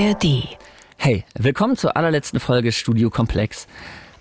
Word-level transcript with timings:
ARD. 0.00 0.56
Hey, 0.96 1.24
willkommen 1.34 1.76
zur 1.76 1.94
allerletzten 1.94 2.40
Folge 2.40 2.72
Studio 2.72 3.10
Komplex. 3.10 3.66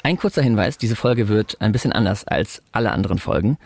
Ein 0.04 0.18
kurzer 0.18 0.42
Hinweis, 0.42 0.78
diese 0.78 0.98
Folge 0.98 1.30
wird 1.30 1.56
ein 1.62 1.72
bisschen 1.72 1.94
anders 1.94 2.28
als 2.28 2.62
alle 2.74 2.92
anderen 2.92 3.18
Folgen. 3.18 3.58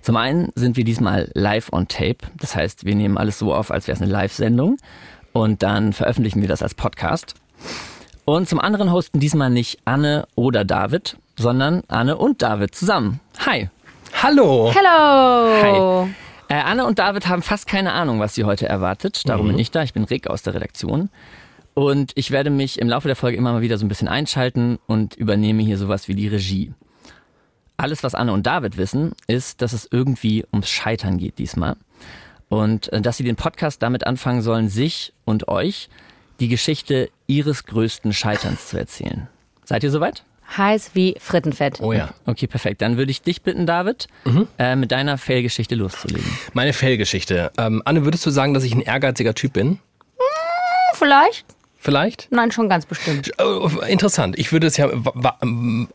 Zum 0.00 0.16
einen 0.16 0.52
sind 0.54 0.76
wir 0.76 0.84
diesmal 0.84 1.28
live 1.34 1.72
on 1.72 1.88
tape, 1.88 2.18
das 2.38 2.54
heißt, 2.54 2.84
wir 2.84 2.94
nehmen 2.94 3.18
alles 3.18 3.40
so 3.40 3.52
auf, 3.52 3.72
als 3.72 3.88
wäre 3.88 3.96
es 3.96 4.02
eine 4.02 4.12
Live-Sendung 4.12 4.76
und 5.32 5.64
dann 5.64 5.92
veröffentlichen 5.92 6.40
wir 6.40 6.48
das 6.48 6.62
als 6.62 6.74
Podcast. 6.74 7.34
Und 8.24 8.48
zum 8.48 8.60
anderen 8.60 8.92
hosten 8.92 9.18
diesmal 9.18 9.50
nicht 9.50 9.80
Anne 9.84 10.28
oder 10.36 10.64
David, 10.64 11.16
sondern 11.36 11.82
Anne 11.88 12.16
und 12.16 12.42
David 12.42 12.76
zusammen. 12.76 13.18
Hi. 13.44 13.70
Hallo. 14.22 14.72
Hello! 14.72 16.06
Hi. 16.08 16.14
Äh, 16.48 16.62
Anne 16.62 16.86
und 16.86 17.00
David 17.00 17.26
haben 17.26 17.42
fast 17.42 17.66
keine 17.66 17.92
Ahnung, 17.92 18.20
was 18.20 18.36
sie 18.36 18.44
heute 18.44 18.68
erwartet. 18.68 19.28
Darum 19.28 19.48
bin 19.48 19.58
ich 19.58 19.72
da. 19.72 19.82
Ich 19.82 19.94
bin 19.94 20.04
Rick 20.04 20.28
aus 20.28 20.42
der 20.42 20.54
Redaktion. 20.54 21.10
Und 21.78 22.12
ich 22.14 22.30
werde 22.30 22.48
mich 22.48 22.80
im 22.80 22.88
Laufe 22.88 23.06
der 23.06 23.16
Folge 23.16 23.36
immer 23.36 23.52
mal 23.52 23.60
wieder 23.60 23.76
so 23.76 23.84
ein 23.84 23.88
bisschen 23.88 24.08
einschalten 24.08 24.78
und 24.86 25.14
übernehme 25.14 25.62
hier 25.62 25.76
sowas 25.76 26.08
wie 26.08 26.14
die 26.14 26.26
Regie. 26.26 26.72
Alles, 27.76 28.02
was 28.02 28.14
Anne 28.14 28.32
und 28.32 28.46
David 28.46 28.78
wissen, 28.78 29.12
ist, 29.26 29.60
dass 29.60 29.74
es 29.74 29.86
irgendwie 29.90 30.46
ums 30.54 30.70
Scheitern 30.70 31.18
geht 31.18 31.38
diesmal. 31.38 31.76
Und 32.48 32.90
äh, 32.94 33.02
dass 33.02 33.18
sie 33.18 33.24
den 33.24 33.36
Podcast 33.36 33.82
damit 33.82 34.06
anfangen 34.06 34.40
sollen, 34.40 34.70
sich 34.70 35.12
und 35.26 35.48
euch 35.48 35.90
die 36.40 36.48
Geschichte 36.48 37.10
ihres 37.26 37.66
größten 37.66 38.14
Scheiterns 38.14 38.68
zu 38.68 38.78
erzählen. 38.78 39.28
Seid 39.66 39.84
ihr 39.84 39.90
soweit? 39.90 40.24
Heiß 40.56 40.92
wie 40.94 41.16
Frittenfett. 41.20 41.80
Oh 41.82 41.92
ja. 41.92 42.14
Okay, 42.24 42.46
perfekt. 42.46 42.80
Dann 42.80 42.96
würde 42.96 43.10
ich 43.10 43.20
dich 43.20 43.42
bitten, 43.42 43.66
David, 43.66 44.06
äh, 44.58 44.76
mit 44.76 44.92
deiner 44.92 45.18
Fail-Geschichte 45.18 45.74
loszulegen. 45.74 46.38
Meine 46.54 46.72
Fellgeschichte. 46.72 47.52
Ähm, 47.58 47.82
Anne, 47.84 48.06
würdest 48.06 48.24
du 48.24 48.30
sagen, 48.30 48.54
dass 48.54 48.64
ich 48.64 48.74
ein 48.74 48.80
ehrgeiziger 48.80 49.34
Typ 49.34 49.52
bin? 49.52 49.78
Vielleicht? 50.94 51.44
Vielleicht? 51.86 52.26
Nein, 52.32 52.50
schon 52.50 52.68
ganz 52.68 52.84
bestimmt. 52.84 53.30
Äh, 53.38 53.92
interessant. 53.92 54.36
Ich 54.40 54.50
würde 54.50 54.66
es 54.66 54.76
ja 54.76 54.88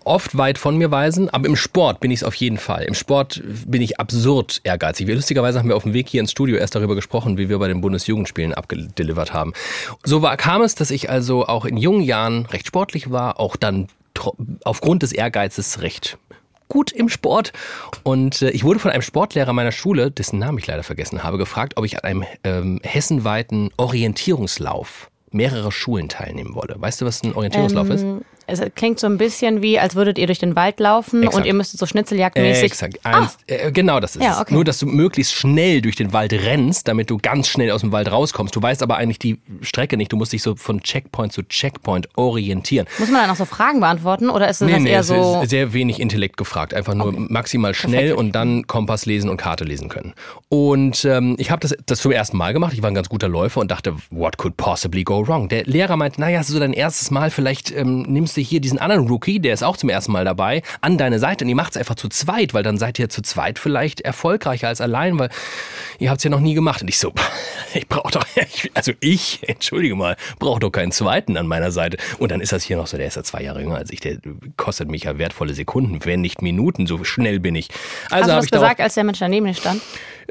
oft 0.06 0.38
weit 0.38 0.58
von 0.58 0.78
mir 0.78 0.90
weisen, 0.90 1.30
aber 1.30 1.48
im 1.48 1.58
Sport 1.58 2.00
bin 2.00 2.12
ich 2.12 2.20
es 2.20 2.24
auf 2.24 2.34
jeden 2.36 2.58
Fall. 2.58 2.84
Im 2.84 2.94
Sport 2.94 3.44
bin 3.66 3.82
ich 3.82 4.00
absurd 4.00 4.62
ehrgeizig. 4.64 5.08
Wir, 5.08 5.16
lustigerweise 5.16 5.60
haben 5.60 5.68
wir 5.68 5.76
auf 5.76 5.84
dem 5.84 5.92
Weg 5.92 6.08
hier 6.08 6.22
ins 6.22 6.32
Studio 6.32 6.56
erst 6.56 6.76
darüber 6.76 6.96
gesprochen, 6.96 7.38
wie 7.38 7.50
wir 7.50 7.60
bei 7.60 7.68
den 7.68 7.82
Bundesjugendspielen 7.82 8.54
abgedelivert 8.54 9.34
haben. 9.34 9.52
So 10.06 10.22
war, 10.22 10.38
kam 10.38 10.62
es, 10.62 10.76
dass 10.76 10.92
ich 10.92 11.10
also 11.10 11.46
auch 11.46 11.66
in 11.66 11.76
jungen 11.76 12.04
Jahren 12.04 12.46
recht 12.46 12.68
sportlich 12.68 13.12
war, 13.12 13.38
auch 13.42 13.58
dann 13.58 13.90
aufgrund 14.64 15.04
des 15.04 15.12
Ehrgeizes 15.12 15.82
recht 15.82 16.18
gut 16.70 16.94
im 16.94 17.10
Sport. 17.10 17.52
Und 18.04 18.42
äh, 18.44 18.52
ich 18.52 18.64
wurde 18.64 18.80
von 18.80 18.92
einem 18.92 19.02
Sportlehrer 19.02 19.52
meiner 19.52 19.74
Schule, 19.74 20.10
dessen 20.10 20.40
Namen 20.40 20.58
ich 20.58 20.68
leider 20.68 20.84
vergessen 20.84 21.22
habe, 21.22 21.38
gefragt, 21.38 21.74
ob 21.76 21.84
ich 21.84 21.98
an 21.98 22.04
einem 22.06 22.24
ähm, 22.46 22.80
hessenweiten 22.82 23.72
Orientierungslauf 23.76 25.11
mehrere 25.32 25.72
Schulen 25.72 26.10
teilnehmen 26.10 26.56
wolle. 26.56 26.76
Weißt 26.78 27.02
du, 27.02 27.06
was 27.06 27.24
ein 27.24 27.34
Orientierungslauf 27.36 27.90
ist? 27.90 28.02
Ähm, 28.04 28.22
Es 28.48 28.60
klingt 28.76 29.00
so 29.00 29.08
ein 29.08 29.18
bisschen 29.18 29.62
wie, 29.62 29.80
als 29.80 29.96
würdet 29.96 30.18
ihr 30.18 30.26
durch 30.28 30.40
den 30.40 30.56
Wald 30.58 30.80
laufen 30.82 31.24
Exakt. 31.24 31.38
und 31.38 31.46
ihr 31.46 31.54
müsstet 31.54 31.80
so 31.80 31.86
schnitzeljagdmäßig. 31.86 32.64
Exakt. 32.64 33.06
Eins, 33.06 33.38
äh, 33.48 33.72
genau 33.72 34.00
das 34.02 34.16
ist 34.18 34.24
Ja, 34.24 34.34
es. 34.34 34.40
okay. 34.42 34.54
Nur, 34.54 34.66
dass 34.66 34.80
du 34.80 34.88
möglichst 34.88 35.34
schnell 35.34 35.82
durch 35.82 35.96
den 35.96 36.12
Wald 36.12 36.34
rennst, 36.34 36.88
damit 36.90 37.10
du 37.10 37.18
ganz 37.18 37.48
schnell 37.48 37.72
aus 37.72 37.80
dem 37.82 37.94
Wald 37.94 38.12
rauskommst. 38.12 38.54
Du 38.56 38.62
weißt 38.62 38.84
aber 38.84 38.98
eigentlich 38.98 39.20
die 39.20 39.40
Strecke 39.62 39.96
nicht. 39.96 40.12
Du 40.12 40.18
musst 40.18 40.34
dich 40.34 40.44
so 40.44 40.56
von 40.58 40.82
Checkpoint 40.82 41.32
zu 41.32 41.44
Checkpoint 41.44 42.10
orientieren. 42.18 42.88
Muss 43.00 43.10
man 43.10 43.22
dann 43.22 43.30
auch 43.30 43.36
so 43.38 43.46
Fragen 43.46 43.80
beantworten 43.80 44.30
oder 44.30 44.50
ist 44.50 44.60
das 44.60 44.70
Nee, 44.70 44.80
nee, 44.80 44.90
eher 44.92 45.00
es 45.00 45.08
so. 45.08 45.40
ist 45.44 45.50
sehr 45.50 45.72
wenig 45.72 46.02
Intellekt 46.02 46.36
gefragt. 46.36 46.74
Einfach 46.74 46.94
nur 46.96 47.14
maximal 47.14 47.74
schnell 47.74 48.00
Perfekt. 48.10 48.20
und 48.20 48.32
dann 48.34 48.68
Kompass 48.68 49.06
lesen 49.06 49.30
und 49.30 49.38
Karte 49.38 49.64
lesen 49.64 49.88
können. 49.88 50.14
Und 50.50 51.06
ähm, 51.06 51.36
ich 51.40 51.52
habe 51.52 51.62
das, 51.62 51.74
das 51.86 52.02
zum 52.02 52.12
ersten 52.12 52.36
Mal 52.36 52.52
gemacht. 52.52 52.74
Ich 52.74 52.82
war 52.82 52.92
ein 52.92 52.96
ganz 52.96 53.08
guter 53.08 53.30
Läufer 53.30 53.62
und 53.62 53.72
dachte, 53.72 53.96
what 54.10 54.38
could 54.38 54.58
possibly 54.58 55.04
go 55.06 55.21
wrong? 55.28 55.50
Der 55.50 55.64
Lehrer 55.66 55.98
meinte, 55.98 56.20
naja, 56.20 56.40
es 56.40 56.48
ist 56.48 56.54
so 56.54 56.60
dein 56.60 56.74
erstes 56.74 57.12
Mal, 57.12 57.30
vielleicht 57.30 57.72
ähm, 57.72 58.04
nimmst 58.04 58.38
du 58.38 58.42
hier 58.42 58.62
diesen 58.62 58.80
anderen 58.80 59.08
Rookie, 59.08 59.40
der 59.40 59.54
ist 59.54 59.64
auch 59.64 59.78
zum 59.78 59.90
ersten 59.90 60.12
Mal 60.12 60.26
dabei, 60.26 60.62
an 60.82 60.98
deine 60.98 61.20
Seite 61.20 61.46
und 61.46 61.50
ihr 61.50 61.56
macht 61.56 61.72
es 61.72 61.78
einfach 61.78 61.96
zu 61.96 62.10
zweit, 62.10 62.54
weil 62.54 62.64
dann 62.64 62.78
seid 62.78 63.00
ihr 63.00 63.10
zu 63.10 63.22
zweit 63.22 63.60
vielleicht 63.60 64.02
erfolgreicher 64.02 64.68
als 64.68 64.82
allein, 64.82 65.18
weil 65.20 65.30
ihr 66.00 66.10
habt 66.10 66.20
es 66.20 66.24
ja 66.24 66.30
noch 66.30 66.40
nie 66.40 66.54
gemacht. 66.54 66.82
Und 66.82 66.88
ich 66.88 67.00
so, 67.00 67.14
ich 67.74 67.88
brauche 67.88 68.12
doch, 68.12 68.26
also 68.74 68.92
ich, 69.00 69.48
entschuldige 69.48 69.96
mal, 69.96 70.16
brauche 70.40 70.60
doch 70.60 70.72
keinen 70.72 70.92
zweiten 70.92 71.38
an 71.38 71.48
meiner 71.48 71.72
Seite. 71.72 71.98
Und 72.18 72.32
dann 72.32 72.42
ist 72.42 72.52
das 72.52 72.64
hier 72.64 72.78
noch 72.78 72.88
so, 72.88 72.98
der 72.98 73.08
ist 73.08 73.16
ja 73.16 73.24
zwei 73.24 73.44
Jahre 73.44 73.62
jünger 73.62 73.78
als 73.78 73.92
ich, 73.92 74.00
der 74.00 74.18
kostet 74.58 74.90
mich 74.90 75.04
ja 75.04 75.18
wertvolle 75.18 75.54
Sekunden, 75.54 76.04
wenn 76.06 76.22
nicht 76.22 76.42
Minuten, 76.42 76.88
so 76.88 77.04
schnell 77.04 77.40
bin 77.40 77.56
ich. 77.56 77.70
Hast 78.06 78.14
Also 78.14 78.26
du 78.26 78.32
habe 78.32 78.38
das 78.38 78.46
ich 78.46 78.52
gesagt, 78.52 78.80
als 78.82 78.94
der 78.96 79.04
Mensch 79.04 79.20
daneben 79.20 79.54
stand? 79.54 79.82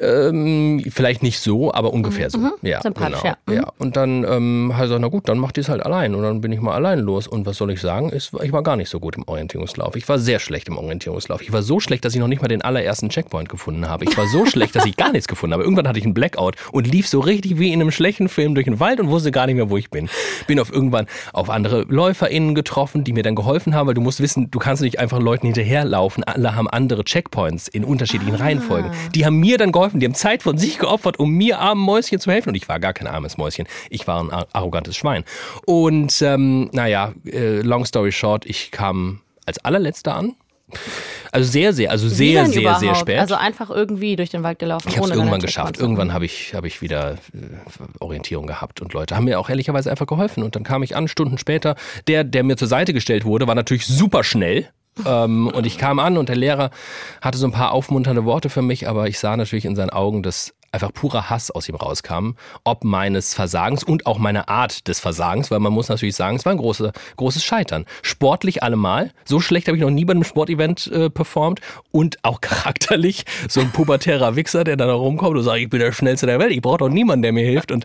Ähm, 0.01 0.83
vielleicht 0.91 1.23
nicht 1.23 1.39
so, 1.41 1.73
aber 1.73 1.93
ungefähr 1.93 2.31
so. 2.31 2.39
Ja, 2.63 2.79
Mhm. 2.79 2.83
Sympathisch, 2.83 3.21
genau. 3.23 3.35
ja. 3.35 3.37
Mhm. 3.47 3.55
ja. 3.55 3.73
Und 3.79 3.97
dann 3.97 4.25
ähm, 4.25 4.73
halt 4.77 4.89
so, 4.89 4.99
na 4.99 5.09
gut, 5.09 5.29
dann 5.29 5.39
macht 5.39 5.57
die 5.57 5.61
es 5.61 5.69
halt 5.69 5.85
allein. 5.85 6.15
Und 6.15 6.23
dann 6.23 6.41
bin 6.41 6.53
ich 6.53 6.61
mal 6.61 6.75
allein 6.75 6.99
los. 7.01 7.27
Und 7.27 7.47
was 7.47 7.57
soll 7.57 7.71
ich 7.71 7.81
sagen? 7.81 8.11
Ist, 8.11 8.33
ich 8.43 8.53
war 8.53 8.63
gar 8.63 8.77
nicht 8.77 8.89
so 8.89 9.01
gut 9.01 9.17
im 9.17 9.25
Orientierungslauf. 9.27 9.97
Ich 9.97 10.09
war 10.09 10.19
sehr 10.19 10.39
schlecht 10.39 10.69
im 10.69 10.79
Orientierungslauf. 10.79 11.43
Ich 11.43 11.53
war 11.53 11.63
so 11.63 11.81
schlecht, 11.81 12.05
dass 12.05 12.15
ich 12.15 12.21
noch 12.21 12.29
nicht 12.29 12.43
mal 12.43 12.49
den 12.49 12.63
allerersten 12.63 13.09
Checkpoint 13.09 13.49
gefunden 13.49 13.89
habe. 13.89 14.05
Ich 14.05 14.17
war 14.17 14.27
so 14.27 14.47
schlecht, 14.47 14.75
dass 14.77 14.85
ich 14.87 14.97
gar 14.97 15.13
nichts 15.13 15.29
gefunden 15.29 15.55
habe. 15.55 15.63
Irgendwann 15.65 15.89
hatte 15.89 15.99
ich 15.99 16.05
einen 16.05 16.15
Blackout 16.15 16.57
und 16.73 16.87
lief 16.87 17.09
so 17.09 17.21
richtig 17.21 17.59
wie 17.59 17.73
in 17.73 17.81
einem 17.81 17.91
schlechten 17.91 18.29
Film 18.29 18.55
durch 18.55 18.65
den 18.67 18.81
Wald 18.81 19.01
und 19.01 19.09
wusste 19.09 19.31
gar 19.33 19.47
nicht 19.47 19.57
mehr, 19.57 19.71
wo 19.71 19.77
ich 19.77 19.91
bin. 19.91 20.09
Bin 20.47 20.59
auf 20.61 20.73
irgendwann 20.73 21.07
auf 21.33 21.51
andere 21.51 21.83
LäuferInnen 21.89 22.55
getroffen, 22.55 23.05
die 23.05 23.13
mir 23.13 23.23
dann 23.23 23.35
geholfen 23.35 23.75
haben, 23.75 23.87
weil 23.87 23.95
du 23.95 24.01
musst 24.01 24.21
wissen, 24.21 24.51
du 24.51 24.59
kannst 24.59 24.83
nicht 24.83 24.99
einfach 24.99 25.21
Leuten 25.21 25.47
hinterherlaufen. 25.47 26.25
Alle 26.25 26.55
haben 26.55 26.69
andere 26.69 27.05
Checkpoints 27.05 27.69
in 27.69 27.85
unterschiedlichen 27.85 28.35
Reihenfolgen. 28.35 28.91
Die 29.15 29.27
haben 29.27 29.37
mir 29.39 29.59
dann 29.59 29.73
geholfen, 29.73 29.90
die 29.99 30.07
haben 30.07 30.15
Zeit 30.15 30.43
von 30.45 30.57
sich 30.59 30.79
geopfert, 30.79 31.19
um 31.19 31.33
mir 31.33 31.59
armen 31.59 31.83
Mäuschen 31.83 32.21
zu 32.21 32.31
helfen. 32.31 32.51
Und 32.51 32.55
ich 32.55 32.69
war 32.69 32.79
gar 32.79 32.93
kein 32.93 33.07
armes 33.09 33.37
Mäuschen. 33.37 33.67
Ich 33.91 34.07
war 34.07 34.23
ein 34.23 34.31
ar- 34.31 34.47
arrogantes 34.53 34.97
Schwein. 34.97 35.25
Und 35.67 36.23
ähm, 36.23 36.71
naja, 36.73 37.13
äh, 37.27 37.61
long 37.63 37.85
story 37.85 38.13
short, 38.13 38.47
ich 38.47 38.71
kam 38.71 39.21
als 39.47 39.59
allerletzter 39.65 40.15
an. 40.15 40.35
Also 41.33 41.51
sehr, 41.51 41.73
sehr, 41.73 41.91
also 41.91 42.09
sehr, 42.09 42.47
sehr, 42.47 42.61
überhaupt? 42.63 42.81
sehr 42.81 42.95
spät. 42.95 43.19
Also 43.19 43.35
einfach 43.35 43.71
irgendwie 43.71 44.15
durch 44.15 44.31
den 44.31 44.45
Wald 44.45 44.61
gelaufen. 44.61 44.89
Ich 44.89 44.97
habe 44.99 45.09
es 45.09 45.15
irgendwann 45.17 45.41
geschafft. 45.41 45.79
Irgendwann 45.79 46.13
habe 46.13 46.25
ich, 46.25 46.55
hab 46.55 46.65
ich 46.65 46.81
wieder 46.81 47.15
äh, 47.15 47.97
Orientierung 47.99 48.47
gehabt 48.47 48.81
und 48.81 48.93
Leute 48.93 49.17
haben 49.17 49.25
mir 49.25 49.41
auch 49.41 49.49
ehrlicherweise 49.49 49.91
einfach 49.91 50.07
geholfen. 50.07 50.43
Und 50.45 50.55
dann 50.55 50.63
kam 50.63 50.83
ich 50.85 50.95
an, 50.95 51.09
Stunden 51.09 51.39
später. 51.39 51.75
Der, 52.07 52.23
der 52.25 52.45
mir 52.45 52.57
zur 52.57 52.69
Seite 52.69 52.93
gestellt 52.93 53.25
wurde, 53.25 53.47
war 53.49 53.55
natürlich 53.57 53.87
super 53.87 54.23
schnell. 54.23 54.69
Ähm, 55.07 55.49
und 55.49 55.67
ich 55.67 55.79
kam 55.79 55.99
an 55.99 56.17
und 56.17 56.29
der 56.29 56.37
Lehrer 56.37 56.71
hatte 57.21 57.39
so 57.39 57.47
ein 57.47 57.53
paar 57.53 57.73
aufmunternde 57.73 58.25
Worte 58.25 58.51
für 58.51 58.63
mich, 58.63 58.89
aber 58.89 59.09
ich 59.09 59.19
sah 59.19 59.37
natürlich 59.37 59.65
in 59.65 59.77
seinen 59.77 59.91
Augen, 59.91 60.23
dass 60.23 60.55
einfach 60.73 60.93
purer 60.93 61.31
Hass 61.31 61.51
aus 61.51 61.69
ihm 61.69 61.75
rauskam, 61.75 62.33
ob 62.65 62.85
meines 62.85 63.35
Versagens 63.35 63.83
und 63.83 64.07
auch 64.07 64.19
meiner 64.19 64.49
Art 64.49 64.87
des 64.89 65.01
Versagens, 65.01 65.51
weil 65.51 65.59
man 65.59 65.73
muss 65.73 65.89
natürlich 65.89 66.15
sagen, 66.15 66.37
es 66.37 66.45
war 66.45 66.53
ein 66.53 66.59
große, 66.59 66.93
großes 67.17 67.43
Scheitern. 67.43 67.87
Sportlich 68.03 68.63
allemal, 68.63 69.13
so 69.25 69.41
schlecht 69.41 69.67
habe 69.67 69.77
ich 69.77 69.83
noch 69.83 69.91
nie 69.91 70.05
bei 70.05 70.13
einem 70.13 70.25
Sportevent 70.25 70.87
äh, 70.89 71.11
performt 71.11 71.61
und 71.91 72.19
auch 72.23 72.41
charakterlich 72.41 73.25
so 73.49 73.61
ein 73.61 73.71
pubertärer 73.73 74.37
Wichser, 74.37 74.65
der 74.65 74.77
dann 74.77 74.89
da 74.89 74.95
rumkommt 74.95 75.37
und 75.37 75.43
sagt, 75.43 75.59
ich 75.59 75.71
bin 75.71 75.81
der 75.81 75.93
Schnellste 75.93 76.27
der 76.27 76.39
Welt, 76.39 76.53
ich 76.53 76.63
brauche 76.63 76.79
doch 76.79 76.89
niemanden, 76.89 77.23
der 77.23 77.33
mir 77.33 77.45
hilft 77.45 77.73
und 77.73 77.85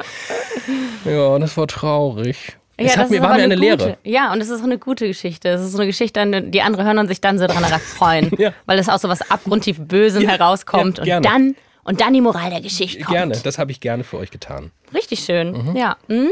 ja, 1.05 1.39
das 1.39 1.57
war 1.57 1.67
traurig. 1.67 2.57
Ja, 2.77 2.85
es 2.85 2.93
das 2.93 3.03
hat 3.03 3.09
mir, 3.09 3.17
ist 3.17 3.23
war 3.23 3.35
mir 3.35 3.43
eine, 3.43 3.55
gute, 3.55 3.67
Lehre. 3.67 3.97
Ja, 4.03 4.33
und 4.33 4.41
es 4.41 4.49
ist 4.49 4.59
auch 4.59 4.65
eine 4.65 4.77
gute 4.77 5.07
Geschichte. 5.07 5.49
Es 5.49 5.61
ist 5.61 5.71
so 5.71 5.77
eine 5.77 5.87
Geschichte, 5.87 6.19
an 6.19 6.51
die 6.51 6.61
andere 6.61 6.83
hören 6.83 6.97
und 6.97 7.07
sich 7.07 7.21
dann 7.21 7.39
so 7.39 7.47
dran 7.47 7.63
freuen. 7.79 8.31
Ja. 8.37 8.53
Weil 8.65 8.79
es 8.79 8.89
aus 8.89 9.01
so 9.01 9.07
was 9.07 9.29
abgrundtief 9.31 9.79
Bösem 9.79 10.23
Ja, 10.23 10.31
herauskommt 10.31 10.99
ja, 11.05 11.17
und 11.17 11.25
dann 11.25 11.55
und 11.85 12.01
dann 12.01 12.13
die 12.13 12.21
Moral 12.21 12.49
der 12.49 12.61
Geschichte 12.61 13.03
kommt. 13.03 13.15
Gerne, 13.15 13.39
das 13.41 13.57
habe 13.57 13.71
ich 13.71 13.79
gerne 13.79 14.03
für 14.03 14.17
euch 14.17 14.31
getan. 14.31 14.71
Richtig 14.93 15.19
schön. 15.19 15.51
Mhm. 15.51 15.75
Ja. 15.75 15.97
Hm? 16.07 16.31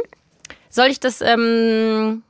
Soll 0.69 0.87
ich 0.87 0.99
das, 0.99 1.21
ähm, 1.21 2.23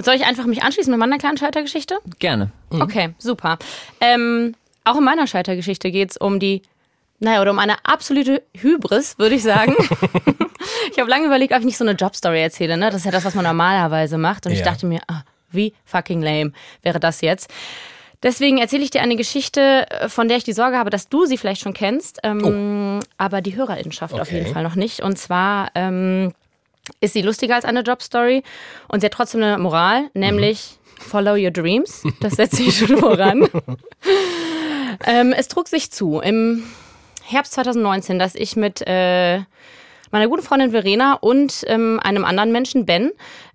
soll 0.00 0.14
ich 0.14 0.24
einfach 0.24 0.44
mich 0.44 0.62
anschließen 0.62 0.90
mit 0.90 1.00
meiner 1.00 1.18
kleinen 1.18 1.38
Scheitergeschichte? 1.38 1.98
Gerne. 2.18 2.52
Okay, 2.70 3.14
super. 3.18 3.58
Ähm, 4.00 4.54
auch 4.84 4.96
in 4.98 5.04
meiner 5.04 5.26
Scheitergeschichte 5.26 5.90
geht 5.90 6.10
es 6.10 6.16
um 6.18 6.38
die, 6.38 6.62
naja, 7.24 7.40
oder 7.40 7.50
um 7.50 7.58
eine 7.58 7.84
absolute 7.84 8.42
Hybris, 8.56 9.18
würde 9.18 9.34
ich 9.34 9.42
sagen. 9.42 9.74
ich 10.92 10.98
habe 10.98 11.10
lange 11.10 11.26
überlegt, 11.26 11.52
ob 11.52 11.58
ich 11.60 11.64
nicht 11.64 11.78
so 11.78 11.84
eine 11.84 11.92
Jobstory 11.92 12.40
erzähle. 12.40 12.76
Ne? 12.76 12.86
Das 12.90 12.96
ist 12.96 13.04
ja 13.06 13.10
das, 13.10 13.24
was 13.24 13.34
man 13.34 13.44
normalerweise 13.44 14.18
macht. 14.18 14.46
Und 14.46 14.52
ich 14.52 14.58
Ja. 14.60 14.64
dachte 14.66 14.86
mir, 14.86 15.00
ah, 15.08 15.22
wie 15.50 15.72
fucking 15.84 16.22
lame 16.22 16.52
wäre 16.82 17.00
das 17.00 17.20
jetzt. 17.22 17.50
Deswegen 18.22 18.58
erzähle 18.58 18.82
ich 18.84 18.90
dir 18.90 19.02
eine 19.02 19.16
Geschichte, 19.16 19.86
äh, 19.90 20.08
von 20.08 20.28
der 20.28 20.36
ich 20.38 20.44
die 20.44 20.52
Sorge 20.54 20.78
habe, 20.78 20.90
dass 20.90 21.08
du 21.08 21.26
sie 21.26 21.36
vielleicht 21.36 21.60
schon 21.60 21.74
kennst, 21.74 22.20
ähm, 22.22 23.00
aber 23.18 23.40
die 23.42 23.54
Hörerinnenschaft 23.56 24.14
auf 24.14 24.28
Okay. 24.28 24.38
jeden 24.38 24.52
Fall 24.52 24.62
noch 24.62 24.76
nicht. 24.76 25.00
Und 25.00 25.18
zwar 25.18 25.70
ähm, 25.74 26.32
ist 27.00 27.12
sie 27.12 27.22
lustiger 27.22 27.54
als 27.54 27.64
eine 27.64 27.80
Jobstory 27.80 28.42
und 28.88 29.00
sie 29.00 29.06
hat 29.06 29.12
trotzdem 29.12 29.42
eine 29.42 29.58
Moral, 29.58 30.08
nämlich 30.14 30.78
Follow 31.00 31.34
your 31.34 31.50
dreams. 31.50 32.02
Das 32.20 32.34
setzt 32.36 32.56
sich 32.56 32.78
schon 32.78 32.96
voran. 32.96 33.46
ähm, 35.06 35.32
es 35.36 35.48
trug 35.48 35.68
sich 35.68 35.90
zu 35.90 36.20
im 36.20 36.62
Herbst 37.26 37.52
2019, 37.54 38.18
dass 38.18 38.34
ich 38.34 38.56
mit 38.56 38.82
äh, 38.86 39.40
meiner 40.10 40.28
guten 40.28 40.42
Freundin 40.42 40.70
Verena 40.70 41.14
und 41.14 41.64
ähm, 41.66 41.98
einem 42.02 42.24
anderen 42.24 42.52
Menschen, 42.52 42.86
Ben, 42.86 43.10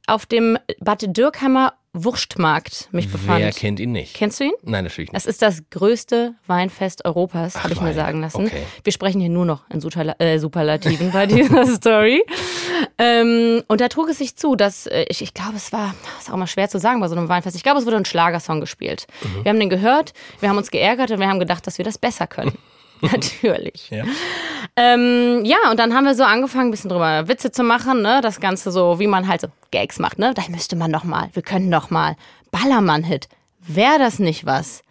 auf 0.08 0.26
dem 0.26 0.58
Bad 0.80 1.06
Dürkheimer 1.16 1.74
Wurstmarkt 1.92 2.88
mich 2.92 3.12
befand. 3.12 3.40
Wer 3.40 3.52
kennt 3.52 3.80
ihn 3.80 3.92
nicht? 3.92 4.14
Kennst 4.14 4.40
du 4.40 4.44
ihn? 4.44 4.52
Nein, 4.62 4.84
natürlich 4.84 5.12
nicht. 5.12 5.16
Das 5.16 5.26
ist 5.26 5.42
das 5.42 5.64
größte 5.72 6.36
Weinfest 6.46 7.04
Europas, 7.04 7.64
habe 7.64 7.74
ich 7.74 7.82
mir 7.82 7.96
sagen 7.96 8.22
lassen. 8.22 8.46
Okay. 8.46 8.62
Wir 8.84 8.94
sprechen 8.94 9.20
hier 9.20 9.32
nur 9.32 9.46
noch 9.46 9.68
in 9.72 9.82
Superla 9.82 10.16
äh, 10.20 10.38
Superlativen 10.38 11.12
bei 11.12 11.26
dieser 11.26 11.66
Story. 11.76 12.24
Ähm, 13.00 13.64
und 13.68 13.82
da 13.82 13.88
trug 13.88 14.08
es 14.10 14.20
sich 14.20 14.36
zu, 14.36 14.56
dass 14.56 14.86
äh, 14.86 15.06
ich, 15.10 15.24
ich 15.24 15.34
glaube, 15.34 15.56
es 15.56 15.74
war, 15.74 15.96
ist 16.20 16.32
auch 16.32 16.38
mal 16.38 16.46
schwer 16.46 16.70
zu 16.70 16.78
sagen 16.78 17.00
bei 17.00 17.08
so 17.08 17.16
einem 17.16 17.28
Weinfest. 17.28 17.56
Ich 17.56 17.64
glaube, 17.64 17.80
es 17.80 17.88
wurde 17.88 17.98
ein 17.98 18.06
Schlagersong 18.06 18.60
gespielt. 18.60 19.08
Mhm. 19.24 19.44
Wir 19.44 19.50
haben 19.50 19.60
den 19.60 19.70
gehört, 19.70 20.14
wir 20.42 20.50
haben 20.50 20.58
uns 20.58 20.70
geärgert 20.70 21.10
und 21.10 21.20
wir 21.20 21.28
haben 21.28 21.40
gedacht, 21.40 21.66
dass 21.66 21.80
wir 21.80 21.86
das 21.86 21.98
besser 21.98 22.28
können. 22.28 22.56
Natürlich. 23.12 23.90
Ja. 23.90 24.04
Ähm, 24.76 25.44
ja, 25.46 25.58
und 25.72 25.80
dann 25.80 25.94
haben 25.94 26.06
wir 26.06 26.16
so 26.16 26.24
angefangen, 26.24 26.70
ein 26.70 26.72
bisschen 26.72 26.90
drüber 26.90 27.28
Witze 27.28 27.52
zu 27.52 27.64
machen, 27.64 28.02
ne? 28.02 28.22
Das 28.22 28.40
Ganze 28.40 28.72
so, 28.72 29.00
wie 29.00 29.08
man 29.08 29.28
halt 29.28 29.42
so 29.42 29.48
Gags 29.72 30.00
macht, 30.00 30.20
ne? 30.20 30.34
Da 30.34 30.44
müsste 30.50 30.76
man 30.76 30.92
noch 30.92 31.04
mal, 31.04 31.30
wir 31.34 31.42
können 31.42 31.70
noch 31.70 31.90
mal. 31.90 32.16
Ballermann-Hit. 32.52 33.30
Wäre 33.68 34.00
das 34.00 34.20
nicht 34.20 34.46
was? 34.46 34.82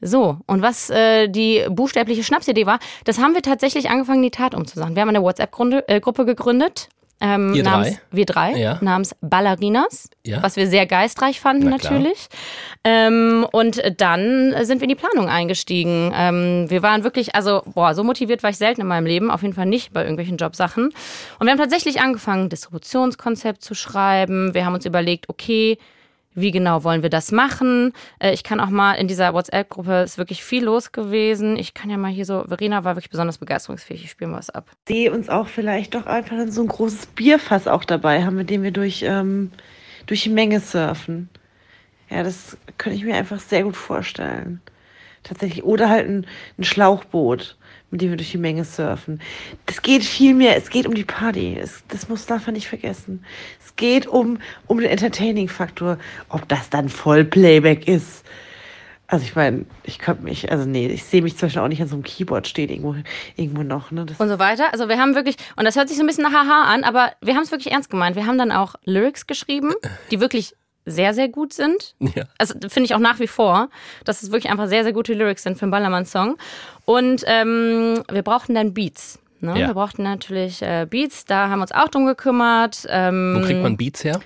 So, 0.00 0.38
und 0.46 0.62
was 0.62 0.90
äh, 0.90 1.28
die 1.28 1.66
buchstäbliche 1.68 2.24
Schnapsidee 2.24 2.66
war, 2.66 2.78
das 3.04 3.18
haben 3.18 3.34
wir 3.34 3.42
tatsächlich 3.42 3.90
angefangen, 3.90 4.18
in 4.18 4.30
die 4.30 4.30
Tat 4.30 4.54
umzusagen. 4.54 4.94
Wir 4.94 5.02
haben 5.02 5.10
eine 5.10 5.22
WhatsApp-Gruppe 5.22 6.24
gegründet. 6.24 6.88
Ähm, 7.22 7.52
Ihr 7.54 7.62
namens, 7.62 7.88
drei? 7.90 8.00
Wir 8.10 8.24
drei, 8.26 8.52
Ja. 8.56 8.78
namens 8.80 9.14
Ballerinas, 9.20 10.08
Ja. 10.24 10.42
was 10.42 10.56
wir 10.56 10.66
sehr 10.66 10.86
geistreich 10.86 11.38
fanden 11.40 11.64
Na 11.64 11.72
natürlich. 11.72 12.28
Ähm, 12.82 13.46
und 13.52 13.82
dann 13.98 14.54
sind 14.62 14.80
wir 14.80 14.84
in 14.88 14.88
die 14.88 14.94
Planung 14.94 15.28
eingestiegen. 15.28 16.12
Ähm, 16.16 16.66
wir 16.70 16.82
waren 16.82 17.04
wirklich, 17.04 17.34
also, 17.34 17.62
boah, 17.74 17.94
so 17.94 18.04
motiviert 18.04 18.42
war 18.42 18.50
ich 18.50 18.56
selten 18.56 18.80
in 18.80 18.86
meinem 18.86 19.06
Leben, 19.06 19.30
auf 19.30 19.42
jeden 19.42 19.54
Fall 19.54 19.66
nicht 19.66 19.92
bei 19.92 20.00
irgendwelchen 20.00 20.38
Jobsachen. 20.38 20.86
Und 21.38 21.46
wir 21.46 21.50
haben 21.50 21.58
tatsächlich 21.58 22.00
angefangen, 22.00 22.48
Distributionskonzept 22.48 23.62
zu 23.62 23.74
schreiben. 23.74 24.54
Wir 24.54 24.64
haben 24.64 24.74
uns 24.74 24.86
überlegt, 24.86 25.28
okay, 25.28 25.76
wie 26.34 26.50
genau 26.52 26.84
wollen 26.84 27.02
wir 27.02 27.10
das 27.10 27.32
machen? 27.32 27.92
Äh, 28.18 28.32
Ich 28.32 28.44
kann 28.44 28.60
auch 28.60 28.70
mal 28.70 28.94
in 28.94 29.08
dieser 29.08 29.34
WhatsApp-Gruppe 29.34 30.02
ist 30.02 30.18
wirklich 30.18 30.44
viel 30.44 30.64
los 30.64 30.92
gewesen. 30.92 31.56
Ich 31.56 31.74
kann 31.74 31.90
ja 31.90 31.96
mal 31.96 32.10
hier 32.10 32.24
so, 32.24 32.44
Verena 32.46 32.84
war 32.84 32.94
wirklich 32.96 33.10
besonders 33.10 33.38
begeisterungsfähig. 33.38 34.04
Ich 34.04 34.10
spiele 34.10 34.30
mal 34.30 34.38
was 34.38 34.50
ab. 34.50 34.70
sehe 34.86 35.12
uns 35.12 35.28
auch 35.28 35.48
vielleicht 35.48 35.94
doch 35.94 36.06
einfach 36.06 36.36
dann 36.36 36.52
so 36.52 36.62
ein 36.62 36.68
großes 36.68 37.06
Bierfass 37.06 37.66
auch 37.66 37.84
dabei 37.84 38.24
haben, 38.24 38.36
mit 38.36 38.50
dem 38.50 38.62
wir 38.62 38.70
durch, 38.70 39.02
ähm, 39.02 39.50
durch 40.06 40.22
die 40.22 40.30
Menge 40.30 40.60
surfen. 40.60 41.28
Ja, 42.10 42.22
das 42.22 42.56
könnte 42.78 42.96
ich 42.96 43.04
mir 43.04 43.14
einfach 43.14 43.38
sehr 43.40 43.62
gut 43.64 43.76
vorstellen. 43.76 44.60
Tatsächlich. 45.22 45.64
Oder 45.64 45.88
halt 45.90 46.08
ein, 46.08 46.26
ein 46.58 46.64
Schlauchboot, 46.64 47.56
mit 47.90 48.00
dem 48.00 48.10
wir 48.10 48.16
durch 48.16 48.30
die 48.30 48.38
Menge 48.38 48.64
surfen. 48.64 49.20
Das 49.66 49.82
geht 49.82 50.02
viel 50.02 50.34
mehr. 50.34 50.56
Es 50.56 50.70
geht 50.70 50.86
um 50.86 50.94
die 50.94 51.04
Party. 51.04 51.58
Es, 51.60 51.84
das 51.88 52.08
muss 52.08 52.26
darf 52.26 52.46
man 52.46 52.54
nicht 52.54 52.68
vergessen. 52.68 53.24
Es 53.80 53.86
geht 53.86 54.06
um, 54.06 54.38
um 54.66 54.78
den 54.78 54.90
Entertaining-Faktor. 54.90 55.96
Ob 56.28 56.46
das 56.48 56.68
dann 56.68 56.90
Vollplayback 56.90 57.88
ist. 57.88 58.26
Also 59.06 59.24
ich 59.24 59.34
meine, 59.34 59.64
ich 59.84 59.98
könnte 59.98 60.22
mich, 60.22 60.52
also 60.52 60.66
nee, 60.66 60.86
ich 60.88 61.04
sehe 61.04 61.22
mich 61.22 61.38
zum 61.38 61.46
Beispiel 61.46 61.62
auch 61.62 61.68
nicht 61.68 61.80
an 61.80 61.88
so 61.88 61.94
einem 61.94 62.02
Keyboard 62.02 62.46
stehen 62.46 62.68
irgendwo, 62.68 62.94
irgendwo 63.36 63.62
noch. 63.62 63.90
Ne? 63.90 64.04
Das 64.04 64.20
und 64.20 64.28
so 64.28 64.38
weiter. 64.38 64.70
Also 64.74 64.90
wir 64.90 64.98
haben 64.98 65.14
wirklich, 65.14 65.36
und 65.56 65.64
das 65.64 65.76
hört 65.76 65.88
sich 65.88 65.96
so 65.96 66.04
ein 66.04 66.06
bisschen 66.06 66.24
nach 66.24 66.32
Haha 66.32 66.64
an, 66.64 66.84
aber 66.84 67.12
wir 67.22 67.34
haben 67.34 67.42
es 67.42 67.50
wirklich 67.50 67.72
ernst 67.72 67.88
gemeint. 67.88 68.16
Wir 68.16 68.26
haben 68.26 68.36
dann 68.36 68.52
auch 68.52 68.74
Lyrics 68.84 69.26
geschrieben, 69.26 69.72
die 70.10 70.20
wirklich 70.20 70.54
sehr, 70.84 71.14
sehr 71.14 71.30
gut 71.30 71.54
sind. 71.54 71.94
Ja. 72.14 72.24
Also 72.36 72.54
finde 72.68 72.84
ich 72.84 72.94
auch 72.94 73.00
nach 73.00 73.18
wie 73.18 73.28
vor, 73.28 73.70
dass 74.04 74.22
es 74.22 74.30
wirklich 74.30 74.52
einfach 74.52 74.68
sehr, 74.68 74.84
sehr 74.84 74.92
gute 74.92 75.14
Lyrics 75.14 75.42
sind 75.42 75.56
für 75.56 75.62
einen 75.62 75.70
Ballermann-Song. 75.70 76.36
Und 76.84 77.24
ähm, 77.26 78.02
wir 78.12 78.22
brauchten 78.22 78.54
dann 78.54 78.74
Beats. 78.74 79.18
Ne? 79.42 79.58
Ja. 79.58 79.66
Wir 79.68 79.74
brauchten 79.74 80.02
natürlich 80.02 80.62
äh, 80.62 80.86
Beats, 80.88 81.24
da 81.24 81.48
haben 81.48 81.58
wir 81.58 81.62
uns 81.62 81.72
auch 81.72 81.88
drum 81.88 82.06
gekümmert. 82.06 82.86
Ähm, 82.88 83.36
Wo 83.38 83.44
kriegt 83.44 83.62
man 83.62 83.76
Beats 83.76 84.04
her? 84.04 84.20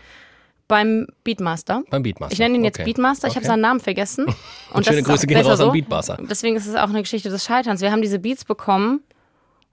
beim 0.66 1.06
Beatmaster. 1.24 1.82
Beim 1.90 2.02
Beatmaster. 2.02 2.32
Ich 2.32 2.38
nenne 2.38 2.54
ihn 2.56 2.64
jetzt 2.64 2.76
Okay. 2.80 2.84
Beatmaster, 2.86 3.28
ich 3.28 3.34
habe 3.34 3.40
Okay. 3.44 3.48
seinen 3.48 3.60
Namen 3.60 3.80
vergessen. 3.80 4.26
Und, 4.72 4.86
schöne 4.86 5.00
ist 5.00 5.04
Grüße 5.06 5.26
gehen 5.26 5.36
raus 5.38 5.60
an 5.60 5.66
so. 5.66 5.70
Beatmaster. 5.72 6.18
Deswegen 6.28 6.56
ist 6.56 6.66
es 6.66 6.74
auch 6.74 6.88
eine 6.88 7.02
Geschichte 7.02 7.28
des 7.28 7.44
Scheiterns. 7.44 7.80
Wir 7.82 7.92
haben 7.92 8.00
diese 8.02 8.18
Beats 8.18 8.44
bekommen 8.44 9.02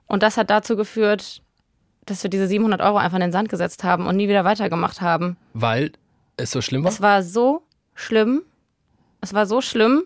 und 0.07 0.21
das 0.21 0.35
hat 0.38 0.49
dazu 0.49 0.75
geführt, 0.75 1.41
dass 2.05 2.23
wir 2.23 2.29
diese 2.29 2.45
700 2.47 2.81
Euro 2.81 2.97
einfach 2.97 3.15
in 3.17 3.21
den 3.21 3.31
Sand 3.31 3.47
gesetzt 3.49 3.83
haben 3.85 4.05
und 4.05 4.17
nie 4.17 4.27
wieder 4.27 4.44
weitergemacht 4.44 4.99
haben. 5.01 5.37
Weil 5.53 5.94
es 6.35 6.51
so 6.51 6.61
schlimm 6.61 6.83
war? 6.83 6.91
Es 6.91 7.01
war 7.01 7.23
so 7.23 7.61
schlimm. 7.95 8.41
Es 9.21 9.33
war 9.33 9.45
so 9.45 9.61
schlimm. 9.61 10.03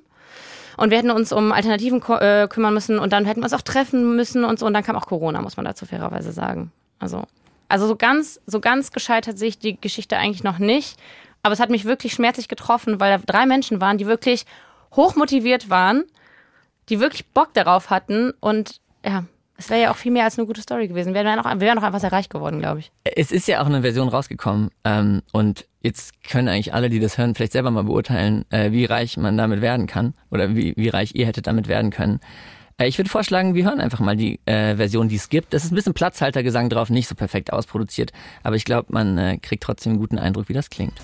Und 0.77 0.89
wir 0.89 0.97
hätten 0.97 1.11
uns 1.11 1.31
um 1.31 1.51
Alternativen 1.51 2.01
äh, 2.19 2.47
kümmern 2.47 2.73
müssen 2.73 2.99
und 2.99 3.13
dann 3.13 3.25
hätten 3.25 3.41
wir 3.41 3.45
uns 3.45 3.53
auch 3.53 3.61
treffen 3.61 4.15
müssen 4.15 4.43
und 4.43 4.59
so. 4.59 4.65
Und 4.65 4.73
dann 4.73 4.83
kam 4.83 4.95
auch 4.95 5.07
Corona, 5.07 5.41
muss 5.41 5.57
man 5.57 5.65
dazu 5.65 5.85
fairerweise 5.85 6.31
sagen. 6.31 6.71
Also, 6.99 7.23
also 7.69 7.87
so 7.87 7.95
ganz, 7.95 8.39
so 8.45 8.59
ganz 8.59 8.91
gescheitert 8.91 9.37
sehe 9.37 9.49
ich 9.49 9.59
die 9.59 9.79
Geschichte 9.79 10.17
eigentlich 10.17 10.43
noch 10.43 10.59
nicht. 10.59 10.97
Aber 11.43 11.53
es 11.53 11.59
hat 11.59 11.69
mich 11.69 11.85
wirklich 11.85 12.13
schmerzlich 12.13 12.47
getroffen, 12.47 12.99
weil 12.99 13.17
da 13.17 13.23
drei 13.23 13.45
Menschen 13.45 13.79
waren, 13.79 13.97
die 13.97 14.07
wirklich 14.07 14.45
hochmotiviert 14.95 15.69
waren, 15.69 16.03
die 16.89 16.99
wirklich 16.99 17.27
Bock 17.27 17.53
darauf 17.53 17.89
hatten. 17.89 18.31
Und 18.39 18.81
ja, 19.05 19.25
es 19.57 19.69
wäre 19.69 19.81
ja 19.81 19.91
auch 19.91 19.95
viel 19.95 20.11
mehr 20.11 20.25
als 20.25 20.37
eine 20.37 20.47
gute 20.47 20.61
Story 20.61 20.87
gewesen. 20.87 21.13
Wir 21.13 21.23
wären 21.23 21.39
auch, 21.39 21.45
wir 21.45 21.59
wären 21.61 21.77
auch 21.77 21.83
einfach 21.83 21.99
sehr 21.99 22.11
reich 22.11 22.29
geworden, 22.29 22.59
glaube 22.59 22.79
ich. 22.79 22.91
Es 23.03 23.31
ist 23.31 23.47
ja 23.47 23.61
auch 23.61 23.65
eine 23.65 23.81
Version 23.81 24.09
rausgekommen 24.09 24.69
ähm, 24.83 25.21
und 25.31 25.65
jetzt 25.81 26.23
können 26.23 26.47
eigentlich 26.47 26.73
alle, 26.73 26.89
die 26.89 26.99
das 26.99 27.17
hören, 27.17 27.35
vielleicht 27.35 27.53
selber 27.53 27.71
mal 27.71 27.83
beurteilen, 27.83 28.45
äh, 28.49 28.71
wie 28.71 28.85
reich 28.85 29.17
man 29.17 29.37
damit 29.37 29.61
werden 29.61 29.87
kann 29.87 30.13
oder 30.29 30.55
wie, 30.55 30.73
wie 30.75 30.89
reich 30.89 31.15
ihr 31.15 31.25
hättet 31.25 31.47
damit 31.47 31.67
werden 31.67 31.91
können. 31.91 32.19
Äh, 32.77 32.87
ich 32.87 32.97
würde 32.97 33.09
vorschlagen, 33.09 33.55
wir 33.55 33.65
hören 33.65 33.79
einfach 33.79 33.99
mal 33.99 34.17
die 34.17 34.39
äh, 34.45 34.75
Version, 34.75 35.07
die 35.07 35.15
es 35.15 35.29
gibt. 35.29 35.53
Das 35.53 35.63
ist 35.63 35.71
ein 35.71 35.75
bisschen 35.75 35.93
Platzhaltergesang 35.93 36.69
drauf, 36.69 36.89
nicht 36.89 37.07
so 37.07 37.15
perfekt 37.15 37.53
ausproduziert, 37.53 38.11
aber 38.43 38.55
ich 38.55 38.65
glaube, 38.65 38.87
man 38.91 39.17
äh, 39.17 39.37
kriegt 39.37 39.63
trotzdem 39.63 39.93
einen 39.93 39.99
guten 39.99 40.19
Eindruck, 40.19 40.49
wie 40.49 40.53
das 40.53 40.69
klingt. 40.69 40.99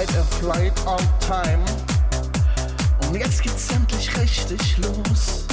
Another 0.00 0.12
ride, 0.12 0.18
a 0.18 0.24
flight 0.24 0.86
on 0.86 0.98
time. 1.20 1.62
Und 3.06 3.18
jetzt 3.18 3.42
geht's 3.42 3.68
endlich 3.70 4.10
richtig 4.18 4.78
los. 4.78 5.46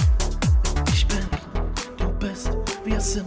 Ich 0.93 1.05
bin, 1.07 1.19
du 1.97 2.07
bist, 2.13 2.51
wir 2.85 2.99
sind. 3.01 3.25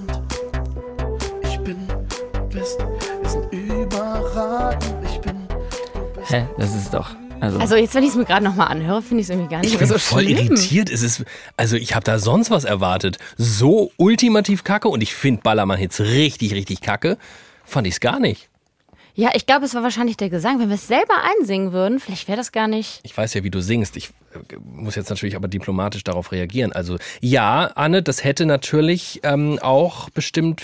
Ich 1.43 1.59
bin, 1.61 1.87
du 1.89 2.41
bist, 2.49 2.79
wir 3.23 3.29
sind 3.29 3.53
überragend. 3.53 4.95
Ich 5.05 5.21
bin, 5.21 5.47
du 5.49 6.21
bist. 6.21 6.31
Hä, 6.31 6.47
das 6.59 6.75
ist 6.75 6.95
doch. 6.95 7.11
Also, 7.41 7.59
Also 7.59 7.77
jetzt, 7.77 7.95
wenn 7.95 8.03
ich 8.05 8.11
es 8.11 8.17
mir 8.17 8.25
gerade 8.25 8.45
nochmal 8.45 8.69
anhöre, 8.69 9.03
finde 9.03 9.21
ich 9.23 9.27
es 9.27 9.31
irgendwie 9.31 9.49
gar 9.50 9.59
nicht 9.61 9.67
Ich 9.73 9.73
mehr 9.79 9.81
bin 9.81 9.89
so 9.89 9.99
voll 9.99 10.25
schlimm. 10.25 10.37
irritiert. 10.39 10.91
Es 10.91 11.03
ist, 11.03 11.25
also 11.57 11.77
ich 11.77 11.95
habe 11.95 12.05
da 12.05 12.19
sonst 12.19 12.50
was 12.50 12.65
erwartet. 12.65 13.19
So 13.37 13.93
ultimativ 13.97 14.62
kacke 14.65 14.89
und 14.89 15.03
ich 15.03 15.15
finde 15.15 15.41
Ballermann-Hits 15.43 16.00
richtig, 16.00 16.53
richtig 16.55 16.81
kacke. 16.83 17.17
Fand 17.65 17.87
ich 17.87 17.95
es 17.95 18.00
gar 18.00 18.21
nicht. 18.21 18.50
Ja, 19.14 19.31
ich 19.35 19.47
glaube, 19.47 19.64
es 19.67 19.75
war 19.75 19.83
wahrscheinlich 19.83 20.17
der 20.17 20.31
Gesang. 20.31 20.59
Wenn 20.61 20.69
wir 20.69 20.76
es 20.76 20.87
selber 20.87 21.14
einsingen 21.38 21.73
würden, 21.73 22.00
vielleicht 22.00 22.29
wäre 22.29 22.37
das 22.38 22.52
gar 22.52 22.69
nicht. 22.69 23.00
Ich 23.02 23.17
weiß 23.17 23.35
ja, 23.35 23.45
wie 23.45 23.50
du 23.50 23.61
singst. 23.61 23.97
Ich 23.97 24.11
äh, 24.35 24.57
muss 24.64 24.95
jetzt 24.95 25.11
natürlich 25.11 25.37
aber 25.37 25.49
diplomatisch 25.49 26.05
darauf 26.05 26.33
reagieren. 26.33 26.73
Also 26.73 26.97
ja, 27.21 27.71
Anne, 27.75 28.02
das 28.02 28.25
hätte 28.25 28.47
natürlich 28.47 29.21
ähm, 29.23 29.59
auch 29.61 30.11
bestimmt. 30.11 30.62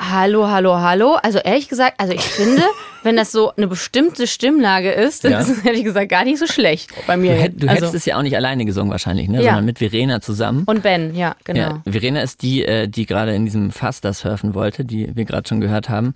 Hallo, 0.00 0.46
hallo, 0.48 0.76
hallo. 0.78 1.14
Also 1.22 1.38
ehrlich 1.38 1.68
gesagt, 1.68 1.98
also 1.98 2.12
ich 2.12 2.20
finde, 2.22 2.62
wenn 3.02 3.16
das 3.16 3.32
so 3.32 3.52
eine 3.56 3.66
bestimmte 3.66 4.28
Stimmlage 4.28 4.92
ist, 4.92 5.24
dann 5.24 5.32
Ja. 5.32 5.40
ist 5.40 5.48
es 5.48 5.64
ehrlich 5.64 5.82
gesagt 5.82 6.08
gar 6.08 6.24
nicht 6.24 6.38
so 6.38 6.46
schlecht 6.46 6.90
bei 7.08 7.16
mir. 7.16 7.34
du, 7.34 7.40
hätt, 7.40 7.62
du 7.62 7.66
also, 7.66 7.76
hättest 7.80 7.94
es 7.96 8.04
ja 8.04 8.16
auch 8.16 8.22
nicht 8.22 8.36
alleine 8.36 8.64
gesungen 8.64 8.92
wahrscheinlich, 8.92 9.28
ne? 9.28 9.38
Ja. 9.38 9.50
sondern 9.50 9.64
mit 9.64 9.78
Verena 9.78 10.20
zusammen. 10.20 10.62
und 10.66 10.82
Ben, 10.84 11.16
ja, 11.16 11.34
genau. 11.42 11.60
Ja, 11.60 11.82
Verena 11.90 12.20
ist 12.22 12.42
die, 12.42 12.64
äh, 12.64 12.86
die 12.86 13.06
gerade 13.06 13.34
in 13.34 13.44
diesem 13.44 13.72
Fass 13.72 14.00
das 14.00 14.20
surfen 14.20 14.54
wollte, 14.54 14.84
die 14.84 15.16
wir 15.16 15.24
gerade 15.24 15.48
schon 15.48 15.60
gehört 15.60 15.88
haben. 15.88 16.14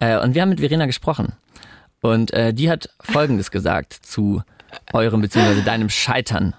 Äh, 0.00 0.18
und 0.18 0.34
wir 0.34 0.42
haben 0.42 0.48
mit 0.48 0.60
Verena 0.60 0.86
gesprochen. 0.86 1.32
Und 2.00 2.32
äh, 2.32 2.52
die 2.52 2.70
hat 2.70 2.90
Folgendes 3.00 3.50
gesagt 3.52 3.92
zu 3.92 4.42
eurem 4.92 5.20
bzw. 5.20 5.62
deinem 5.62 5.88
Scheitern. 5.88 6.54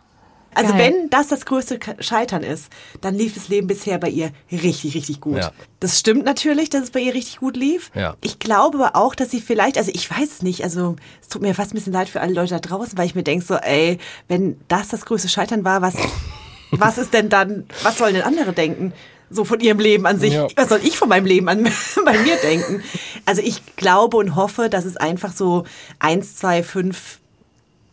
Also 0.53 0.73
Geil. 0.73 0.93
wenn 0.93 1.09
das 1.09 1.29
das 1.29 1.45
größte 1.45 1.79
Scheitern 1.99 2.43
ist, 2.43 2.69
dann 2.99 3.15
lief 3.15 3.35
das 3.35 3.47
Leben 3.47 3.67
bisher 3.67 3.97
bei 3.97 4.09
ihr 4.09 4.31
richtig, 4.51 4.95
richtig 4.95 5.21
gut. 5.21 5.37
Ja. 5.37 5.51
Das 5.79 5.97
stimmt 5.97 6.25
natürlich, 6.25 6.69
dass 6.69 6.83
es 6.83 6.91
bei 6.91 6.99
ihr 6.99 7.13
richtig 7.13 7.37
gut 7.37 7.55
lief. 7.55 7.89
Ja. 7.95 8.15
Ich 8.19 8.37
glaube 8.37 8.77
aber 8.77 8.97
auch, 8.97 9.15
dass 9.15 9.31
sie 9.31 9.39
vielleicht, 9.39 9.77
also 9.77 9.91
ich 9.93 10.09
weiß 10.09 10.29
es 10.29 10.41
nicht, 10.41 10.63
also 10.63 10.97
es 11.21 11.29
tut 11.29 11.41
mir 11.41 11.55
fast 11.55 11.71
ein 11.71 11.75
bisschen 11.75 11.93
leid 11.93 12.09
für 12.09 12.19
alle 12.19 12.33
Leute 12.33 12.55
da 12.55 12.59
draußen, 12.59 12.97
weil 12.97 13.05
ich 13.05 13.15
mir 13.15 13.23
denke 13.23 13.45
so, 13.45 13.55
ey, 13.55 13.97
wenn 14.27 14.59
das 14.67 14.89
das 14.89 15.05
größte 15.05 15.29
Scheitern 15.29 15.63
war, 15.63 15.81
was, 15.81 15.95
was 16.71 16.97
ist 16.97 17.13
denn 17.13 17.29
dann, 17.29 17.65
was 17.83 17.97
sollen 17.97 18.15
denn 18.15 18.23
andere 18.23 18.51
denken? 18.51 18.91
So 19.33 19.45
von 19.45 19.61
ihrem 19.61 19.79
Leben 19.79 20.05
an 20.05 20.19
sich. 20.19 20.33
Ja. 20.33 20.47
Was 20.55 20.69
soll 20.69 20.81
ich 20.83 20.97
von 20.97 21.07
meinem 21.07 21.25
Leben 21.25 21.47
an 21.47 21.63
bei 22.05 22.17
mir 22.19 22.35
denken? 22.37 22.83
Also 23.25 23.41
ich 23.41 23.75
glaube 23.77 24.17
und 24.17 24.35
hoffe, 24.35 24.69
dass 24.69 24.85
es 24.85 24.97
einfach 24.97 25.31
so 25.31 25.63
eins, 25.99 26.35
zwei, 26.35 26.63
fünf 26.63 27.19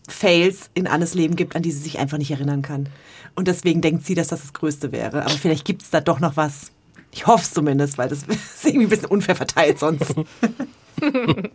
Fails 0.09 0.71
in 0.75 0.87
Annes 0.87 1.15
Leben 1.15 1.37
gibt, 1.37 1.55
an 1.55 1.63
die 1.63 1.71
sie 1.71 1.81
sich 1.81 1.99
einfach 1.99 2.19
nicht 2.19 2.31
erinnern 2.31 2.63
kann. 2.63 2.89
Und 3.37 3.47
deswegen 3.47 3.81
denkt 3.81 4.05
sie, 4.05 4.15
dass 4.15 4.29
das 4.29 4.41
das 4.41 4.53
Größte 4.53 4.91
wäre. 4.91 5.23
Aber 5.23 5.31
vielleicht 5.31 5.65
gibt 5.65 5.83
es 5.83 5.91
da 5.91 6.01
doch 6.01 6.19
noch 6.19 6.37
was. 6.37 6.73
Ich 7.13 7.27
hoffe 7.27 7.45
es 7.45 7.53
zumindest, 7.53 7.99
weil 7.99 8.09
das 8.09 8.23
ist 8.27 8.65
irgendwie 8.65 8.87
ein 8.87 8.91
bisschen 8.91 9.07
unfair 9.07 9.37
verteilt 9.37 9.79
sonst. 9.79 10.15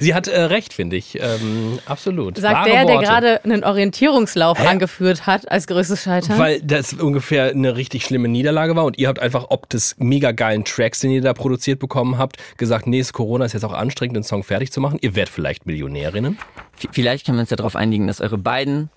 Sie 0.00 0.14
hat 0.14 0.26
äh, 0.26 0.40
recht, 0.44 0.72
finde 0.72 0.96
ich. 0.96 1.18
Ähm, 1.20 1.78
absolut. 1.84 2.38
Sagt 2.38 2.54
Wahre 2.54 2.70
der, 2.70 2.84
der 2.86 2.94
Worte. 2.94 3.06
gerade 3.06 3.44
einen 3.44 3.62
Orientierungslauf 3.62 4.58
angeführt 4.58 5.26
hat 5.26 5.50
als 5.50 5.66
größtes 5.66 6.02
Scheitern. 6.02 6.38
Weil 6.38 6.62
das 6.62 6.94
ungefähr 6.94 7.50
eine 7.50 7.76
richtig 7.76 8.04
schlimme 8.04 8.28
Niederlage 8.28 8.74
war 8.74 8.84
und 8.86 8.98
ihr 8.98 9.08
habt 9.08 9.18
einfach 9.18 9.46
ob 9.50 9.68
des 9.68 9.94
mega 9.98 10.32
geilen 10.32 10.64
Tracks, 10.64 11.00
den 11.00 11.10
ihr 11.10 11.20
da 11.20 11.34
produziert 11.34 11.78
bekommen 11.78 12.16
habt, 12.16 12.38
gesagt, 12.56 12.86
nee, 12.86 13.00
es 13.00 13.08
ist 13.08 13.12
Corona 13.12 13.44
ist 13.44 13.52
jetzt 13.52 13.64
auch 13.64 13.74
anstrengend, 13.74 14.16
den 14.16 14.22
Song 14.22 14.42
fertig 14.44 14.72
zu 14.72 14.80
machen. 14.80 14.98
Ihr 15.02 15.14
werdet 15.14 15.32
vielleicht 15.32 15.66
Millionärinnen. 15.66 16.38
V- 16.74 16.88
Vielleicht 16.92 17.26
können 17.26 17.36
wir 17.36 17.42
uns 17.42 17.50
ja 17.50 17.56
darauf 17.56 17.76
einigen, 17.76 18.06
dass 18.06 18.20
eure 18.22 18.38
beiden 18.38 18.88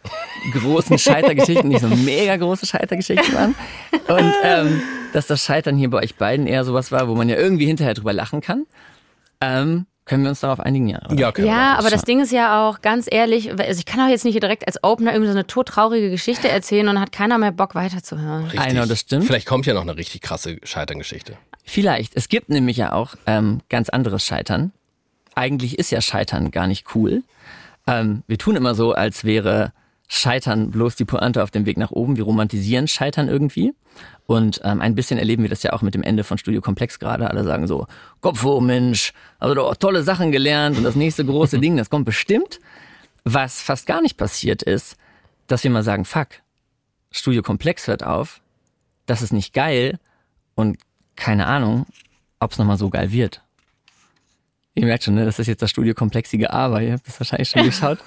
großen 0.54 0.98
Scheitergeschichten 0.98 1.68
nicht 1.70 1.82
so 1.82 1.88
mega 1.88 2.38
große 2.38 2.66
Scheitergeschichten 2.66 3.34
waren. 3.34 3.56
Und 4.08 4.34
ähm, 4.44 4.82
dass 5.12 5.28
das 5.28 5.44
Scheitern 5.44 5.76
hier 5.78 5.90
bei 5.90 5.98
euch 5.98 6.16
beiden 6.16 6.48
eher 6.48 6.64
sowas 6.64 6.92
war, 6.92 7.10
wo 7.10 7.16
man 7.16 7.28
ja 7.28 7.36
irgendwie 7.36 7.66
hinterher 7.66 7.94
drüber 7.96 8.14
lachen 8.14 8.40
kann. 8.42 8.66
Ähm, 9.42 9.86
können 10.10 10.24
wir 10.24 10.32
uns 10.32 10.40
darauf 10.40 10.60
einigen? 10.60 10.90
Ja. 10.90 11.00
oder? 11.06 11.16
Ja, 11.16 11.38
wir 11.38 11.46
Ja, 11.46 11.78
aber 11.78 11.92
das 11.92 12.02
Ding 12.02 12.20
ist 12.20 12.32
ja 12.32 12.68
auch 12.68 12.82
ganz 12.82 13.08
ehrlich, 13.10 13.52
also 13.52 13.80
ich 13.80 13.86
kann 13.86 14.00
auch 14.02 14.10
jetzt 14.10 14.26
nicht 14.26 14.34
hier 14.34 14.42
direkt 14.42 14.66
als 14.66 14.84
Opener 14.84 15.12
irgendwie 15.12 15.28
so 15.28 15.38
eine 15.38 15.46
todtraurige 15.46 16.10
Geschichte 16.10 16.50
erzählen 16.50 16.88
und 16.88 16.96
dann 16.96 17.02
hat 17.02 17.12
keiner 17.12 17.38
mehr 17.38 17.52
Bock 17.52 17.76
weiterzuhören. 17.76 18.46
Richtig. 18.46 18.60
Einer, 18.60 18.88
das 18.88 19.02
stimmt. 19.02 19.26
Vielleicht 19.26 19.46
kommt 19.46 19.68
ja 19.68 19.76
noch 19.76 19.84
eine 19.84 19.96
richtig 19.96 20.22
krasse 20.22 20.58
Scheiterngeschichte. 20.64 21.38
Vielleicht. 21.64 22.16
Es 22.16 22.28
gibt 22.28 22.50
nämlich 22.50 22.78
ja 22.78 22.94
auch 22.94 23.14
ähm, 23.28 23.62
ganz 23.70 23.90
anderes 23.90 24.26
Scheitern. 24.26 24.72
Eigentlich 25.36 25.78
ist 25.78 25.92
ja 25.92 26.02
Scheitern 26.02 26.50
gar 26.50 26.66
nicht 26.66 26.96
cool. 26.96 27.22
Ähm, 27.86 28.24
wir 28.26 28.40
tun 28.40 28.56
immer 28.56 28.74
so, 28.74 28.94
als 28.94 29.24
wäre 29.24 29.74
Scheitern 30.08 30.72
bloß 30.72 30.96
die 30.96 31.06
Pointe 31.06 31.44
auf 31.44 31.52
dem 31.52 31.68
Weg 31.68 31.78
nach 31.78 31.92
oben. 31.92 32.18
Wir 32.18 32.24
romantisieren 32.24 32.88
Scheitern 32.88 33.28
irgendwie. 33.28 33.76
Und 34.30 34.62
ähm, 34.64 34.80
ein 34.80 34.94
bisschen 34.94 35.18
erleben 35.18 35.42
wir 35.42 35.50
das 35.50 35.64
ja 35.64 35.74
auch 35.74 35.82
mit 35.82 35.96
dem 35.96 36.04
Ende 36.04 36.24
von 36.24 36.38
Studio 36.38 36.62
Komplex 36.62 37.00
gerade. 37.00 37.32
Alle 37.32 37.44
sagen 37.44 37.66
so, 37.66 37.88
Kopf 38.22 38.44
hoch, 38.44 38.62
Mensch, 38.62 39.12
also 39.40 39.56
doch 39.56 39.76
tolle 39.76 40.04
Sachen 40.04 40.32
gelernt 40.32 40.78
und 40.78 40.84
das 40.84 40.94
nächste 40.94 41.26
große 41.26 41.58
Ding, 41.62 41.78
das 41.78 41.90
kommt 41.90 42.06
bestimmt. 42.06 42.60
Was 43.24 43.60
fast 43.60 43.88
gar 43.88 44.04
nicht 44.04 44.18
passiert 44.18 44.62
ist, 44.62 44.98
dass 45.48 45.64
wir 45.64 45.72
mal 45.72 45.82
sagen, 45.82 46.06
fuck, 46.06 46.28
Studio 47.10 47.42
Komplex 47.42 47.88
hört 47.88 48.04
auf, 48.04 48.40
das 49.08 49.24
ist 49.24 49.34
nicht 49.34 49.52
geil 49.52 49.98
und 50.54 50.78
keine 51.16 51.48
Ahnung, 51.48 51.88
ob 52.40 52.52
es 52.52 52.60
nochmal 52.60 52.78
so 52.78 52.92
geil 52.92 53.12
wird. 53.12 53.42
Ihr 54.76 54.86
merkt 54.86 55.06
schon, 55.06 55.16
ne? 55.16 55.26
das 55.26 55.40
ist 55.40 55.48
jetzt 55.48 55.64
das 55.64 55.72
Studio 55.72 55.96
Komplexige 55.96 56.54
Aber, 56.54 56.84
ihr 56.84 56.94
habt 56.94 57.08
das 57.08 57.20
wahrscheinlich 57.20 57.50
schon 57.50 57.64
geschaut. 57.66 57.98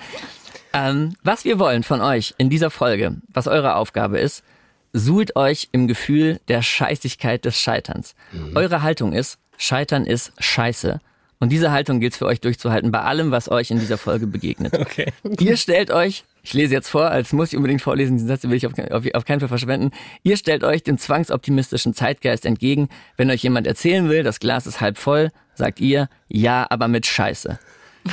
ähm, 0.73 1.17
was 1.25 1.45
wir 1.45 1.59
wollen 1.59 1.83
von 1.83 2.01
euch 2.01 2.33
in 2.39 2.49
dieser 2.49 2.71
Folge, 2.71 3.17
was 3.27 3.49
eure 3.49 3.75
Aufgabe 3.75 4.21
ist, 4.21 4.45
suhlt 4.93 5.37
euch 5.37 5.69
im 5.73 5.89
Gefühl 5.89 6.41
der 6.49 6.63
Scheißigkeit 6.63 7.45
des 7.45 7.59
Scheiterns. 7.59 8.15
Eure 8.55 8.83
Haltung 8.83 9.13
ist, 9.13 9.39
Scheitern 9.57 10.07
ist 10.07 10.33
Scheiße. 10.39 11.01
Und 11.43 11.51
diese 11.51 11.73
Haltung 11.73 11.99
gilt 11.99 12.15
für 12.15 12.27
euch 12.27 12.41
durchzuhalten 12.41 12.93
bei 12.93 13.01
allem, 13.01 13.33
was 13.33 13.51
euch 13.51 13.73
in 13.73 13.81
dieser 13.81 13.99
Folge 13.99 14.29
begegnet. 14.29 14.73
Okay. 14.83 15.13
Ihr 15.41 15.57
stellt 15.57 15.91
euch, 15.91 16.25
ich 16.43 16.53
lese 16.53 16.75
jetzt 16.75 16.89
vor, 16.89 17.11
als 17.11 17.33
muss 17.33 17.53
ich 17.53 17.57
unbedingt 17.57 17.83
vorlesen, 17.83 18.17
diesen 18.17 18.29
Satz 18.29 18.45
will 18.45 18.55
ich 18.55 18.67
auf, 18.67 18.75
auf, 18.79 19.05
auf 19.13 19.25
keinen 19.25 19.41
Fall 19.41 19.49
verschwenden. 19.49 19.91
Ihr 20.23 20.37
stellt 20.37 20.65
euch 20.65 20.83
dem 20.83 20.99
zwangsoptimistischen 20.99 21.95
Zeitgeist 21.95 22.47
entgegen. 22.47 22.89
Wenn 23.17 23.31
euch 23.31 23.43
jemand 23.43 23.67
erzählen 23.67 24.09
will, 24.09 24.23
das 24.23 24.39
Glas 24.39 24.67
ist 24.67 24.81
halb 24.81 24.99
voll, 24.99 25.31
sagt 25.55 25.81
ihr, 25.81 26.09
ja, 26.29 26.67
aber 26.71 26.89
mit 26.89 27.07
Scheiße. 27.07 27.59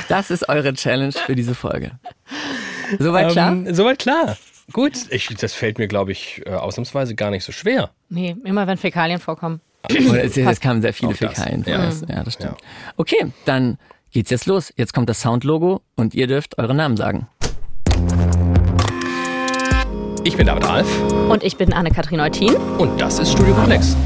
Das 0.08 0.30
ist 0.30 0.48
eure 0.48 0.74
Challenge 0.74 1.12
für 1.12 1.36
diese 1.36 1.54
Folge. 1.54 1.92
Soweit 2.98 3.30
klar? 3.30 3.52
Ähm, 3.52 3.74
soweit 3.74 3.98
klar. 3.98 4.36
Gut, 4.72 4.92
ich, 5.10 5.26
das 5.28 5.52
fällt 5.52 5.78
mir, 5.78 5.88
glaube 5.88 6.12
ich, 6.12 6.42
äh, 6.46 6.50
ausnahmsweise 6.50 7.14
gar 7.14 7.30
nicht 7.30 7.44
so 7.44 7.52
schwer. 7.52 7.90
Nee, 8.08 8.36
immer 8.44 8.66
wenn 8.66 8.76
Fäkalien 8.78 9.18
vorkommen. 9.20 9.60
Oder 10.08 10.24
es, 10.24 10.36
es 10.36 10.60
kamen 10.60 10.82
sehr 10.82 10.92
viele 10.92 11.12
Auch. 11.12 11.16
Fäkalien 11.16 11.64
vor. 11.64 11.72
Ja. 11.72 11.84
Das- 11.86 12.04
Ja, 12.08 12.22
das 12.22 12.34
stimmt. 12.34 12.56
Okay, 12.96 13.32
dann 13.46 13.78
geht's 14.12 14.30
jetzt 14.30 14.46
los. 14.46 14.72
Jetzt 14.76 14.92
kommt 14.94 15.08
das 15.08 15.20
Soundlogo 15.20 15.80
und 15.96 16.14
ihr 16.14 16.26
dürft 16.26 16.58
euren 16.58 16.76
Namen 16.76 16.96
sagen. 16.96 17.26
Ich 20.22 20.36
bin 20.36 20.46
David 20.46 20.64
Alf 20.66 21.02
Und 21.30 21.42
ich 21.42 21.56
bin 21.56 21.72
Anne-Kathrin 21.72 22.20
Eutin. 22.20 22.54
und 22.78 23.00
das 23.00 23.18
ist 23.18 23.32
Studio 23.32 23.54
Komplex. 23.54 23.96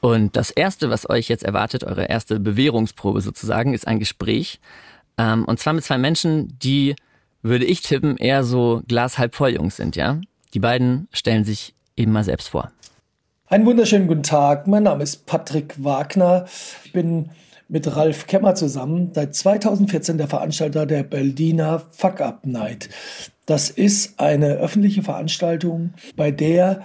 Und 0.00 0.36
das 0.36 0.50
Erste, 0.50 0.90
was 0.90 1.08
euch 1.08 1.28
jetzt 1.28 1.42
erwartet, 1.44 1.82
eure 1.84 2.04
erste 2.04 2.38
Bewährungsprobe 2.38 3.20
sozusagen, 3.22 3.72
ist 3.74 3.86
ein 3.88 3.98
Gespräch. 3.98 4.60
Ähm, 5.16 5.44
und 5.46 5.58
zwar 5.58 5.72
mit 5.72 5.82
zwei 5.84 5.96
Menschen, 5.98 6.58
die, 6.58 6.94
würde 7.44 7.66
ich 7.66 7.82
tippen, 7.82 8.16
eher 8.16 8.42
so 8.42 8.82
Glas 8.88 9.18
halb 9.18 9.34
voll 9.34 9.50
Jungs 9.50 9.76
sind, 9.76 9.94
ja? 9.94 10.20
Die 10.54 10.58
beiden 10.58 11.06
stellen 11.12 11.44
sich 11.44 11.74
eben 11.96 12.10
mal 12.10 12.24
selbst 12.24 12.48
vor. 12.48 12.72
Einen 13.46 13.66
wunderschönen 13.66 14.08
guten 14.08 14.22
Tag. 14.22 14.66
Mein 14.66 14.84
Name 14.84 15.02
ist 15.02 15.26
Patrick 15.26 15.74
Wagner. 15.84 16.46
Ich 16.84 16.92
bin 16.92 17.30
mit 17.68 17.94
Ralf 17.94 18.26
Kemmer 18.26 18.54
zusammen 18.54 19.10
seit 19.14 19.34
2014 19.34 20.18
der 20.18 20.28
Veranstalter 20.28 20.86
der 20.86 21.02
Berliner 21.02 21.82
Fuck 21.90 22.20
Up 22.20 22.46
Night. 22.46 22.88
Das 23.46 23.68
ist 23.68 24.18
eine 24.18 24.54
öffentliche 24.54 25.02
Veranstaltung, 25.02 25.92
bei 26.16 26.30
der 26.30 26.82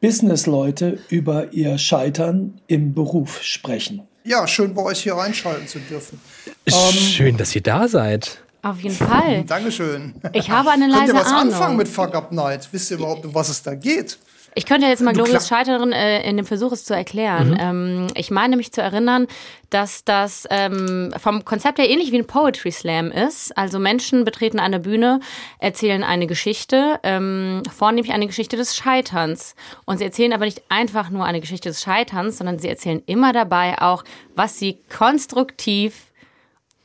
Businessleute 0.00 1.00
über 1.08 1.52
ihr 1.52 1.76
Scheitern 1.76 2.60
im 2.68 2.94
Beruf 2.94 3.42
sprechen. 3.42 4.02
Ja, 4.22 4.46
schön 4.46 4.74
bei 4.74 4.82
euch 4.82 5.00
hier 5.00 5.14
reinschalten 5.14 5.66
zu 5.66 5.80
dürfen. 5.80 6.20
Schön, 6.68 7.36
dass 7.36 7.54
ihr 7.56 7.62
da 7.62 7.88
seid. 7.88 8.44
Auf 8.70 8.80
jeden 8.80 8.94
Fall. 8.94 9.44
Dankeschön. 9.46 10.14
Ich 10.32 10.50
habe 10.50 10.70
eine 10.70 10.88
Könnt 10.88 10.98
leise 10.98 11.12
ihr 11.12 11.18
was 11.18 11.26
Ahnung. 11.28 11.52
anfangen 11.52 11.76
mit 11.76 11.88
Fuck 11.88 12.14
Up 12.14 12.32
Night? 12.32 12.68
Wisst 12.70 12.90
ihr 12.90 12.98
überhaupt, 12.98 13.24
um 13.24 13.34
was 13.34 13.48
es 13.48 13.62
da 13.62 13.74
geht? 13.74 14.18
Ich 14.54 14.66
könnte 14.66 14.88
jetzt 14.88 15.02
mal 15.02 15.12
Glorious 15.12 15.46
Scheitern 15.46 15.92
äh, 15.92 16.28
in 16.28 16.36
dem 16.36 16.44
Versuch, 16.44 16.72
es 16.72 16.84
zu 16.84 16.92
erklären. 16.92 17.56
Ähm, 17.60 18.06
ich 18.16 18.32
meine 18.32 18.56
mich 18.56 18.72
zu 18.72 18.82
erinnern, 18.82 19.28
dass 19.70 20.04
das 20.04 20.48
ähm, 20.50 21.14
vom 21.16 21.44
Konzept 21.44 21.78
her 21.78 21.88
ähnlich 21.88 22.10
wie 22.10 22.18
ein 22.18 22.26
Poetry 22.26 22.72
Slam 22.72 23.12
ist. 23.12 23.56
Also 23.56 23.78
Menschen 23.78 24.24
betreten 24.24 24.58
eine 24.58 24.80
Bühne, 24.80 25.20
erzählen 25.60 26.02
eine 26.02 26.26
Geschichte, 26.26 26.98
ähm, 27.04 27.62
vornehmlich 27.72 28.12
eine 28.12 28.26
Geschichte 28.26 28.56
des 28.56 28.74
Scheiterns. 28.74 29.54
Und 29.84 29.98
sie 29.98 30.04
erzählen 30.04 30.32
aber 30.32 30.46
nicht 30.46 30.62
einfach 30.70 31.10
nur 31.10 31.24
eine 31.24 31.40
Geschichte 31.40 31.68
des 31.68 31.80
Scheiterns, 31.82 32.38
sondern 32.38 32.58
sie 32.58 32.68
erzählen 32.68 33.02
immer 33.06 33.32
dabei 33.32 33.80
auch, 33.80 34.02
was 34.34 34.58
sie 34.58 34.80
konstruktiv 34.88 36.07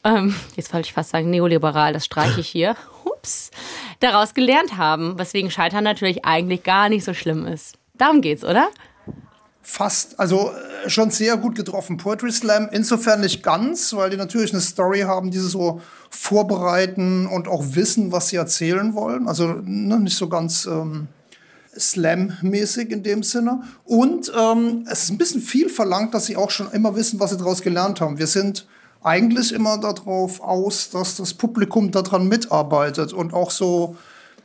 ähm, 0.04 0.36
jetzt 0.56 0.74
wollte 0.74 0.88
ich 0.88 0.94
fast 0.94 1.12
sagen 1.12 1.30
neoliberal, 1.30 1.94
das 1.94 2.06
streiche 2.06 2.42
ich 2.42 2.48
hier, 2.48 2.76
ups, 3.06 3.52
daraus 4.00 4.34
gelernt 4.34 4.78
haben, 4.78 5.18
weswegen 5.18 5.52
Scheitern 5.52 5.84
natürlich 5.84 6.26
eigentlich 6.26 6.64
gar 6.64 6.90
nicht 6.90 7.04
so 7.04 7.14
schlimm 7.14 7.46
ist. 7.46 7.76
Darum 7.96 8.22
geht's, 8.22 8.44
oder? 8.44 8.70
Fast, 9.62 10.20
also 10.20 10.52
äh, 10.52 10.90
schon 10.90 11.10
sehr 11.10 11.38
gut 11.38 11.56
getroffen. 11.56 11.96
Poetry 11.96 12.32
Slam, 12.32 12.68
insofern 12.72 13.22
nicht 13.22 13.44
ganz, 13.44 13.94
weil 13.94 14.10
die 14.10 14.18
natürlich 14.18 14.52
eine 14.52 14.62
Story 14.62 15.02
haben, 15.02 15.32
die 15.32 15.38
sie 15.38 15.48
so 15.48 15.82
vorbereiten 16.10 17.28
und 17.28 17.48
auch 17.48 17.64
wissen, 17.70 18.12
was 18.12 18.28
sie 18.28 18.36
erzählen 18.36 18.94
wollen. 18.94 19.28
Also 19.28 19.48
ne, 19.64 20.00
nicht 20.02 20.18
so 20.18 20.28
ganz 20.28 20.66
ähm, 20.66 21.08
Slam-mäßig 21.78 22.92
in 22.92 23.04
dem 23.04 23.24
Sinne. 23.24 23.64
Und 23.86 24.32
ähm, 24.38 24.86
es 24.92 25.04
ist 25.04 25.12
ein 25.12 25.18
bisschen 25.18 25.42
viel 25.42 25.70
verlangt, 25.70 26.14
dass 26.14 26.26
sie 26.26 26.36
auch 26.36 26.52
schon 26.52 26.70
immer 26.72 26.96
wissen, 26.98 27.22
was 27.22 27.32
sie 27.32 27.38
daraus 27.38 27.62
gelernt 27.62 28.02
haben. 28.02 28.18
Wir 28.18 28.28
sind 28.28 28.68
eigentlich 29.04 29.52
immer 29.54 29.78
darauf 29.78 30.42
aus, 30.42 30.90
dass 30.90 31.18
das 31.18 31.34
Publikum 31.34 31.92
daran 31.92 32.28
mitarbeitet 32.28 33.14
und 33.14 33.34
auch 33.34 33.52
so 33.52 33.96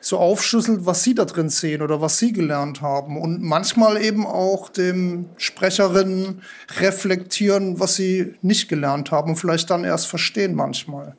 so 0.00 0.18
aufschlüsselt, 0.18 0.86
was 0.86 1.02
sie 1.02 1.14
da 1.14 1.24
drin 1.24 1.48
sehen 1.48 1.82
oder 1.82 2.00
was 2.00 2.18
sie 2.18 2.32
gelernt 2.32 2.82
haben. 2.82 3.20
Und 3.20 3.42
manchmal 3.42 4.02
eben 4.02 4.26
auch 4.26 4.68
dem 4.68 5.26
Sprecherinnen 5.36 6.42
reflektieren, 6.78 7.80
was 7.80 7.96
sie 7.96 8.34
nicht 8.42 8.68
gelernt 8.68 9.10
haben 9.10 9.30
und 9.30 9.36
vielleicht 9.36 9.70
dann 9.70 9.84
erst 9.84 10.06
verstehen 10.06 10.54
manchmal. 10.54 11.16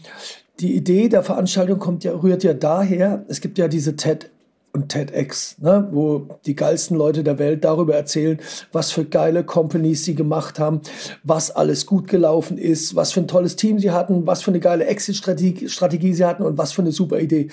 Die 0.59 0.75
Idee 0.75 1.09
der 1.09 1.23
Veranstaltung 1.23 1.79
kommt 1.79 2.03
ja, 2.03 2.13
rührt 2.13 2.43
ja 2.43 2.53
daher, 2.53 3.25
es 3.27 3.41
gibt 3.41 3.57
ja 3.57 3.67
diese 3.67 3.95
TED 3.95 4.29
und 4.71 4.89
TEDx, 4.89 5.57
ne, 5.59 5.87
wo 5.91 6.27
die 6.45 6.55
geilsten 6.55 6.95
Leute 6.95 7.23
der 7.23 7.39
Welt 7.39 7.63
darüber 7.63 7.95
erzählen, 7.95 8.39
was 8.71 8.91
für 8.91 9.05
geile 9.05 9.43
Companies 9.43 10.05
sie 10.05 10.15
gemacht 10.15 10.59
haben, 10.59 10.81
was 11.23 11.51
alles 11.51 11.85
gut 11.85 12.07
gelaufen 12.07 12.57
ist, 12.57 12.95
was 12.95 13.11
für 13.11 13.21
ein 13.21 13.27
tolles 13.27 13.55
Team 13.55 13.79
sie 13.79 13.91
hatten, 13.91 14.27
was 14.27 14.43
für 14.43 14.51
eine 14.51 14.59
geile 14.59 14.85
Exit-Strategie 14.85 15.67
Strategie 15.69 16.13
sie 16.13 16.25
hatten 16.25 16.43
und 16.43 16.57
was 16.57 16.71
für 16.71 16.81
eine 16.81 16.91
super 16.91 17.19
Idee. 17.19 17.49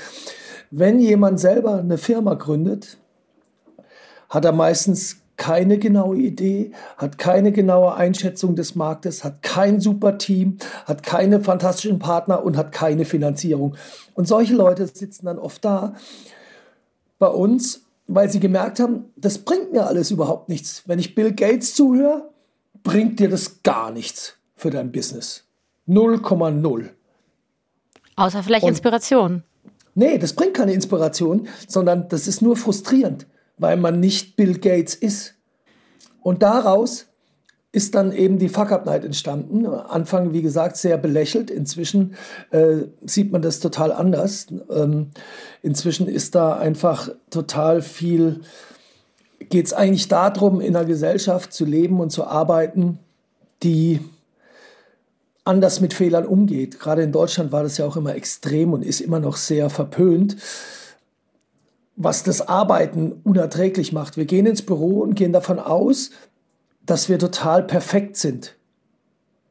Wenn 0.70 0.98
jemand 0.98 1.40
selber 1.40 1.78
eine 1.78 1.98
Firma 1.98 2.34
gründet, 2.34 2.98
hat 4.28 4.44
er 4.44 4.52
meistens 4.52 5.18
keine 5.36 5.78
genaue 5.78 6.16
Idee, 6.16 6.72
hat 6.96 7.18
keine 7.18 7.52
genaue 7.52 7.94
Einschätzung 7.94 8.56
des 8.56 8.74
Marktes, 8.74 9.22
hat 9.22 9.42
kein 9.42 9.80
super 9.80 10.18
Team, 10.18 10.56
hat 10.86 11.02
keine 11.02 11.40
fantastischen 11.40 11.98
Partner 11.98 12.42
und 12.42 12.56
hat 12.56 12.72
keine 12.72 13.04
Finanzierung. 13.04 13.76
Und 14.14 14.26
solche 14.26 14.54
Leute 14.54 14.86
sitzen 14.86 15.26
dann 15.26 15.38
oft 15.38 15.64
da 15.64 15.94
bei 17.18 17.28
uns, 17.28 17.82
weil 18.06 18.30
sie 18.30 18.40
gemerkt 18.40 18.80
haben, 18.80 19.06
das 19.16 19.38
bringt 19.38 19.72
mir 19.72 19.86
alles 19.86 20.10
überhaupt 20.10 20.48
nichts. 20.48 20.82
Wenn 20.86 20.98
ich 20.98 21.14
Bill 21.14 21.32
Gates 21.32 21.74
zuhöre, 21.74 22.30
bringt 22.82 23.18
dir 23.20 23.28
das 23.28 23.62
gar 23.62 23.90
nichts 23.90 24.34
für 24.54 24.70
dein 24.70 24.92
Business. 24.92 25.44
0,0. 25.88 26.90
Außer 28.16 28.42
vielleicht 28.42 28.64
Und- 28.64 28.70
Inspiration. 28.70 29.42
Nee, 29.94 30.18
das 30.18 30.34
bringt 30.34 30.54
keine 30.54 30.72
Inspiration, 30.72 31.48
sondern 31.68 32.08
das 32.08 32.28
ist 32.28 32.42
nur 32.42 32.56
frustrierend, 32.56 33.26
weil 33.56 33.76
man 33.78 33.98
nicht 34.00 34.36
Bill 34.36 34.58
Gates 34.58 34.94
ist. 34.94 35.34
Und 36.20 36.42
daraus 36.42 37.06
ist 37.76 37.94
dann 37.94 38.10
eben 38.10 38.38
die 38.38 38.48
Fuck 38.48 38.72
Up 38.72 38.86
Night 38.86 39.04
entstanden. 39.04 39.66
Anfang, 39.66 40.32
wie 40.32 40.40
gesagt, 40.40 40.78
sehr 40.78 40.96
belächelt. 40.96 41.50
Inzwischen 41.50 42.14
äh, 42.50 42.84
sieht 43.04 43.32
man 43.32 43.42
das 43.42 43.60
total 43.60 43.92
anders. 43.92 44.46
Ähm, 44.70 45.10
inzwischen 45.60 46.08
ist 46.08 46.34
da 46.34 46.56
einfach 46.56 47.10
total 47.28 47.82
viel, 47.82 48.40
geht 49.50 49.66
es 49.66 49.74
eigentlich 49.74 50.08
darum, 50.08 50.62
in 50.62 50.74
einer 50.74 50.86
Gesellschaft 50.86 51.52
zu 51.52 51.66
leben 51.66 52.00
und 52.00 52.08
zu 52.08 52.24
arbeiten, 52.26 52.98
die 53.62 54.00
anders 55.44 55.82
mit 55.82 55.92
Fehlern 55.92 56.24
umgeht. 56.24 56.80
Gerade 56.80 57.02
in 57.02 57.12
Deutschland 57.12 57.52
war 57.52 57.62
das 57.62 57.76
ja 57.76 57.84
auch 57.84 57.98
immer 57.98 58.14
extrem 58.14 58.72
und 58.72 58.86
ist 58.86 59.02
immer 59.02 59.20
noch 59.20 59.36
sehr 59.36 59.68
verpönt, 59.68 60.38
was 61.94 62.22
das 62.22 62.40
Arbeiten 62.48 63.20
unerträglich 63.22 63.92
macht. 63.92 64.16
Wir 64.16 64.24
gehen 64.24 64.46
ins 64.46 64.62
Büro 64.62 65.00
und 65.00 65.14
gehen 65.14 65.34
davon 65.34 65.58
aus, 65.58 66.10
dass 66.86 67.08
wir 67.08 67.18
total 67.18 67.62
perfekt 67.64 68.16
sind. 68.16 68.56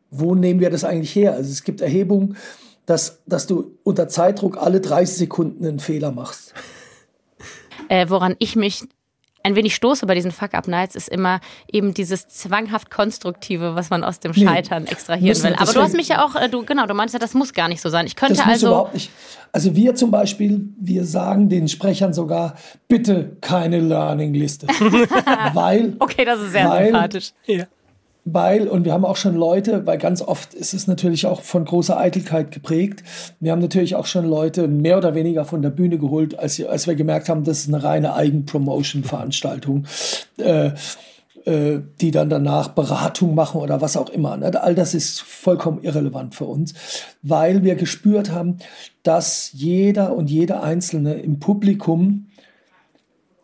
Wo 0.10 0.34
nehmen 0.36 0.60
wir 0.60 0.70
das 0.70 0.84
eigentlich 0.84 1.16
her? 1.16 1.34
Also 1.34 1.52
es 1.52 1.64
gibt 1.64 1.82
Erhebungen, 1.82 2.38
dass, 2.86 3.22
dass 3.26 3.48
du 3.48 3.78
unter 3.84 4.08
Zeitdruck 4.08 4.58
alle 4.58 4.80
30 4.80 5.18
Sekunden 5.18 5.66
einen 5.66 5.80
Fehler 5.80 6.12
machst. 6.12 6.54
Äh, 7.90 8.10
woran 8.10 8.36
ich 8.40 8.56
mich 8.56 8.86
ein 9.46 9.56
wenig 9.56 9.76
stoße 9.76 10.08
bei 10.08 10.16
diesen 10.16 10.32
Fuck-Up-Nights, 10.32 10.96
ist 10.96 11.08
immer 11.08 11.40
eben 11.72 11.94
dieses 11.94 12.28
zwanghaft 12.28 12.90
Konstruktive, 12.90 13.76
was 13.76 13.92
man 13.92 14.04
aus 14.04 14.20
dem 14.20 14.34
Scheitern 14.34 14.84
nee, 14.84 14.92
extrahieren 14.92 15.42
will. 15.44 15.56
Aber 15.58 15.72
du 15.72 15.82
hast 15.82 15.94
mich 15.94 16.08
ja 16.08 16.26
auch, 16.26 16.36
äh, 16.36 16.50
du, 16.50 16.66
genau, 16.66 16.88
du 16.88 16.96
meinst 16.96 17.14
ja, 17.14 17.20
das 17.20 17.36
muss 17.36 17.54
gar 17.54 17.68
nicht 17.68 17.80
so 17.80 17.90
sein. 17.90 18.08
Ich 18.08 18.16
könnte 18.16 18.36
das 18.36 18.46
muss 18.46 18.54
also. 18.54 18.68
Überhaupt 18.68 18.94
nicht. 18.96 19.12
Also 19.52 19.76
wir 19.76 19.94
zum 19.94 20.10
Beispiel, 20.10 20.68
wir 20.80 21.06
sagen 21.06 21.48
den 21.48 21.68
Sprechern 21.68 22.14
sogar, 22.14 22.56
bitte 22.88 23.38
keine 23.40 23.80
Learning-Liste. 23.80 24.68
weil. 25.54 25.96
Okay, 26.00 26.26
das 26.26 26.42
ist 26.42 26.52
sehr 26.52 26.68
weil, 26.68 26.86
sympathisch. 26.86 27.32
Ja 27.46 27.66
weil, 28.26 28.68
und 28.68 28.86
wir 28.86 28.94
haben 28.94 29.06
auch 29.06 29.18
schon 29.18 29.36
Leute, 29.36 29.86
weil 29.86 30.00
ganz 30.00 30.24
oft 30.24 30.56
ist 30.56 30.74
es 30.74 30.88
natürlich 30.88 31.28
auch 31.28 31.42
von 31.42 31.64
großer 31.64 31.98
Eitelkeit 31.98 32.52
geprägt. 32.52 33.04
Wir 33.40 33.52
haben 33.52 33.62
natürlich 33.62 33.96
auch 33.96 34.08
schon 34.08 34.26
Leute 34.26 34.68
mehr 34.68 34.98
oder 34.98 35.14
weniger 35.14 35.46
von 35.46 35.62
der 35.62 35.70
Bühne 35.70 36.00
geholt, 36.00 36.38
als, 36.38 36.62
als 36.66 36.88
wir 36.88 36.96
gemerkt 36.96 37.30
haben, 37.30 37.44
das 37.44 37.60
ist 37.60 37.68
eine 37.68 37.84
reine 37.84 38.16
Eigenpromotion-Veranstaltung. 38.16 39.86
Äh, 40.38 40.72
äh, 41.46 41.82
die 42.02 42.10
dann 42.10 42.32
danach 42.32 42.70
Beratung 42.70 43.36
machen 43.36 43.62
oder 43.62 43.80
was 43.80 43.98
auch 43.98 44.10
immer. 44.10 44.36
Ne? 44.36 44.60
All 44.64 44.74
das 44.74 44.96
ist 44.96 45.22
vollkommen 45.22 45.84
irrelevant 45.84 46.34
für 46.34 46.46
uns, 46.46 46.74
weil 47.22 47.64
wir 47.64 47.76
gespürt 47.76 48.32
haben, 48.32 48.58
dass 49.04 49.52
jeder 49.54 50.16
und 50.16 50.32
jede 50.32 50.62
Einzelne 50.62 51.14
im 51.14 51.38
Publikum 51.38 52.30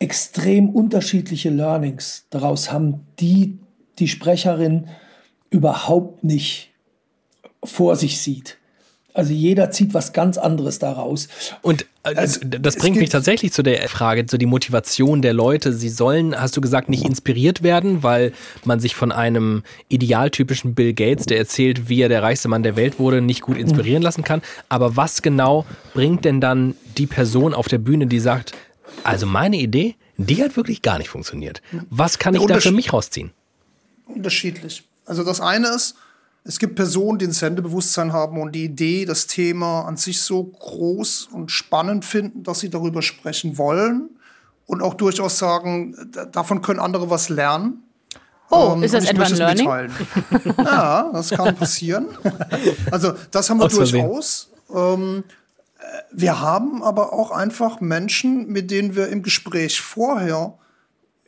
extrem 0.00 0.70
unterschiedliche 0.70 1.50
Learnings 1.50 2.26
daraus 2.30 2.72
haben, 2.72 3.06
die 3.20 3.60
die 3.98 4.08
Sprecherin 4.08 4.88
überhaupt 5.50 6.24
nicht 6.24 6.70
vor 7.62 7.96
sich 7.96 8.20
sieht. 8.20 8.58
Also 9.14 9.34
jeder 9.34 9.70
zieht 9.70 9.92
was 9.92 10.14
ganz 10.14 10.38
anderes 10.38 10.78
daraus. 10.78 11.28
Und 11.60 11.84
also, 12.02 12.40
das 12.44 12.76
bringt 12.76 12.96
mich 12.96 13.10
tatsächlich 13.10 13.52
zu 13.52 13.62
der 13.62 13.86
Frage, 13.88 14.24
zu 14.24 14.38
die 14.38 14.46
Motivation 14.46 15.20
der 15.20 15.34
Leute. 15.34 15.74
Sie 15.74 15.90
sollen, 15.90 16.34
hast 16.34 16.56
du 16.56 16.62
gesagt, 16.62 16.88
nicht 16.88 17.04
inspiriert 17.04 17.62
werden, 17.62 18.02
weil 18.02 18.32
man 18.64 18.80
sich 18.80 18.94
von 18.94 19.12
einem 19.12 19.64
idealtypischen 19.88 20.74
Bill 20.74 20.94
Gates, 20.94 21.26
der 21.26 21.36
erzählt, 21.38 21.90
wie 21.90 22.00
er 22.00 22.08
der 22.08 22.22
reichste 22.22 22.48
Mann 22.48 22.62
der 22.62 22.74
Welt 22.74 22.98
wurde, 22.98 23.20
nicht 23.20 23.42
gut 23.42 23.58
inspirieren 23.58 24.02
lassen 24.02 24.24
kann. 24.24 24.40
Aber 24.70 24.96
was 24.96 25.20
genau 25.20 25.66
bringt 25.92 26.24
denn 26.24 26.40
dann 26.40 26.74
die 26.96 27.06
Person 27.06 27.52
auf 27.52 27.68
der 27.68 27.78
Bühne, 27.78 28.06
die 28.06 28.18
sagt, 28.18 28.52
also 29.04 29.26
meine 29.26 29.58
Idee, 29.58 29.94
die 30.16 30.42
hat 30.42 30.56
wirklich 30.56 30.80
gar 30.80 30.98
nicht 30.98 31.10
funktioniert. 31.10 31.60
Was 31.90 32.18
kann 32.18 32.34
ich 32.34 32.44
da 32.46 32.60
für 32.60 32.72
mich 32.72 32.92
rausziehen? 32.92 33.32
Unterschiedlich. 34.14 34.84
Also 35.06 35.24
das 35.24 35.40
eine 35.40 35.68
ist, 35.68 35.96
es 36.44 36.58
gibt 36.58 36.74
Personen, 36.74 37.18
die 37.18 37.26
ein 37.26 37.32
Sendebewusstsein 37.32 38.12
haben 38.12 38.40
und 38.40 38.52
die 38.52 38.64
Idee, 38.64 39.04
das 39.04 39.26
Thema 39.26 39.82
an 39.82 39.96
sich 39.96 40.20
so 40.20 40.42
groß 40.42 41.28
und 41.32 41.50
spannend 41.50 42.04
finden, 42.04 42.42
dass 42.42 42.60
sie 42.60 42.70
darüber 42.70 43.00
sprechen 43.02 43.58
wollen 43.58 44.10
und 44.66 44.82
auch 44.82 44.94
durchaus 44.94 45.38
sagen, 45.38 46.10
davon 46.32 46.62
können 46.62 46.80
andere 46.80 47.10
was 47.10 47.28
lernen. 47.28 47.84
Oh, 48.50 48.72
ähm, 48.74 48.82
ist 48.82 48.92
das 48.92 49.08
etwa 49.08 49.22
ein 49.22 49.34
Learning? 49.34 49.68
ja, 50.58 51.10
das 51.12 51.30
kann 51.30 51.54
passieren. 51.56 52.06
Also 52.90 53.12
das 53.30 53.48
haben 53.48 53.58
wir 53.58 53.66
Aus 53.66 53.74
durchaus. 53.74 54.50
Ähm, 54.74 55.24
äh, 55.78 55.82
wir 56.12 56.40
haben 56.40 56.82
aber 56.82 57.12
auch 57.12 57.30
einfach 57.30 57.80
Menschen, 57.80 58.48
mit 58.48 58.70
denen 58.70 58.94
wir 58.94 59.08
im 59.08 59.22
Gespräch 59.22 59.80
vorher 59.80 60.54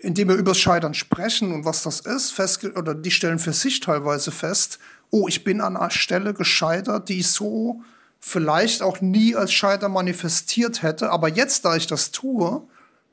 indem 0.04 0.28
wir 0.28 0.36
übers 0.36 0.58
Scheitern 0.58 0.94
sprechen 0.94 1.52
und 1.52 1.64
was 1.64 1.82
das 1.82 2.00
ist, 2.00 2.30
fest, 2.30 2.64
oder 2.64 2.94
die 2.94 3.10
stellen 3.10 3.38
für 3.38 3.52
sich 3.52 3.80
teilweise 3.80 4.30
fest, 4.30 4.78
oh, 5.10 5.26
ich 5.28 5.44
bin 5.44 5.60
an 5.60 5.76
einer 5.76 5.90
Stelle 5.90 6.34
gescheitert, 6.34 7.08
die 7.08 7.20
ich 7.20 7.28
so 7.28 7.82
vielleicht 8.20 8.82
auch 8.82 9.00
nie 9.00 9.34
als 9.34 9.52
Scheitern 9.52 9.92
manifestiert 9.92 10.82
hätte, 10.82 11.10
aber 11.10 11.28
jetzt, 11.28 11.64
da 11.64 11.76
ich 11.76 11.86
das 11.86 12.10
tue, 12.10 12.62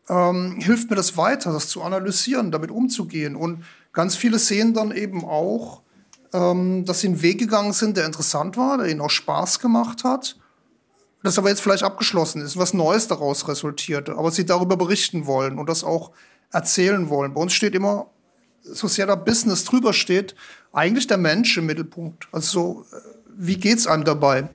ähm, 0.10 0.58
hilft 0.60 0.89
mir 0.89 0.95
das 0.95 1.17
weiter, 1.17 1.51
das 1.51 1.67
zu 1.67 1.82
analysieren, 1.82 2.51
damit 2.51 2.71
umzugehen. 2.71 3.36
Und 3.36 3.63
ganz 3.93 4.15
viele 4.15 4.39
sehen 4.39 4.73
dann 4.73 4.91
eben 4.91 5.23
auch, 5.25 5.82
ähm, 6.34 6.86
dass 6.86 7.01
sie 7.01 7.08
einen 7.08 7.21
Weg 7.21 7.39
gegangen 7.39 7.73
sind, 7.73 7.97
der 7.97 8.06
interessant 8.06 8.58
war, 8.58 8.77
der 8.77 8.88
ihnen 8.88 9.01
auch 9.01 9.10
Spaß 9.10 9.60
gemacht 9.60 10.04
hat, 10.04 10.38
das 11.23 11.38
aber 11.38 11.49
jetzt 11.49 11.62
vielleicht 11.62 11.84
abgeschlossen 11.84 12.41
ist, 12.41 12.58
was 12.58 12.73
Neues 12.73 13.08
daraus 13.08 13.47
resultierte, 13.47 14.17
aber 14.17 14.32
sie 14.32 14.45
darüber 14.45 14.75
berichten 14.75 15.27
wollen 15.27 15.60
und 15.60 15.69
das 15.69 15.84
auch 15.84 16.12
erzählen 16.51 17.09
wollen. 17.09 17.33
Bei 17.33 17.41
uns 17.41 17.53
steht 17.53 17.75
immer, 17.75 18.07
so 18.63 18.87
sehr 18.87 19.07
da 19.07 19.15
Business 19.15 19.63
drüber 19.65 19.93
steht, 19.93 20.35
eigentlich 20.73 21.07
der 21.07 21.17
Mensch 21.17 21.57
im 21.57 21.65
Mittelpunkt. 21.65 22.27
Also 22.31 22.47
so, 22.47 22.85
äh, 22.95 23.01
wie 23.37 23.57
geht's 23.57 23.87
einem 23.87 24.03
dabei? 24.03 24.49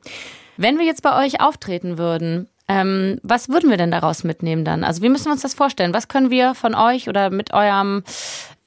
Wenn 0.57 0.79
wir 0.79 0.87
jetzt 0.87 1.03
bei 1.03 1.25
euch 1.25 1.41
auftreten 1.41 1.99
würden, 1.99 2.49
ähm, 2.69 3.21
was 3.23 3.49
würden 3.49 3.71
wir 3.71 3.77
denn 3.77 3.91
daraus 3.91 4.25
mitnehmen 4.25 4.65
dann? 4.65 4.85
Also 4.85 5.03
wie 5.03 5.09
müssen 5.09 5.27
wir 5.27 5.33
uns 5.33 5.43
das 5.43 5.55
vorstellen? 5.55 5.95
Was 5.95 6.09
können 6.09 6.31
wir 6.31 6.55
von 6.55 6.75
euch 6.75 7.09
oder 7.09 7.31
mit 7.31 7.53
eurem, 7.53 8.03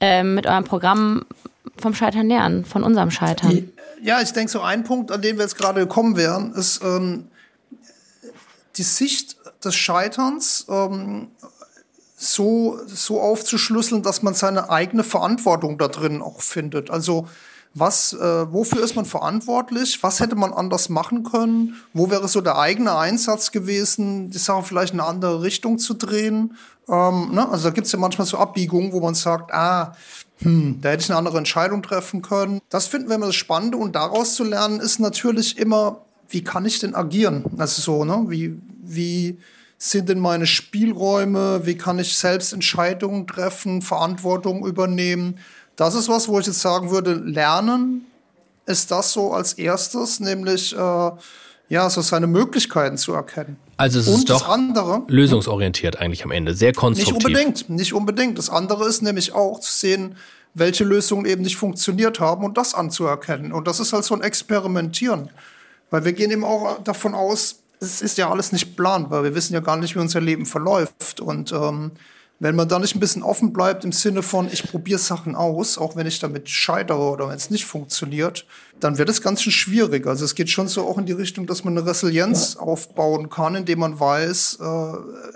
äh, 0.00 0.22
mit 0.22 0.46
eurem 0.46 0.64
Programm 0.64 1.26
vom 1.76 1.94
Scheitern 1.94 2.28
lernen, 2.28 2.64
von 2.64 2.82
unserem 2.82 3.10
Scheitern? 3.10 3.70
Ja, 4.02 4.22
ich 4.22 4.32
denke, 4.32 4.50
so 4.50 4.62
ein 4.62 4.84
Punkt, 4.84 5.10
an 5.10 5.20
den 5.20 5.36
wir 5.36 5.42
jetzt 5.42 5.58
gerade 5.58 5.80
gekommen 5.80 6.16
wären, 6.16 6.54
ist 6.54 6.82
ähm, 6.82 7.28
die 8.76 8.82
Sicht 8.82 9.36
des 9.62 9.74
Scheiterns 9.74 10.66
ähm, 10.70 11.28
so, 12.22 12.78
so 12.86 13.18
aufzuschlüsseln, 13.18 14.02
dass 14.02 14.22
man 14.22 14.34
seine 14.34 14.68
eigene 14.68 15.04
Verantwortung 15.04 15.78
da 15.78 15.88
drin 15.88 16.20
auch 16.20 16.42
findet. 16.42 16.90
Also 16.90 17.26
was, 17.72 18.12
äh, 18.12 18.52
wofür 18.52 18.82
ist 18.82 18.94
man 18.94 19.06
verantwortlich? 19.06 20.02
Was 20.02 20.20
hätte 20.20 20.36
man 20.36 20.52
anders 20.52 20.90
machen 20.90 21.22
können? 21.22 21.76
Wo 21.94 22.10
wäre 22.10 22.28
so 22.28 22.42
der 22.42 22.58
eigene 22.58 22.94
Einsatz 22.94 23.52
gewesen, 23.52 24.28
die 24.28 24.38
Sache 24.38 24.64
vielleicht 24.64 24.92
in 24.92 25.00
eine 25.00 25.08
andere 25.08 25.42
Richtung 25.42 25.78
zu 25.78 25.94
drehen? 25.94 26.56
Ähm, 26.88 27.30
ne? 27.32 27.48
Also 27.48 27.68
da 27.68 27.70
gibt 27.70 27.86
es 27.86 27.92
ja 27.92 27.98
manchmal 27.98 28.26
so 28.26 28.36
Abbiegungen, 28.36 28.92
wo 28.92 29.00
man 29.00 29.14
sagt, 29.14 29.54
ah, 29.54 29.94
hm, 30.42 30.80
da 30.82 30.90
hätte 30.90 31.04
ich 31.04 31.10
eine 31.10 31.18
andere 31.18 31.38
Entscheidung 31.38 31.82
treffen 31.82 32.20
können. 32.20 32.60
Das 32.68 32.86
finden 32.86 33.08
wir 33.08 33.16
immer 33.16 33.26
das 33.26 33.36
Spannende 33.36 33.78
und 33.78 33.94
daraus 33.94 34.34
zu 34.34 34.44
lernen 34.44 34.80
ist 34.80 34.98
natürlich 34.98 35.56
immer, 35.56 36.02
wie 36.28 36.44
kann 36.44 36.66
ich 36.66 36.80
denn 36.80 36.94
agieren? 36.94 37.44
Also 37.56 37.80
so, 37.80 38.04
ne? 38.04 38.24
Wie, 38.28 38.60
wie, 38.82 39.38
sind 39.82 40.10
denn 40.10 40.20
meine 40.20 40.46
Spielräume, 40.46 41.62
wie 41.64 41.74
kann 41.74 41.98
ich 41.98 42.16
selbst 42.16 42.52
Entscheidungen 42.52 43.26
treffen, 43.26 43.80
Verantwortung 43.80 44.66
übernehmen. 44.66 45.38
Das 45.74 45.94
ist 45.94 46.06
was, 46.10 46.28
wo 46.28 46.38
ich 46.38 46.46
jetzt 46.46 46.60
sagen 46.60 46.90
würde, 46.90 47.14
lernen 47.14 48.04
ist 48.66 48.90
das 48.90 49.12
so 49.12 49.32
als 49.32 49.54
erstes, 49.54 50.20
nämlich 50.20 50.76
äh, 50.76 51.10
ja, 51.70 51.88
so 51.88 52.02
seine 52.02 52.26
Möglichkeiten 52.26 52.98
zu 52.98 53.14
erkennen. 53.14 53.56
Also 53.78 54.00
es 54.00 54.06
ist 54.06 54.28
doch 54.28 54.50
andere, 54.50 55.02
lösungsorientiert 55.08 55.96
eigentlich 55.98 56.24
am 56.24 56.30
Ende, 56.30 56.52
sehr 56.54 56.74
konstruktiv. 56.74 57.14
Nicht 57.14 57.26
unbedingt, 57.26 57.70
nicht 57.70 57.94
unbedingt. 57.94 58.38
Das 58.38 58.50
andere 58.50 58.86
ist 58.86 59.00
nämlich 59.00 59.32
auch 59.32 59.60
zu 59.60 59.72
sehen, 59.72 60.16
welche 60.52 60.84
Lösungen 60.84 61.24
eben 61.24 61.40
nicht 61.40 61.56
funktioniert 61.56 62.20
haben 62.20 62.44
und 62.44 62.58
das 62.58 62.74
anzuerkennen. 62.74 63.50
Und 63.52 63.66
das 63.66 63.80
ist 63.80 63.94
halt 63.94 64.04
so 64.04 64.14
ein 64.14 64.20
Experimentieren. 64.20 65.30
Weil 65.88 66.04
wir 66.04 66.12
gehen 66.12 66.30
eben 66.30 66.44
auch 66.44 66.82
davon 66.82 67.14
aus, 67.14 67.60
es 67.80 68.02
ist 68.02 68.18
ja 68.18 68.30
alles 68.30 68.52
nicht 68.52 68.76
planbar. 68.76 69.24
Wir 69.24 69.34
wissen 69.34 69.54
ja 69.54 69.60
gar 69.60 69.76
nicht, 69.76 69.94
wie 69.94 70.00
unser 70.00 70.20
Leben 70.20 70.44
verläuft. 70.44 71.20
Und 71.20 71.50
ähm, 71.52 71.92
wenn 72.38 72.54
man 72.54 72.68
da 72.68 72.78
nicht 72.78 72.94
ein 72.94 73.00
bisschen 73.00 73.22
offen 73.22 73.52
bleibt 73.52 73.84
im 73.84 73.92
Sinne 73.92 74.22
von, 74.22 74.48
ich 74.52 74.62
probiere 74.62 74.98
Sachen 74.98 75.34
aus, 75.34 75.78
auch 75.78 75.96
wenn 75.96 76.06
ich 76.06 76.18
damit 76.18 76.48
scheitere 76.48 77.10
oder 77.10 77.28
wenn 77.28 77.36
es 77.36 77.50
nicht 77.50 77.64
funktioniert, 77.64 78.46
dann 78.80 78.98
wird 78.98 79.08
es 79.08 79.22
ganz 79.22 79.42
schön 79.42 79.52
schwierig. 79.52 80.06
Also 80.06 80.24
es 80.24 80.34
geht 80.34 80.50
schon 80.50 80.68
so 80.68 80.86
auch 80.86 80.98
in 80.98 81.06
die 81.06 81.12
Richtung, 81.12 81.46
dass 81.46 81.64
man 81.64 81.76
eine 81.76 81.86
Resilienz 81.86 82.56
aufbauen 82.56 83.30
kann, 83.30 83.54
indem 83.54 83.80
man 83.80 83.98
weiß, 83.98 84.58
äh, 84.60 84.92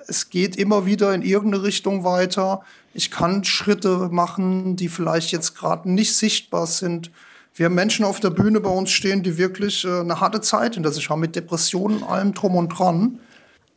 es 0.06 0.28
geht 0.28 0.56
immer 0.56 0.86
wieder 0.86 1.14
in 1.14 1.22
irgendeine 1.22 1.62
Richtung 1.62 2.04
weiter. 2.04 2.62
Ich 2.92 3.10
kann 3.10 3.44
Schritte 3.44 4.08
machen, 4.10 4.76
die 4.76 4.88
vielleicht 4.88 5.32
jetzt 5.32 5.54
gerade 5.54 5.90
nicht 5.90 6.14
sichtbar 6.14 6.66
sind 6.66 7.10
wir 7.54 7.66
haben 7.66 7.74
Menschen 7.74 8.04
auf 8.04 8.20
der 8.20 8.30
Bühne 8.30 8.60
bei 8.60 8.70
uns 8.70 8.90
stehen, 8.90 9.22
die 9.22 9.38
wirklich 9.38 9.84
äh, 9.84 10.00
eine 10.00 10.20
harte 10.20 10.40
Zeit 10.40 10.74
hinter 10.74 10.90
sich 10.92 11.08
haben 11.10 11.20
mit 11.20 11.36
Depressionen, 11.36 12.02
allem 12.02 12.34
drum 12.34 12.56
und 12.56 12.68
dran. 12.70 13.20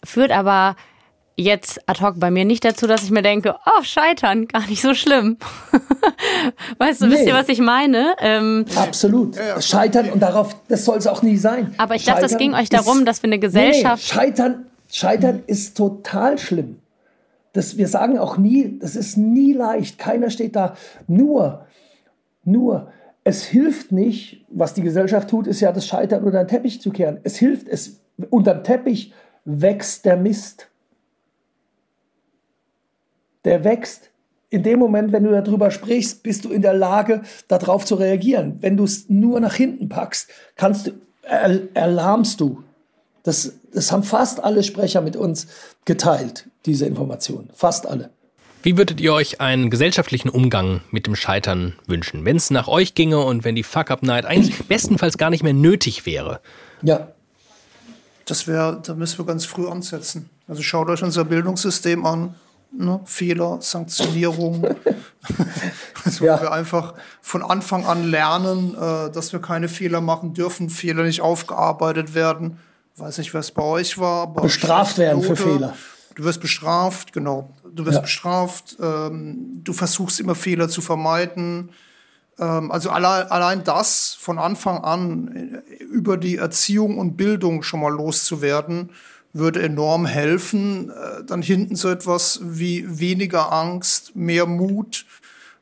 Führt 0.04 0.32
aber 0.32 0.76
jetzt 1.36 1.80
ad 1.88 2.02
hoc 2.04 2.20
bei 2.20 2.32
mir 2.32 2.46
nicht 2.46 2.66
dazu, 2.66 2.88
dass 2.88 3.04
ich 3.04 3.12
mir 3.12 3.22
denke, 3.22 3.56
oh, 3.66 3.84
scheitern, 3.84 4.48
gar 4.48 4.66
nicht 4.68 4.82
so 4.82 4.96
schlimm. 4.96 5.38
weißt 6.80 7.02
du, 7.02 7.10
wisst 7.10 7.24
Nee. 7.24 7.30
ihr, 7.30 7.36
was 7.36 7.50
ich 7.50 7.60
meine? 7.60 8.16
Ähm, 8.20 8.66
Absolut. 8.76 9.36
Scheitern 9.60 10.10
und 10.10 10.20
darauf, 10.20 10.56
das 10.68 10.84
soll 10.86 10.98
es 10.98 11.06
auch 11.08 11.22
nie 11.22 11.38
sein. 11.38 11.76
aber 11.78 11.96
ich 11.96 12.06
dachte, 12.06 12.26
es 12.26 12.32
Scheitern 12.32 12.40
ging 12.40 12.54
euch 12.56 12.64
ist- 12.64 12.74
darum, 12.74 13.06
dass 13.06 13.22
wir 13.22 13.28
eine 13.28 13.40
Gesellschaft. 13.40 14.04
Nee, 14.04 14.20
nee. 14.20 14.26
Scheitern, 14.28 14.66
Scheitern 14.92 15.44
ist 15.48 15.78
total 15.78 16.38
schlimm. 16.40 16.80
Das, 17.54 17.78
wir 17.78 17.88
sagen 17.88 18.18
auch 18.20 18.38
nie, 18.38 18.78
das 18.80 18.96
ist 18.96 19.18
nie 19.18 19.54
leicht. 19.54 19.98
Keiner 20.00 20.30
steht 20.30 20.56
da. 20.56 20.76
Nur, 21.08 21.66
nur, 22.44 22.92
es 23.28 23.44
hilft 23.44 23.92
nicht, 23.92 24.46
was 24.48 24.74
die 24.74 24.82
Gesellschaft 24.82 25.30
tut, 25.30 25.48
ist 25.48 25.60
ja 25.60 25.74
das 25.74 25.86
Scheitern 25.86 26.24
unter 26.24 26.46
den 26.46 26.48
Teppich 26.48 26.80
zu 26.80 26.92
kehren. 26.92 27.20
Es 27.24 27.36
hilft, 27.36 27.68
es 27.68 28.00
unterm 28.30 28.64
Teppich 28.64 29.14
wächst 29.44 30.06
der 30.06 30.16
Mist. 30.16 30.70
Der 33.44 33.66
wächst. 33.66 34.12
In 34.50 34.64
dem 34.64 34.80
Moment, 34.80 35.12
wenn 35.12 35.26
du 35.26 35.32
darüber 35.32 35.72
sprichst, 35.72 36.24
bist 36.24 36.46
du 36.46 36.52
in 36.52 36.62
der 36.62 36.74
Lage, 36.74 37.22
darauf 37.50 37.84
zu 37.84 37.96
reagieren. 37.96 38.60
Wenn 38.62 38.78
du 38.78 38.86
es 38.86 39.10
nur 39.10 39.42
nach 39.42 39.56
hinten 39.56 39.90
packst, 39.90 40.30
kannst 40.56 40.88
du, 40.88 40.92
er, 41.24 41.64
erlahmst 41.74 42.40
du. 42.40 42.64
Das, 43.24 43.56
das 43.74 43.92
haben 43.92 44.04
fast 44.04 44.42
alle 44.42 44.64
Sprecher 44.64 45.02
mit 45.02 45.18
uns 45.18 45.48
geteilt, 45.84 46.48
diese 46.66 46.86
Informationen. 46.86 47.50
Fast 47.54 47.88
alle. 47.88 48.10
Wie 48.64 48.78
würdet 48.78 49.00
ihr 49.00 49.14
euch 49.14 49.40
einen 49.40 49.70
gesellschaftlichen 49.70 50.30
Umgang 50.30 50.82
mit 50.92 51.08
dem 51.08 51.16
Scheitern 51.16 51.74
wünschen? 51.86 52.26
Wenn 52.26 52.36
es 52.38 52.50
nach 52.50 52.68
euch 52.68 52.96
ginge 52.96 53.20
und 53.20 53.44
wenn 53.44 53.56
die 53.56 53.64
Fuck-Up-Night 53.64 54.26
eigentlich 54.26 54.66
bestenfalls 54.68 55.18
gar 55.18 55.30
nicht 55.30 55.44
mehr 55.44 55.54
nötig 55.54 56.06
wäre. 56.06 56.42
Ja, 56.82 57.08
Das 58.26 58.46
wäre, 58.48 58.82
da 58.86 58.94
müssen 58.94 59.20
wir 59.20 59.26
ganz 59.26 59.46
früh 59.46 59.68
ansetzen. 59.70 60.30
Also 60.50 60.62
schaut 60.62 60.90
euch 60.90 61.02
unser 61.02 61.24
Bildungssystem 61.24 62.06
an. 62.06 62.36
Ne? 62.78 63.00
Fehler, 63.06 63.60
Sanktionierung. 63.62 64.68
also 66.04 66.26
Ja. 66.26 66.42
wir 66.42 66.52
einfach 66.52 66.94
von 67.22 67.42
Anfang 67.42 67.86
an 67.86 68.12
lernen, 68.12 68.76
äh, 68.76 69.10
dass 69.12 69.32
wir 69.32 69.40
keine 69.40 69.70
Fehler 69.70 70.02
machen 70.02 70.34
dürfen, 70.34 70.70
Fehler 70.70 71.04
nicht 71.04 71.22
aufgearbeitet 71.22 72.14
werden. 72.14 72.60
Weiß 72.98 73.18
nicht, 73.20 73.34
was 73.34 73.52
bei 73.52 73.64
euch 73.64 73.98
war. 73.98 74.24
Aber 74.24 74.42
Bestraft 74.42 74.98
werden 74.98 75.24
für. 75.24 75.36
Fehler. 75.38 75.74
Du 76.16 76.24
wirst 76.24 76.42
bestraft, 76.42 77.14
genau. 77.14 77.52
Du 77.74 77.86
wirst 77.86 77.96
Ja. 77.98 78.02
bestraft. 78.02 78.78
Ähm, 78.82 79.62
du 79.64 79.74
versuchst 79.74 80.20
immer 80.20 80.36
Fehler 80.36 80.70
zu 80.70 80.82
vermeiden. 80.82 81.70
Ähm, 82.40 82.72
also 82.72 82.90
allein, 82.90 83.28
allein 83.32 83.64
das 83.64 84.16
von 84.20 84.40
Anfang 84.40 84.84
an 84.84 85.64
äh, 85.70 85.84
über 85.84 86.18
die 86.18 86.38
Erziehung 86.38 86.98
und 86.98 87.18
Bildung 87.18 87.64
schon 87.64 87.82
mal 87.82 87.94
loszuwerden, 87.94 88.92
würde 89.34 89.62
enorm 89.62 90.06
helfen. 90.06 90.90
Äh, 90.90 91.24
dann 91.26 91.42
hinten 91.42 91.76
so 91.76 91.90
etwas 91.90 92.40
wie 92.44 92.86
weniger 93.00 93.52
Angst, 93.52 94.16
mehr 94.16 94.46
Mut, 94.46 95.06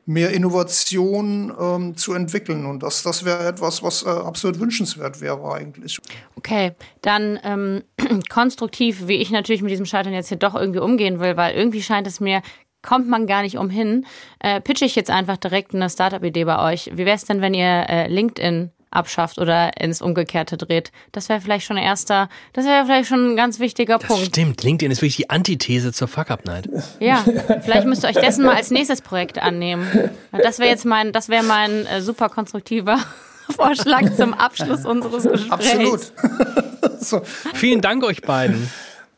mehr 0.06 0.30
Innovation 0.30 1.52
ähm, 1.60 1.96
zu 1.96 2.14
entwickeln. 2.14 2.64
Und 2.64 2.84
das, 2.84 3.02
das 3.02 3.24
wäre 3.24 3.46
etwas, 3.46 3.82
was 3.82 4.04
äh, 4.04 4.08
absolut 4.08 4.60
wünschenswert 4.60 5.20
wäre 5.20 5.52
eigentlich. 5.52 5.98
Okay, 6.36 6.72
dann 7.02 7.38
ähm, 7.42 7.82
konstruktiv, 8.30 9.08
wie 9.08 9.16
ich 9.16 9.30
natürlich 9.30 9.62
mit 9.62 9.72
diesem 9.72 9.86
Scheitern 9.86 10.12
jetzt 10.12 10.28
hier 10.28 10.38
doch 10.38 10.54
irgendwie 10.54 10.78
umgehen 10.78 11.18
will, 11.18 11.36
weil 11.36 11.56
irgendwie 11.56 11.82
scheint 11.82 12.06
es 12.06 12.20
mir, 12.20 12.40
kommt 12.82 13.08
man 13.08 13.26
gar 13.26 13.42
nicht 13.42 13.58
umhin, 13.58 14.06
äh, 14.38 14.60
pitche 14.60 14.84
ich 14.84 14.94
jetzt 14.94 15.10
einfach 15.10 15.36
direkt 15.36 15.74
eine 15.74 15.90
Startup-Idee 15.90 16.44
bei 16.44 16.72
euch. 16.72 16.90
Wie 16.92 17.04
wäre 17.04 17.16
es 17.16 17.24
denn, 17.24 17.40
wenn 17.40 17.52
ihr 17.52 17.86
äh, 17.88 18.06
LinkedIn 18.06 18.70
abschafft 18.90 19.38
oder 19.38 19.80
ins 19.80 20.00
Umgekehrte 20.02 20.56
dreht? 20.56 20.92
Das 21.12 21.28
wäre 21.28 21.40
vielleicht 21.40 21.66
schon 21.66 21.76
ein 21.76 21.82
erster, 21.84 22.28
das 22.52 22.64
wäre 22.64 22.84
vielleicht 22.86 23.08
schon 23.08 23.32
ein 23.32 23.36
ganz 23.36 23.58
wichtiger 23.60 23.98
Das 23.98 24.06
Punkt. 24.08 24.26
stimmt. 24.26 24.62
LinkedIn 24.62 24.90
ist 24.92 24.98
wirklich 25.02 25.16
die 25.16 25.30
Antithese 25.30 25.92
zur 25.92 26.08
Fuck-Up-Night. 26.08 26.68
Ja, 27.00 27.24
vielleicht 27.62 27.86
müsst 27.86 28.04
ihr 28.04 28.08
euch 28.08 28.16
dessen 28.16 28.44
mal 28.44 28.54
als 28.56 28.70
nächstes 28.70 29.02
Projekt 29.02 29.42
annehmen. 29.42 29.86
Das 30.32 30.58
wäre 30.58 30.70
jetzt 30.70 30.84
mein, 30.84 31.12
das 31.12 31.28
wäre 31.28 31.42
mein 31.44 31.86
äh, 31.86 32.00
super 32.00 32.28
konstruktiver 32.28 32.98
Vorschlag 33.50 34.14
zum 34.16 34.34
Abschluss 34.34 34.84
unseres 34.84 35.22
Gesprächs. 35.24 35.52
Absolut. 35.52 36.12
so. 37.00 37.20
Vielen 37.54 37.80
Dank 37.80 38.02
euch 38.04 38.22
beiden. 38.22 38.68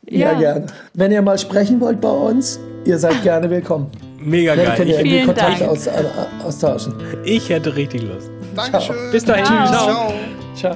ja, 0.07 0.33
Ja. 0.33 0.39
gerne. 0.39 0.67
Wenn 0.93 1.11
ihr 1.11 1.21
mal 1.21 1.37
sprechen 1.39 1.79
wollt 1.79 1.99
bei 2.01 2.09
uns, 2.11 2.59
ihr 2.85 2.97
seid 2.99 3.21
gerne 3.23 3.49
willkommen. 3.49 3.89
Mega 4.21 4.55
Dann 4.55 4.75
könnt 4.75 4.79
ihr 4.79 4.85
geil. 4.85 4.93
irgendwie 5.05 5.09
Vielen 5.15 5.25
Kontakte 5.27 5.59
Dank. 5.59 5.71
aus, 5.71 5.87
äh, 5.87 6.03
austauschen. 6.43 6.93
Ich, 7.23 7.37
ich 7.45 7.49
hätte 7.49 7.75
richtig 7.75 8.03
Lust. 8.03 8.29
Dankeschön. 8.55 9.11
Bis 9.11 9.25
dahin. 9.25 9.45
Ciao. 9.45 10.13
Ciao. 10.55 10.75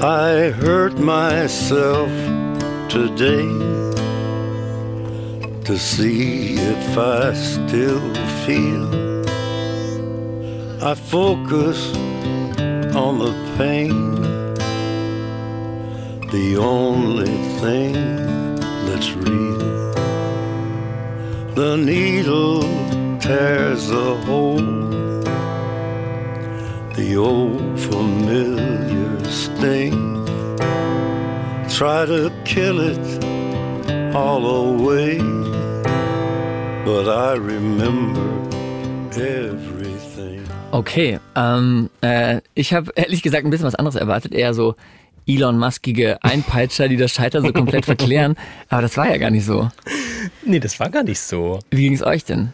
I 0.00 0.50
hurt 0.50 0.98
myself 0.98 2.10
today 2.88 3.48
to 5.64 5.78
see 5.78 6.56
if 6.56 6.98
I 6.98 7.32
still 7.32 8.02
feel. 8.44 9.24
I 10.82 10.94
focus 10.94 11.94
on 12.94 13.18
the 13.18 13.32
pain, 13.56 14.20
the 16.30 16.58
only 16.58 17.34
thing 17.60 17.94
that's 18.86 19.10
real. 19.12 19.94
The 21.54 21.76
needle 21.76 22.62
tears 23.24 23.90
a 23.90 24.14
hole 24.26 24.58
the 26.94 27.16
old 27.16 27.80
familiar 27.80 29.24
sting. 29.24 30.26
Try 31.70 32.04
to 32.04 32.30
kill 32.44 32.80
it 32.80 33.24
all 34.14 34.44
away, 34.44 35.16
but 36.84 37.08
I 37.08 37.38
remember 37.38 38.28
everything. 39.16 40.44
Okay, 40.72 41.18
ähm, 41.34 41.88
äh, 42.02 42.42
ich 42.54 42.74
habe 42.74 42.92
ehrlich 42.94 43.22
gesagt 43.22 43.46
ein 43.46 43.50
bisschen 43.50 43.66
was 43.66 43.74
anderes 43.74 43.94
erwartet, 43.94 44.34
eher 44.34 44.52
so 44.52 44.74
Elon 45.26 45.58
Muskige 45.58 46.22
Einpeitscher, 46.22 46.88
die 46.88 46.98
das 46.98 47.12
Scheitern 47.12 47.42
so 47.42 47.54
komplett 47.54 47.86
verklären. 47.86 48.36
Aber 48.68 48.82
das 48.82 48.98
war 48.98 49.08
ja 49.08 49.16
gar 49.16 49.30
nicht 49.30 49.46
so. 49.46 49.70
Nee, 50.44 50.60
das 50.60 50.78
war 50.78 50.90
gar 50.90 51.04
nicht 51.04 51.20
so. 51.20 51.60
Wie 51.70 51.84
ging 51.84 51.94
es 51.94 52.02
euch 52.02 52.26
denn? 52.26 52.52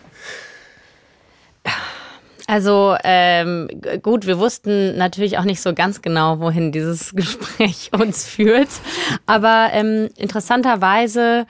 Also 2.50 2.96
ähm, 3.04 3.68
gut, 4.02 4.26
wir 4.26 4.40
wussten 4.40 4.98
natürlich 4.98 5.38
auch 5.38 5.44
nicht 5.44 5.60
so 5.60 5.72
ganz 5.72 6.02
genau, 6.02 6.40
wohin 6.40 6.72
dieses 6.72 7.12
Gespräch 7.14 7.92
uns 7.92 8.26
führt. 8.26 8.70
Aber 9.24 9.68
ähm, 9.72 10.08
interessanterweise 10.16 11.46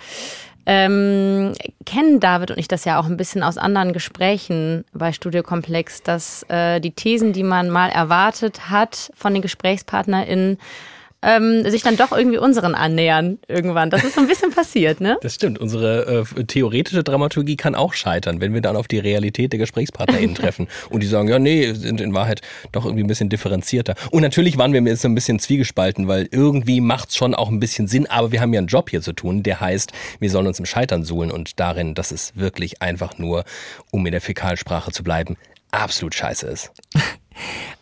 ähm, 0.67 1.55
kennen 1.87 2.21
David 2.21 2.51
und 2.51 2.59
ich 2.59 2.69
das 2.69 2.85
ja 2.85 3.01
auch 3.01 3.07
ein 3.07 3.17
bisschen 3.17 3.43
aus 3.43 3.57
anderen 3.57 3.95
Gesprächen 3.95 4.85
bei 4.93 5.15
Studio 5.15 5.43
Komplex, 5.43 6.03
dass 6.03 6.43
äh, 6.51 6.81
die 6.81 6.91
Thesen, 6.91 7.33
die 7.33 7.45
man 7.45 7.71
mal 7.71 7.89
erwartet 7.89 8.69
hat 8.69 9.11
von 9.17 9.33
den 9.33 9.41
GesprächspartnerInnen, 9.41 10.59
ähm, 11.23 11.69
sich 11.71 11.83
dann 11.83 11.97
doch 11.97 12.13
irgendwie 12.13 12.39
unseren 12.39 12.75
annähern 12.75 13.39
irgendwann. 13.49 13.91
Das 13.91 14.05
ist 14.05 14.15
so 14.15 14.21
ein 14.21 14.27
bisschen 14.27 14.53
passiert, 14.53 15.01
ne? 15.01 15.19
Das 15.23 15.35
stimmt. 15.35 15.59
Unsere 15.59 16.25
äh, 16.37 16.45
theoretische 16.45 17.05
Dramaturgie 17.05 17.57
kann 17.57 17.75
auch 17.75 17.93
scheitern, 17.93 18.41
wenn 18.41 18.55
wir 18.55 18.61
dann 18.61 18.77
auf 18.77 18.89
die 18.89 18.99
Realität 18.99 19.53
der 19.53 19.59
GesprächspartnerInnen 19.59 20.35
treffen. 20.35 20.69
Und 20.89 21.03
die 21.03 21.07
sagen, 21.07 21.29
ja, 21.29 21.39
nee, 21.39 21.73
sind 21.73 22.01
in 22.01 22.15
Wahrheit 22.15 22.41
doch 22.73 22.85
irgendwie 22.85 23.05
ein 23.05 23.09
bisschen 23.09 23.29
differenzierter. 23.29 23.95
Und 24.11 24.23
natürlich 24.23 24.57
waren 24.57 24.73
wir 24.73 24.81
jetzt 24.83 25.03
so 25.03 25.09
ein 25.09 25.15
bisschen 25.15 25.39
zwiegespalten, 25.39 26.09
weil 26.09 26.29
irgendwie 26.31 26.81
macht's 26.81 27.17
schon 27.17 27.35
auch 27.35 27.49
ein 27.49 27.61
bisschen 27.61 27.87
Sinn, 27.87 28.07
aber 28.09 28.33
wir 28.33 28.41
haben 28.41 28.53
ja 28.53 28.59
einen 28.59 28.67
Job 28.67 28.91
hier 28.91 29.03
zu 29.03 29.13
tun, 29.13 29.43
der 29.43 29.61
heißt, 29.61 29.93
wir 30.19 30.31
sollen 30.31 30.47
uns 30.47 30.59
im 30.59 30.67
Scheitern 30.67 31.05
suhlen 31.05 31.31
und 31.31 31.61
darin, 31.61 31.95
dass 31.95 32.11
es 32.11 32.37
wirklich 32.37 32.83
einfach 32.83 33.19
nur, 33.19 33.45
um 33.91 34.07
in 34.07 34.13
der 34.13 34.21
Fäkalsprache 34.21 34.91
zu 34.91 35.03
bleiben, 35.03 35.37
absolut 35.71 36.15
scheiße 36.15 36.47
ist. 36.47 36.73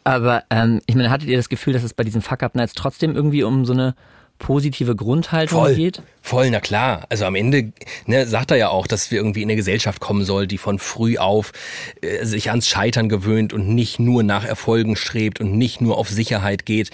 Aber 0.04 0.44
ähm, 0.50 0.80
ich 0.86 0.94
meine, 0.94 1.10
hattet 1.10 1.28
ihr 1.28 1.36
das 1.36 1.48
Gefühl, 1.48 1.72
dass 1.72 1.82
es 1.82 1.94
bei 1.94 2.04
diesen 2.04 2.22
Fuck-Up-Nights 2.22 2.74
trotzdem 2.74 3.14
irgendwie 3.14 3.42
um 3.42 3.64
so 3.64 3.72
eine 3.72 3.94
positive 4.38 4.96
Grundhaltung 4.96 5.58
Voll. 5.58 5.74
geht? 5.74 6.02
Voll, 6.22 6.50
na 6.50 6.60
klar. 6.60 7.06
Also 7.08 7.24
am 7.24 7.34
Ende 7.34 7.72
ne, 8.06 8.26
sagt 8.26 8.50
er 8.50 8.56
ja 8.56 8.68
auch, 8.68 8.86
dass 8.86 9.10
wir 9.10 9.18
irgendwie 9.18 9.42
in 9.42 9.48
eine 9.48 9.56
Gesellschaft 9.56 10.00
kommen 10.00 10.24
soll, 10.24 10.46
die 10.46 10.58
von 10.58 10.78
früh 10.78 11.18
auf 11.18 11.52
äh, 12.00 12.24
sich 12.24 12.50
ans 12.50 12.68
Scheitern 12.68 13.08
gewöhnt 13.08 13.52
und 13.52 13.68
nicht 13.68 13.98
nur 13.98 14.22
nach 14.22 14.44
Erfolgen 14.44 14.96
strebt 14.96 15.40
und 15.40 15.56
nicht 15.56 15.80
nur 15.80 15.98
auf 15.98 16.08
Sicherheit 16.08 16.66
geht. 16.66 16.90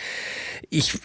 Ich 0.70 0.98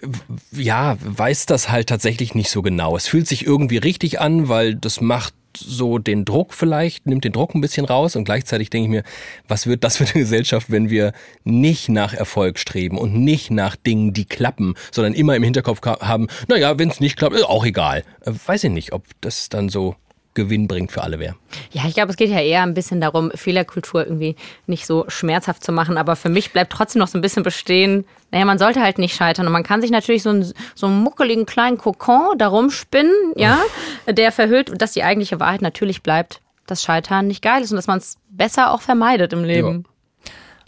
ja, 0.52 0.98
weiß 1.02 1.46
das 1.46 1.70
halt 1.70 1.90
tatsächlich 1.90 2.36
nicht 2.36 2.50
so 2.50 2.62
genau. 2.62 2.96
Es 2.96 3.08
fühlt 3.08 3.28
sich 3.28 3.46
irgendwie 3.46 3.78
richtig 3.78 4.22
an, 4.22 4.48
weil 4.50 4.76
das 4.76 5.02
macht 5.02 5.34
so 5.58 5.98
den 5.98 6.26
Druck 6.26 6.54
vielleicht, 6.54 7.06
nimmt 7.06 7.24
den 7.24 7.32
Druck 7.32 7.56
ein 7.56 7.62
bisschen 7.62 7.86
raus 7.86 8.16
und 8.16 8.24
gleichzeitig 8.24 8.70
denke 8.70 8.86
ich 8.86 8.92
mir, 8.92 9.04
was 9.48 9.68
wird 9.68 9.84
das 9.84 9.98
für 9.98 10.04
eine 10.06 10.14
Gesellschaft, 10.14 10.70
wenn 10.70 10.90
wir 10.90 11.14
nicht 11.44 11.90
nach 11.90 12.14
Erfolg 12.14 12.60
streben 12.60 12.98
und 12.98 13.14
nicht 13.16 13.52
nach 13.52 13.76
Dingen, 13.76 14.14
die 14.14 14.26
klappen, 14.26 14.76
sondern 14.92 15.14
immer 15.14 15.36
im 15.36 15.44
Hinterkopf 15.44 15.82
haben, 15.82 16.28
naja, 16.48 16.78
wenn 16.78 16.90
es 16.90 17.00
nicht 17.00 17.18
klappt, 17.18 17.36
ist 17.36 17.46
auch 17.46 17.66
egal. 17.66 18.04
Äh, 18.26 18.32
Weiß 18.46 18.64
ich 18.64 18.72
nicht, 18.72 18.94
ob 18.94 19.04
das 19.22 19.50
dann 19.50 19.70
so 19.70 19.96
gewinnbringend 20.40 20.92
für 20.92 21.04
alle 21.04 21.20
wäre. 21.20 21.36
Ja, 21.72 21.84
ich 21.88 21.94
glaube, 21.94 22.12
es 22.12 22.18
geht 22.18 22.30
ja 22.30 22.40
eher 22.40 22.64
ein 22.64 22.74
bisschen 22.74 23.02
darum, 23.02 23.32
Fehlerkultur 23.36 24.06
irgendwie 24.06 24.36
nicht 24.68 24.86
so 24.86 25.06
schmerzhaft 25.08 25.64
zu 25.64 25.72
machen. 25.72 25.98
Aber 25.98 26.16
für 26.16 26.30
mich 26.30 26.52
bleibt 26.52 26.72
trotzdem 26.72 27.00
noch 27.00 27.08
so 27.08 27.18
ein 27.18 27.22
bisschen 27.22 27.44
bestehen, 27.44 28.06
naja, 28.32 28.46
man 28.46 28.58
sollte 28.58 28.82
halt 28.82 28.98
nicht 28.98 29.16
scheitern. 29.16 29.46
Und 29.48 29.54
man 29.54 29.64
kann 29.64 29.82
sich 29.82 29.92
natürlich 29.92 30.24
so 30.24 30.30
einen, 30.30 30.54
so 30.76 30.88
einen 30.88 31.02
muckeligen 31.02 31.46
kleinen 31.46 31.78
Kokon 31.78 32.38
darum 32.38 32.72
spinnen, 32.72 33.14
ja, 33.36 33.60
der 34.08 34.32
verhüllt, 34.32 34.82
dass 34.82 34.94
die 34.94 35.04
eigentliche 35.04 35.40
Wahrheit 35.40 35.62
natürlich 35.62 36.04
bleibt, 36.04 36.42
dass 36.68 36.84
Scheitern 36.84 37.28
nicht 37.28 37.42
geil 37.42 37.62
ist 37.62 37.72
und 37.72 37.78
dass 37.78 37.88
man 37.88 37.98
es 37.98 38.18
besser 38.30 38.72
auch 38.72 38.82
vermeidet 38.82 39.34
im 39.34 39.44
Leben. 39.44 39.86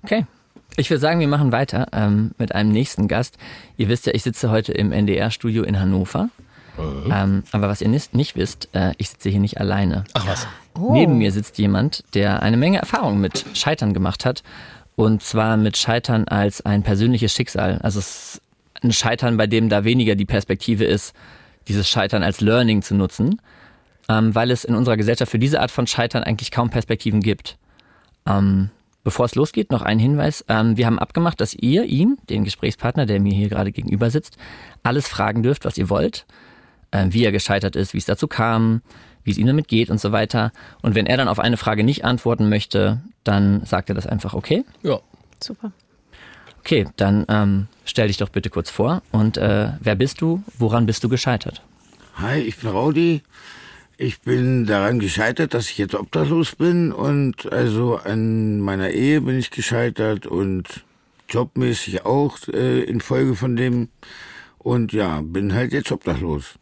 Okay. 0.03 0.25
Ich 0.77 0.89
würde 0.89 1.01
sagen, 1.01 1.19
wir 1.19 1.27
machen 1.27 1.51
weiter 1.51 1.88
ähm, 1.91 2.31
mit 2.38 2.55
einem 2.55 2.71
nächsten 2.71 3.07
Gast. 3.10 3.38
Ihr 3.75 3.89
wisst 3.89 4.05
ja, 4.05 4.13
ich 4.13 4.23
sitze 4.23 4.51
heute 4.51 4.71
im 4.71 4.93
NDR-Studio 4.93 5.63
in 5.63 5.79
Hannover. 5.79 6.29
Ähm, 6.77 7.43
aber 7.51 7.69
was 7.69 7.81
ihr 7.81 7.89
nicht, 7.89 8.13
nicht 8.13 8.36
wisst, 8.36 8.69
äh, 8.73 8.93
ich 8.97 9.10
sitze 9.10 9.29
hier 9.29 9.39
nicht 9.39 9.60
alleine. 9.60 10.05
Ach 10.13 10.27
was. 10.27 10.47
Neben 10.77 11.17
mir 11.17 11.31
sitzt 11.31 11.57
jemand, 11.57 12.03
der 12.13 12.41
eine 12.41 12.57
Menge 12.57 12.79
Erfahrung 12.79 13.19
mit 13.19 13.45
Scheitern 13.53 13.93
gemacht 13.93 14.25
hat. 14.25 14.43
Und 14.95 15.23
zwar 15.23 15.57
mit 15.57 15.77
Scheitern 15.77 16.27
als 16.27 16.65
ein 16.65 16.84
persönliches 16.84 17.34
Schicksal. 17.34 17.79
Also 17.81 17.99
es 17.99 18.36
ist 18.36 18.41
ein 18.84 18.91
Scheitern, 18.91 19.38
bei 19.38 19.47
dem 19.47 19.69
da 19.69 19.84
weniger 19.84 20.15
die 20.15 20.25
Perspektive 20.25 20.86
ist, 20.86 21.13
dieses 21.67 21.89
Scheitern 21.89 22.23
als 22.23 22.41
Learning 22.41 22.81
zu 22.81 22.95
nutzen, 22.95 23.41
ähm, 24.10 24.34
weil 24.34 24.51
es 24.51 24.63
in 24.63 24.75
unserer 24.75 24.97
Gesellschaft 24.97 25.31
für 25.31 25.39
diese 25.39 25.62
Art 25.62 25.71
von 25.71 25.88
Scheitern 25.88 26.23
eigentlich 26.23 26.51
kaum 26.51 26.69
Perspektiven 26.69 27.21
gibt. 27.21 27.57
Ähm, 28.25 28.69
bevor 29.03 29.25
es 29.25 29.36
losgeht, 29.36 29.71
noch 29.71 29.81
ein 29.81 29.99
Hinweis. 29.99 30.43
Ähm, 30.47 30.77
wir 30.77 30.86
haben 30.86 30.99
abgemacht, 30.99 31.39
dass 31.41 31.53
ihr 31.53 31.84
ihn, 31.86 32.17
den 32.29 32.43
Gesprächspartner, 32.43 33.05
der 33.05 33.19
mir 33.19 33.34
hier 33.34 33.49
gerade 33.49 33.71
gegenüber 33.71 34.10
sitzt, 34.10 34.38
alles 34.84 35.07
fragen 35.07 35.43
dürft, 35.43 35.65
was 35.65 35.77
ihr 35.77 35.89
wollt. 35.89 36.25
Ähm, 36.91 37.13
wie 37.13 37.23
er 37.23 37.32
gescheitert 37.32 37.75
ist, 37.75 37.93
wie 37.93 37.97
es 37.97 38.06
dazu 38.06 38.27
kam, 38.27 38.82
wie 39.23 39.32
es 39.32 39.38
ihm 39.38 39.47
damit 39.47 39.67
geht 39.67 39.89
und 39.89 39.99
so 39.99 40.12
weiter. 40.12 40.51
Und 40.82 40.95
wenn 40.95 41.06
er 41.06 41.17
dann 41.17 41.27
auf 41.27 41.39
eine 41.39 41.58
Frage 41.58 41.84
nicht 41.84 42.04
antworten 42.04 42.49
möchte, 42.49 43.01
dann 43.23 43.65
sagt 43.65 43.89
er 43.89 43.95
das 43.95 44.08
einfach 44.08 44.34
okay. 44.34 44.65
Ja. 44.84 44.99
Super. 45.41 45.71
Okay, 46.60 46.88
dann 46.95 47.25
ähm, 47.27 47.67
stell 47.86 48.08
dich 48.08 48.17
doch 48.17 48.30
bitte 48.30 48.49
kurz 48.49 48.69
vor. 48.69 49.01
Und 49.12 49.38
äh, 49.38 49.69
wer 49.80 49.95
bist 49.95 50.21
du? 50.21 50.43
Woran 50.60 50.86
bist 50.86 51.04
du 51.04 51.10
gescheitert? 51.10 51.62
Hi, 52.15 52.39
ich 52.39 52.58
bin 52.58 52.69
Raudi. 52.69 53.23
Ich 53.97 54.21
bin 54.21 54.65
daran 54.65 54.99
gescheitert, 54.99 55.54
dass 55.54 55.69
ich 55.69 55.77
jetzt 55.77 55.95
obdachlos 55.95 56.56
bin 56.56 56.91
und 56.91 57.51
also 57.51 57.97
an 57.97 58.60
meiner 58.60 58.89
Ehe 58.89 59.21
bin 59.21 59.38
ich 59.38 59.51
gescheitert 59.51 60.25
und 60.25 60.84
jobmäßig 61.30 62.04
auch 62.04 62.38
äh, 62.47 62.82
infolge 62.82 63.36
von 63.36 63.56
dem 63.56 63.89
und 64.58 64.91
ja, 64.91 65.21
bin 65.21 65.54
halt 65.54 65.71
jetzt 65.71 65.91
obdachlos. 65.91 66.56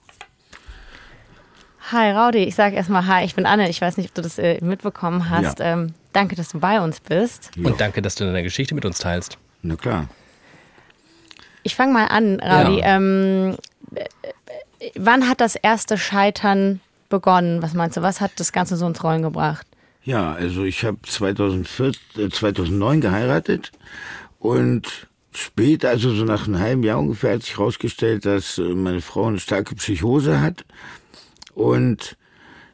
Hi, 1.92 2.12
Raudi. 2.12 2.40
Ich 2.44 2.54
sage 2.54 2.76
erstmal 2.76 3.08
Hi, 3.08 3.26
ich 3.26 3.34
bin 3.34 3.48
Anne. 3.48 3.68
Ich 3.68 3.82
weiß 3.82 3.98
nicht, 3.98 4.10
ob 4.10 4.16
du 4.16 4.22
das 4.22 4.38
äh, 4.38 4.64
mitbekommen 4.64 5.30
hast. 5.30 5.60
Ja. 5.60 5.74
Ähm, 5.74 5.94
danke, 6.14 6.36
dass 6.36 6.50
du 6.50 6.60
bei 6.60 6.82
uns 6.82 7.00
bist. 7.00 7.50
Ja. 7.56 7.68
Und 7.68 7.82
danke, 7.82 8.04
dass 8.04 8.14
du 8.14 8.26
deine 8.26 8.44
Geschichte 8.44 8.76
mit 8.76 8.86
uns 8.86 9.00
teilst. 9.00 9.40
Na 9.64 9.76
klar. 9.76 10.08
Ich 11.64 11.76
fange 11.76 11.94
mal 11.94 12.06
an, 12.06 12.40
Raudi. 12.40 12.82
Ähm, 12.84 13.58
äh, 13.96 14.06
wann 14.96 15.28
hat 15.28 15.42
das 15.42 15.56
erste 15.56 15.98
Scheitern 15.98 16.80
begonnen? 17.10 17.64
Was 17.64 17.74
meinst 17.74 17.98
du? 17.98 18.04
Was 18.04 18.22
hat 18.22 18.32
das 18.36 18.52
Ganze 18.52 18.78
so 18.78 18.86
ins 18.86 19.04
Rollen 19.04 19.24
gebracht? 19.24 19.66
Ja, 20.04 20.34
also 20.34 20.66
ich 20.66 20.86
habe 20.86 21.00
2004, 21.02 21.92
äh, 22.18 22.30
2009 22.30 23.02
geheiratet 23.02 23.72
und 24.38 25.08
später, 25.32 25.90
also 25.90 26.14
so 26.14 26.24
nach 26.24 26.46
einem 26.46 26.60
halben 26.60 26.84
Jahr 26.84 27.00
ungefähr, 27.00 27.34
hat 27.34 27.44
sich 27.44 27.58
herausgestellt, 27.58 28.26
dass 28.26 28.60
äh, 28.60 28.62
meine 28.62 29.02
Frau 29.02 29.26
eine 29.26 29.40
starke 29.40 29.74
Psychose 29.76 30.40
hat 30.40 30.66
und 31.60 32.18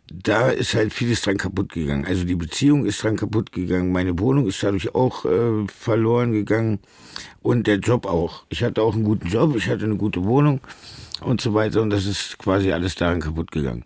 da 0.07 0.49
ist 0.49 0.75
halt 0.75 0.93
vieles 0.93 1.21
dran 1.21 1.37
kaputt 1.37 1.73
gegangen. 1.73 2.05
Also 2.05 2.23
die 2.25 2.35
Beziehung 2.35 2.85
ist 2.85 3.03
dran 3.03 3.15
kaputt 3.15 3.51
gegangen, 3.51 3.91
meine 3.91 4.19
Wohnung 4.19 4.47
ist 4.47 4.61
dadurch 4.61 4.93
auch 4.93 5.25
äh, 5.25 5.65
verloren 5.67 6.31
gegangen 6.31 6.79
und 7.41 7.65
der 7.65 7.77
Job 7.77 8.05
auch. 8.05 8.43
Ich 8.49 8.63
hatte 8.63 8.83
auch 8.83 8.93
einen 8.93 9.03
guten 9.03 9.27
Job, 9.27 9.55
ich 9.55 9.67
hatte 9.67 9.85
eine 9.85 9.97
gute 9.97 10.23
Wohnung 10.23 10.61
und 11.21 11.41
so 11.41 11.55
weiter 11.55 11.81
und 11.81 11.89
das 11.89 12.05
ist 12.05 12.37
quasi 12.37 12.71
alles 12.71 12.93
daran 12.95 13.21
kaputt 13.21 13.51
gegangen. 13.51 13.83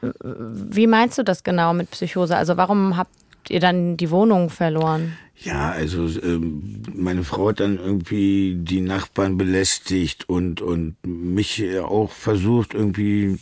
Wie 0.00 0.86
meinst 0.86 1.18
du 1.18 1.22
das 1.22 1.44
genau 1.44 1.72
mit 1.72 1.90
Psychose? 1.92 2.36
Also 2.36 2.56
warum 2.56 2.96
habt 2.96 3.14
ihr 3.48 3.60
dann 3.60 3.96
die 3.96 4.10
Wohnung 4.10 4.50
verloren? 4.50 5.16
Ja, 5.40 5.70
also 5.70 6.08
ähm, 6.20 6.82
meine 6.92 7.22
Frau 7.22 7.48
hat 7.48 7.60
dann 7.60 7.78
irgendwie 7.78 8.56
die 8.58 8.80
Nachbarn 8.80 9.38
belästigt 9.38 10.28
und 10.28 10.60
und 10.60 10.96
mich 11.06 11.62
äh, 11.62 11.78
auch 11.78 12.10
versucht 12.10 12.74
irgendwie 12.74 13.38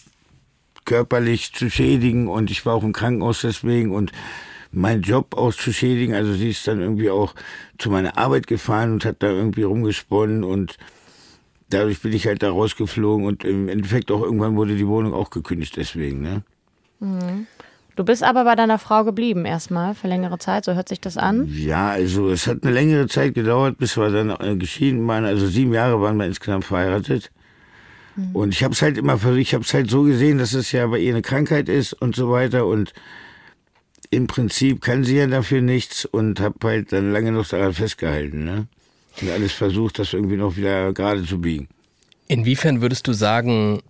körperlich 0.86 1.52
zu 1.52 1.68
schädigen 1.68 2.28
und 2.28 2.50
ich 2.50 2.64
war 2.64 2.74
auch 2.74 2.82
im 2.82 2.94
Krankenhaus 2.94 3.42
deswegen 3.42 3.94
und 3.94 4.12
meinen 4.72 5.02
Job 5.02 5.36
auch 5.36 5.52
zu 5.52 5.72
schädigen. 5.72 6.14
Also 6.14 6.32
sie 6.32 6.50
ist 6.50 6.66
dann 6.66 6.80
irgendwie 6.80 7.10
auch 7.10 7.34
zu 7.78 7.90
meiner 7.90 8.16
Arbeit 8.16 8.46
gefahren 8.46 8.92
und 8.92 9.04
hat 9.04 9.22
da 9.22 9.28
irgendwie 9.28 9.64
rumgesponnen 9.64 10.44
und 10.44 10.78
dadurch 11.70 12.00
bin 12.00 12.12
ich 12.12 12.26
halt 12.26 12.42
da 12.42 12.50
rausgeflogen 12.50 13.26
und 13.26 13.44
im 13.44 13.68
Endeffekt 13.68 14.10
auch 14.10 14.22
irgendwann 14.22 14.56
wurde 14.56 14.76
die 14.76 14.86
Wohnung 14.86 15.12
auch 15.12 15.30
gekündigt 15.30 15.76
deswegen, 15.76 16.22
ne? 16.22 16.42
Du 17.96 18.04
bist 18.04 18.22
aber 18.22 18.44
bei 18.44 18.54
deiner 18.54 18.78
Frau 18.78 19.04
geblieben 19.04 19.46
erstmal 19.46 19.94
für 19.94 20.06
längere 20.06 20.38
Zeit, 20.38 20.66
so 20.66 20.74
hört 20.74 20.88
sich 20.88 21.00
das 21.00 21.16
an. 21.16 21.48
Ja, 21.50 21.88
also 21.88 22.28
es 22.28 22.46
hat 22.46 22.62
eine 22.62 22.72
längere 22.72 23.08
Zeit 23.08 23.34
gedauert, 23.34 23.78
bis 23.78 23.96
wir 23.96 24.10
dann 24.10 24.30
äh, 24.30 24.56
geschieden 24.56 25.06
waren. 25.08 25.24
Also 25.24 25.46
sieben 25.46 25.72
Jahre 25.72 26.00
waren 26.00 26.18
wir 26.18 26.26
insgesamt 26.26 26.66
verheiratet. 26.66 27.30
Und 28.32 28.54
ich 28.54 28.64
habe 28.64 28.72
es 28.72 28.82
halt 28.82 28.96
immer 28.96 29.22
ich 29.36 29.54
habe 29.54 29.64
es 29.64 29.74
halt 29.74 29.90
so 29.90 30.02
gesehen, 30.02 30.38
dass 30.38 30.54
es 30.54 30.72
ja 30.72 30.86
bei 30.86 30.98
ihr 30.98 31.12
eine 31.12 31.22
Krankheit 31.22 31.68
ist 31.68 31.92
und 31.92 32.16
so 32.16 32.30
weiter. 32.30 32.66
Und 32.66 32.92
im 34.10 34.26
Prinzip 34.26 34.80
kann 34.80 35.04
sie 35.04 35.16
ja 35.16 35.26
dafür 35.26 35.60
nichts 35.60 36.04
und 36.04 36.40
habe 36.40 36.58
halt 36.64 36.92
dann 36.92 37.12
lange 37.12 37.32
noch 37.32 37.46
daran 37.46 37.74
festgehalten. 37.74 38.44
Ne? 38.44 38.66
Und 39.20 39.30
alles 39.30 39.52
versucht, 39.52 39.98
das 39.98 40.12
irgendwie 40.12 40.36
noch 40.36 40.56
wieder 40.56 40.92
gerade 40.92 41.24
zu 41.24 41.40
biegen. 41.40 41.68
Inwiefern 42.28 42.80
würdest 42.80 43.06
du 43.06 43.12
sagen, 43.12 43.82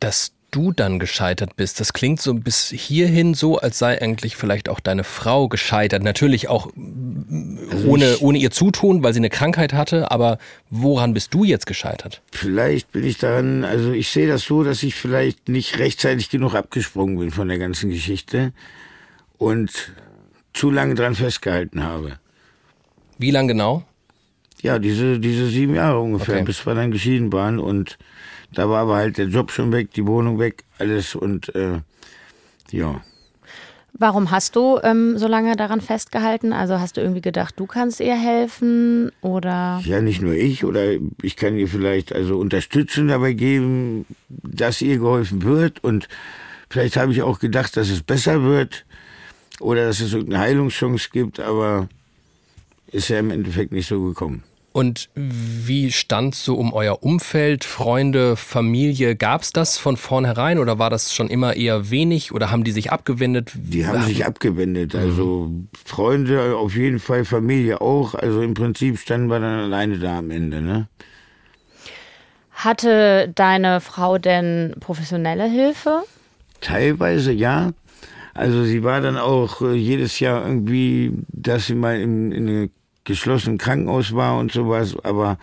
dass 0.00 0.32
du 0.50 0.72
dann 0.72 0.98
gescheitert 0.98 1.56
bist? 1.56 1.80
Das 1.80 1.92
klingt 1.92 2.20
so 2.20 2.34
bis 2.34 2.68
hierhin 2.70 3.34
so, 3.34 3.58
als 3.58 3.78
sei 3.78 4.00
eigentlich 4.00 4.36
vielleicht 4.36 4.68
auch 4.68 4.80
deine 4.80 5.04
Frau 5.04 5.48
gescheitert. 5.48 6.02
Natürlich 6.02 6.48
auch 6.48 6.70
mm, 6.74 7.86
ohne, 7.86 8.18
ohne 8.20 8.38
ihr 8.38 8.50
Zutun, 8.50 9.02
weil 9.02 9.12
sie 9.12 9.20
eine 9.20 9.30
Krankheit 9.30 9.72
hatte. 9.72 10.10
Aber 10.10 10.38
woran 10.70 11.14
bist 11.14 11.34
du 11.34 11.44
jetzt 11.44 11.66
gescheitert? 11.66 12.22
Vielleicht 12.32 12.92
bin 12.92 13.04
ich 13.04 13.18
daran, 13.18 13.64
also 13.64 13.92
ich 13.92 14.08
sehe 14.08 14.26
das 14.28 14.42
so, 14.42 14.62
dass 14.64 14.82
ich 14.82 14.94
vielleicht 14.94 15.48
nicht 15.48 15.78
rechtzeitig 15.78 16.30
genug 16.30 16.54
abgesprungen 16.54 17.18
bin 17.18 17.30
von 17.30 17.48
der 17.48 17.58
ganzen 17.58 17.90
Geschichte 17.90 18.52
und 19.36 19.92
zu 20.54 20.70
lange 20.70 20.94
dran 20.94 21.14
festgehalten 21.14 21.82
habe. 21.84 22.18
Wie 23.18 23.30
lang 23.30 23.48
genau? 23.48 23.84
Ja, 24.62 24.78
diese, 24.80 25.20
diese 25.20 25.46
sieben 25.48 25.74
Jahre 25.74 26.00
ungefähr, 26.00 26.36
Okay. 26.36 26.44
bis 26.44 26.66
wir 26.66 26.74
dann 26.74 26.90
geschieden 26.90 27.32
waren 27.32 27.58
und 27.60 27.96
da 28.52 28.68
war 28.68 28.80
aber 28.80 28.96
halt 28.96 29.18
der 29.18 29.26
Job 29.26 29.50
schon 29.50 29.72
weg, 29.72 29.92
die 29.92 30.06
Wohnung 30.06 30.38
weg, 30.38 30.64
alles 30.78 31.14
und 31.14 31.54
äh, 31.54 31.80
ja. 32.70 33.00
Warum 34.00 34.30
hast 34.30 34.54
du 34.54 34.78
ähm, 34.82 35.18
so 35.18 35.26
lange 35.26 35.56
daran 35.56 35.80
festgehalten? 35.80 36.52
Also 36.52 36.78
hast 36.78 36.96
du 36.96 37.00
irgendwie 37.00 37.20
gedacht, 37.20 37.54
du 37.58 37.66
kannst 37.66 37.98
ihr 38.00 38.14
helfen 38.14 39.10
oder? 39.22 39.80
Ja, 39.84 40.00
nicht 40.00 40.22
nur 40.22 40.34
ich 40.34 40.64
oder 40.64 40.92
ich 41.20 41.36
kann 41.36 41.56
ihr 41.56 41.66
vielleicht 41.66 42.12
also 42.12 42.38
Unterstützung 42.38 43.08
dabei 43.08 43.32
geben, 43.32 44.06
dass 44.28 44.80
ihr 44.82 44.98
geholfen 44.98 45.42
wird 45.42 45.82
und 45.82 46.08
vielleicht 46.70 46.96
habe 46.96 47.12
ich 47.12 47.22
auch 47.22 47.40
gedacht, 47.40 47.76
dass 47.76 47.90
es 47.90 48.02
besser 48.02 48.44
wird 48.44 48.86
oder 49.58 49.86
dass 49.86 50.00
es 50.00 50.12
irgendeine 50.12 50.44
Heilungschance 50.44 51.08
gibt, 51.12 51.40
aber 51.40 51.88
ist 52.86 53.08
ja 53.08 53.18
im 53.18 53.30
Endeffekt 53.30 53.72
nicht 53.72 53.88
so 53.88 54.02
gekommen. 54.04 54.44
Und 54.78 55.10
wie 55.16 55.90
stand 55.90 56.36
so 56.36 56.54
um 56.54 56.72
euer 56.72 57.02
Umfeld, 57.02 57.64
Freunde, 57.64 58.36
Familie? 58.36 59.16
Gab 59.16 59.42
es 59.42 59.52
das 59.52 59.76
von 59.76 59.96
vornherein 59.96 60.60
oder 60.60 60.78
war 60.78 60.88
das 60.88 61.12
schon 61.12 61.26
immer 61.26 61.56
eher 61.56 61.90
wenig 61.90 62.30
oder 62.30 62.52
haben 62.52 62.62
die 62.62 62.70
sich 62.70 62.92
abgewendet? 62.92 63.50
Die 63.56 63.84
haben 63.88 64.04
sich 64.04 64.24
abgewendet. 64.24 64.94
Also 64.94 65.50
Freunde 65.84 66.54
auf 66.54 66.76
jeden 66.76 67.00
Fall, 67.00 67.24
Familie 67.24 67.80
auch. 67.80 68.14
Also 68.14 68.40
im 68.40 68.54
Prinzip 68.54 69.00
standen 69.00 69.26
wir 69.26 69.40
dann 69.40 69.58
alleine 69.58 69.98
da 69.98 70.18
am 70.18 70.30
Ende. 70.30 70.62
Ne? 70.62 70.86
Hatte 72.52 73.32
deine 73.34 73.80
Frau 73.80 74.18
denn 74.18 74.76
professionelle 74.78 75.48
Hilfe? 75.48 76.04
Teilweise 76.60 77.32
ja. 77.32 77.72
Also 78.32 78.62
sie 78.62 78.84
war 78.84 79.00
dann 79.00 79.16
auch 79.16 79.60
äh, 79.60 79.74
jedes 79.74 80.20
Jahr 80.20 80.46
irgendwie, 80.46 81.12
dass 81.26 81.66
sie 81.66 81.74
mal 81.74 81.98
in, 82.00 82.30
in 82.30 82.48
einem 82.48 82.70
geschlossenen 83.08 83.58
Krankenhaus 83.58 84.14
war 84.14 84.38
und 84.38 84.52
sowas. 84.52 84.96
Aber 85.02 85.38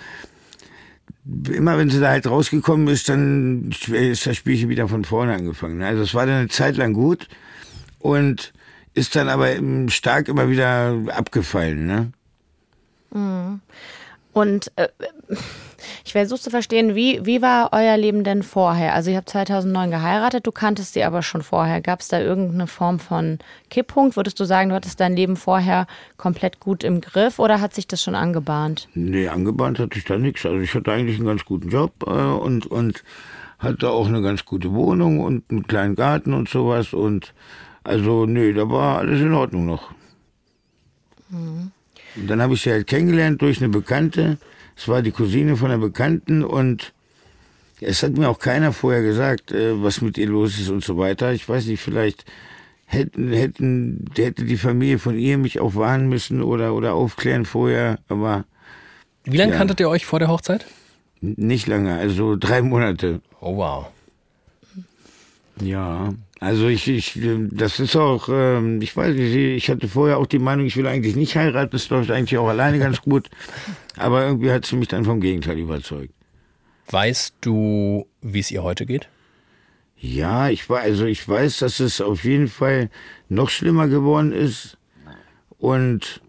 immer 1.51 1.78
wenn 1.78 1.89
sie 1.89 1.99
da 1.99 2.10
halt 2.10 2.28
rausgekommen 2.28 2.88
ist, 2.88 3.10
dann 3.10 3.71
ist 3.91 4.25
das 4.25 4.38
Spielchen 4.38 4.69
wieder 4.69 4.88
von 4.88 5.04
vorne 5.04 5.34
angefangen. 5.34 5.82
Also 5.82 6.04
es 6.04 6.13
war 6.13 6.25
dann 6.25 6.36
eine 6.36 6.47
Zeit 6.47 6.78
lang 6.78 6.93
gut 6.93 7.28
und 7.99 8.54
ist 8.93 9.15
dann 9.15 9.28
aber 9.28 9.49
stark 9.89 10.30
immer 10.30 10.49
wieder 10.49 10.95
abgefallen. 11.08 11.88
Ne? 11.88 12.12
Und 14.34 14.71
äh, 14.75 14.88
ich 16.06 16.13
versuche 16.13 16.39
zu 16.39 16.50
verstehen, 16.50 16.95
wie, 16.95 17.26
wie 17.26 17.41
war 17.41 17.69
euer 17.71 17.98
Leben 17.98 18.24
denn 18.24 18.43
vorher? 18.43 18.93
Also 18.93 19.12
ihr 19.12 19.17
habt 19.17 19.30
2009 19.30 19.91
geheiratet, 19.91 20.48
du 20.48 20.52
kanntest 20.52 20.93
sie 20.93 21.04
aber 21.04 21.21
schon 21.21 21.41
vorher. 21.41 21.82
Gab 21.82 22.02
es 22.02 22.08
da 22.08 22.19
irgendeine 22.19 22.67
Form 22.67 23.00
von 23.00 23.39
Kipppunkt? 23.69 24.15
Würdest 24.15 24.39
du 24.39 24.45
sagen, 24.45 24.69
du 24.69 24.76
hattest 24.76 25.00
dein 25.00 25.15
Leben 25.15 25.36
vorher 25.36 25.88
komplett 26.17 26.60
gut 26.60 26.84
im 26.84 27.02
Griff 27.02 27.39
oder 27.39 27.62
hat 27.62 27.74
sich 27.74 27.88
das 27.88 28.02
schon 28.02 28.15
angebahnt? 28.15 28.88
Nee, 28.93 29.28
angebahnt 29.28 29.80
hatte 29.80 29.98
ich 29.98 30.06
da 30.06 30.17
nichts. 30.17 30.45
Also 30.45 30.60
ich 30.60 30.74
hatte 30.74 30.91
eigentlich 30.91 31.17
einen 31.17 31.28
ganz 31.28 31.45
guten 31.45 31.69
Job 31.69 31.91
äh, 32.06 32.10
und, 32.10 32.65
und 32.65 33.04
hatte 33.60 33.89
auch 33.89 34.08
eine 34.08 34.21
ganz 34.21 34.45
gute 34.45 34.74
Wohnung 34.74 35.19
und 35.19 35.43
einen 35.50 35.67
kleinen 35.67 35.95
Garten 35.95 36.34
und 36.34 36.50
sowas. 36.50 36.93
Und 36.93 37.34
also, 37.84 38.26
nee, 38.26 38.54
da 38.54 38.69
war 38.69 39.00
alles 39.00 39.21
in 39.21 39.34
Ordnung 39.34 39.65
noch. 39.65 39.91
Und 41.30 42.28
dann 42.28 42.41
habe 42.41 42.54
ich 42.54 42.62
sie 42.62 42.71
halt 42.71 42.88
kennengelernt 42.88 43.41
durch 43.41 43.60
eine 43.60 43.69
Bekannte. 43.69 44.38
Es 44.78 44.88
war 44.88 45.02
die 45.02 45.12
Cousine 45.12 45.56
von 45.58 45.72
einer 45.72 45.80
Bekannten 45.82 46.44
und 46.44 46.94
es 47.82 48.04
hat 48.04 48.18
mir 48.18 48.30
auch 48.30 48.40
keiner 48.40 48.74
vorher 48.74 49.02
gesagt, 49.02 49.52
äh, 49.52 49.82
was 49.84 50.02
mit 50.02 50.18
ihr 50.18 50.28
los 50.28 50.60
ist 50.60 50.70
und 50.70 50.84
so 50.84 50.98
weiter. 50.98 51.34
Ich 51.34 51.48
weiß 51.48 51.66
nicht, 51.68 51.82
vielleicht 51.82 52.26
hätten, 52.86 53.32
hätten, 53.34 54.06
hätte 54.16 54.46
die 54.46 54.58
Familie 54.58 55.00
von 55.00 55.18
ihr 55.18 55.38
mich 55.38 55.60
auch 55.60 55.76
warnen 55.76 56.08
müssen 56.10 56.42
oder, 56.42 56.74
oder 56.74 56.94
aufklären 56.94 57.46
vorher, 57.46 58.00
aber 58.10 58.46
Wie 59.24 59.38
lange 59.38 59.54
Ja. 59.54 59.58
kanntet 59.58 59.80
ihr 59.80 59.90
euch 59.90 60.06
vor 60.06 60.20
der 60.20 60.28
Hochzeit? 60.30 60.66
nicht 61.22 61.66
lange, 61.68 61.96
also 61.98 62.36
drei 62.36 62.62
Monate. 62.62 63.20
Oh 63.42 63.58
wow. 63.58 63.88
Ja, 65.62 66.14
also 66.39 66.67
ich, 66.67 66.88
ich, 66.88 67.21
äh, 67.21 67.48
das 67.52 67.80
ist 67.80 67.95
auch, 67.95 68.28
ähm, 68.30 68.82
ich 68.82 68.95
weiß 68.95 69.15
nicht, 69.15 69.36
ich 69.36 69.69
hatte 69.69 69.88
vorher 69.88 70.17
auch 70.17 70.28
die 70.28 70.39
Meinung, 70.39 70.65
ich 70.65 70.76
will 70.76 70.88
eigentlich 70.88 71.15
nicht 71.15 71.36
heiraten, 71.36 71.71
das 71.71 71.89
läuft 71.89 72.12
eigentlich 72.12 72.38
auch 72.38 72.48
alleine 72.48 72.80
ganz 72.80 73.02
gut, 73.02 73.30
aber 73.98 74.26
irgendwie 74.26 74.52
hat 74.52 74.65
sie 74.65 74.76
mich 74.76 74.89
dann 74.89 75.06
vom 75.06 75.21
Gegenteil 75.21 75.58
überzeugt. 75.58 76.13
Weißt 76.89 77.36
du, 77.41 78.08
wie 78.21 78.39
es 78.39 78.52
ihr 78.52 78.63
heute 78.63 78.86
geht? 78.86 79.08
Ja, 79.98 80.50
ich 80.50 80.69
war, 80.69 80.82
also 80.82 81.06
ich 81.06 81.28
weiß, 81.28 81.60
dass 81.60 81.80
es 81.80 82.02
auf 82.02 82.26
jeden 82.26 82.48
Fall 82.48 82.89
noch 83.30 83.50
schlimmer 83.50 83.88
geworden 83.88 84.32
ist 84.34 84.78
und 85.58 86.21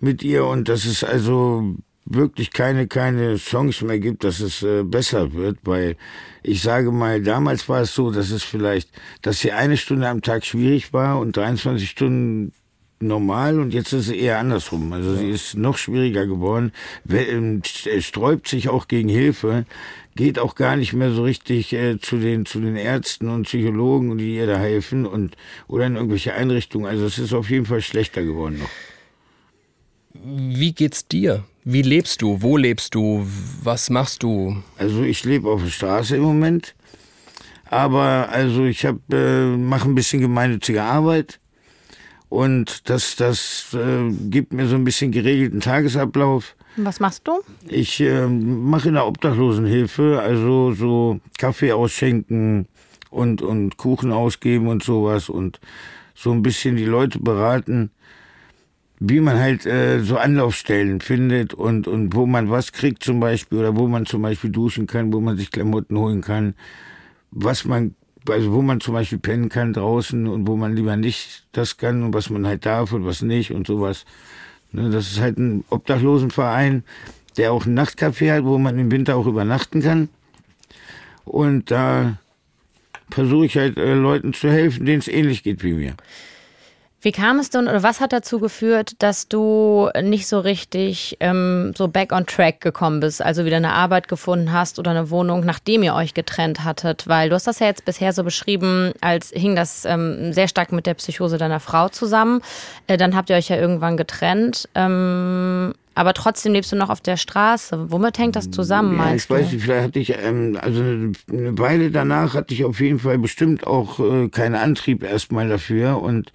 mit 0.00 0.22
ihr 0.22 0.46
und 0.46 0.68
dass 0.68 0.84
es 0.84 1.02
also 1.02 1.74
wirklich 2.08 2.52
keine 2.52 2.86
keine 2.86 3.36
Chance 3.36 3.84
mehr 3.84 3.98
gibt, 3.98 4.22
dass 4.24 4.40
es 4.40 4.62
äh, 4.62 4.84
besser 4.84 5.32
wird, 5.34 5.58
weil 5.64 5.96
ich 6.42 6.62
sage 6.62 6.92
mal, 6.92 7.20
damals 7.22 7.68
war 7.68 7.80
es 7.82 7.94
so, 7.94 8.10
dass 8.12 8.30
es 8.30 8.44
vielleicht, 8.44 8.88
dass 9.22 9.40
sie 9.40 9.50
eine 9.52 9.76
Stunde 9.76 10.08
am 10.08 10.22
Tag 10.22 10.44
schwierig 10.46 10.92
war 10.92 11.18
und 11.18 11.36
23 11.36 11.90
Stunden 11.90 12.52
normal 13.00 13.58
und 13.60 13.74
jetzt 13.74 13.92
ist 13.92 14.06
es 14.08 14.14
eher 14.14 14.38
andersrum. 14.38 14.92
Also 14.92 15.16
sie 15.16 15.28
ist 15.28 15.54
noch 15.56 15.76
schwieriger 15.76 16.26
geworden, 16.26 16.72
ähm, 17.10 17.60
st- 17.62 18.00
sträubt 18.00 18.48
sich 18.48 18.68
auch 18.70 18.88
gegen 18.88 19.08
Hilfe, 19.10 19.66
geht 20.14 20.38
auch 20.38 20.54
gar 20.54 20.76
nicht 20.76 20.92
mehr 20.94 21.10
so 21.10 21.24
richtig 21.24 21.72
äh, 21.74 21.98
zu 22.00 22.16
den 22.18 22.46
zu 22.46 22.60
den 22.60 22.76
Ärzten 22.76 23.28
und 23.28 23.42
Psychologen, 23.42 24.16
die 24.16 24.36
ihr 24.36 24.46
da 24.46 24.58
helfen 24.58 25.04
und 25.04 25.36
oder 25.68 25.86
in 25.86 25.96
irgendwelche 25.96 26.32
Einrichtungen. 26.34 26.86
Also 26.86 27.04
es 27.04 27.18
ist 27.18 27.34
auf 27.34 27.50
jeden 27.50 27.66
Fall 27.66 27.82
schlechter 27.82 28.22
geworden 28.22 28.60
noch. 28.60 28.70
Wie 30.14 30.72
geht's 30.72 31.06
dir? 31.06 31.44
Wie 31.68 31.82
lebst 31.82 32.22
du? 32.22 32.40
Wo 32.42 32.56
lebst 32.56 32.94
du? 32.94 33.26
Was 33.64 33.90
machst 33.90 34.22
du? 34.22 34.62
Also 34.78 35.02
ich 35.02 35.24
lebe 35.24 35.50
auf 35.50 35.64
der 35.64 35.70
Straße 35.70 36.14
im 36.14 36.22
Moment, 36.22 36.76
aber 37.64 38.28
also 38.30 38.66
ich 38.66 38.86
habe 38.86 39.00
äh, 39.10 39.56
mache 39.56 39.88
ein 39.88 39.96
bisschen 39.96 40.20
gemeinnützige 40.20 40.84
Arbeit 40.84 41.40
und 42.28 42.88
das 42.88 43.16
das 43.16 43.74
äh, 43.74 44.12
gibt 44.30 44.52
mir 44.52 44.68
so 44.68 44.76
ein 44.76 44.84
bisschen 44.84 45.10
geregelten 45.10 45.58
Tagesablauf. 45.58 46.54
Was 46.76 47.00
machst 47.00 47.26
du? 47.26 47.40
Ich 47.66 48.00
äh, 48.00 48.28
mache 48.28 48.86
in 48.86 48.94
der 48.94 49.08
Obdachlosenhilfe, 49.08 50.20
also 50.22 50.70
so 50.72 51.18
Kaffee 51.36 51.72
ausschenken 51.72 52.68
und 53.10 53.42
und 53.42 53.76
Kuchen 53.76 54.12
ausgeben 54.12 54.68
und 54.68 54.84
sowas 54.84 55.28
und 55.28 55.58
so 56.14 56.30
ein 56.30 56.42
bisschen 56.42 56.76
die 56.76 56.84
Leute 56.84 57.18
beraten, 57.18 57.90
wie 58.98 59.20
man 59.20 59.38
halt 59.38 59.66
äh, 59.66 60.00
so 60.00 60.16
Anlaufstellen 60.16 61.00
findet 61.00 61.52
und 61.54 61.86
und 61.86 62.14
wo 62.14 62.26
man 62.26 62.50
was 62.50 62.72
kriegt 62.72 63.02
zum 63.02 63.20
Beispiel 63.20 63.58
oder 63.58 63.76
wo 63.76 63.86
man 63.86 64.06
zum 64.06 64.22
Beispiel 64.22 64.50
duschen 64.50 64.86
kann, 64.86 65.12
wo 65.12 65.20
man 65.20 65.36
sich 65.36 65.50
Klamotten 65.50 65.98
holen 65.98 66.22
kann, 66.22 66.54
was 67.30 67.64
man 67.64 67.94
also 68.28 68.52
wo 68.52 68.62
man 68.62 68.80
zum 68.80 68.94
Beispiel 68.94 69.18
pennen 69.18 69.48
kann 69.48 69.72
draußen 69.72 70.26
und 70.26 70.46
wo 70.46 70.56
man 70.56 70.74
lieber 70.74 70.96
nicht 70.96 71.46
das 71.52 71.76
kann 71.76 72.02
und 72.02 72.14
was 72.14 72.30
man 72.30 72.46
halt 72.46 72.66
darf 72.66 72.92
und 72.92 73.04
was 73.04 73.22
nicht 73.22 73.52
und 73.52 73.66
sowas. 73.66 74.04
Ne, 74.72 74.90
das 74.90 75.12
ist 75.12 75.20
halt 75.20 75.38
ein 75.38 75.64
Obdachlosenverein, 75.70 76.82
der 77.36 77.52
auch 77.52 77.66
ein 77.66 77.78
Nachtcafé 77.78 78.32
hat, 78.32 78.44
wo 78.44 78.58
man 78.58 78.78
im 78.78 78.90
Winter 78.90 79.16
auch 79.16 79.26
übernachten 79.26 79.80
kann. 79.80 80.08
Und 81.24 81.70
da 81.70 82.18
versuche 83.10 83.46
ich 83.46 83.56
halt 83.56 83.76
äh, 83.76 83.94
Leuten 83.94 84.32
zu 84.32 84.50
helfen, 84.50 84.86
denen 84.86 84.98
es 84.98 85.08
ähnlich 85.08 85.42
geht 85.42 85.62
wie 85.62 85.74
mir. 85.74 85.94
Wie 87.02 87.12
kam 87.12 87.38
es 87.38 87.50
denn 87.50 87.68
oder 87.68 87.82
was 87.82 88.00
hat 88.00 88.12
dazu 88.12 88.40
geführt, 88.40 88.94
dass 89.00 89.28
du 89.28 89.90
nicht 90.02 90.26
so 90.26 90.40
richtig 90.40 91.16
ähm, 91.20 91.72
so 91.76 91.88
back 91.88 92.10
on 92.12 92.26
track 92.26 92.60
gekommen 92.60 93.00
bist, 93.00 93.22
also 93.22 93.44
wieder 93.44 93.58
eine 93.58 93.74
Arbeit 93.74 94.08
gefunden 94.08 94.50
hast 94.52 94.78
oder 94.78 94.92
eine 94.92 95.10
Wohnung, 95.10 95.44
nachdem 95.44 95.82
ihr 95.82 95.94
euch 95.94 96.14
getrennt 96.14 96.64
hattet? 96.64 97.06
Weil 97.06 97.28
du 97.28 97.34
hast 97.34 97.46
das 97.46 97.58
ja 97.58 97.66
jetzt 97.66 97.84
bisher 97.84 98.12
so 98.12 98.24
beschrieben, 98.24 98.92
als 99.02 99.30
hing 99.30 99.54
das 99.54 99.84
ähm, 99.84 100.32
sehr 100.32 100.48
stark 100.48 100.72
mit 100.72 100.86
der 100.86 100.94
Psychose 100.94 101.38
deiner 101.38 101.60
Frau 101.60 101.88
zusammen. 101.90 102.40
Äh, 102.86 102.96
dann 102.96 103.14
habt 103.14 103.30
ihr 103.30 103.36
euch 103.36 103.48
ja 103.50 103.56
irgendwann 103.56 103.96
getrennt. 103.96 104.68
Ähm, 104.74 105.74
aber 105.94 106.12
trotzdem 106.12 106.52
lebst 106.54 106.72
du 106.72 106.76
noch 106.76 106.90
auf 106.90 107.00
der 107.00 107.16
Straße. 107.16 107.90
Womit 107.90 108.18
hängt 108.18 108.36
das 108.36 108.50
zusammen, 108.50 108.92
Ja, 108.96 109.04
meinst 109.04 109.26
ich 109.26 109.30
weiß 109.30 109.48
du? 109.48 109.54
nicht, 109.54 109.64
vielleicht 109.64 109.84
hatte 109.84 109.98
ich, 109.98 110.18
ähm, 110.18 110.58
also 110.60 110.80
eine, 110.80 111.12
eine 111.30 111.58
Weile 111.58 111.90
danach 111.90 112.34
hatte 112.34 112.52
ich 112.52 112.64
auf 112.64 112.80
jeden 112.80 112.98
Fall 112.98 113.18
bestimmt 113.18 113.66
auch 113.66 113.98
äh, 114.00 114.28
keinen 114.28 114.56
Antrieb 114.56 115.02
erstmal 115.02 115.48
dafür 115.48 116.02
und 116.02 116.32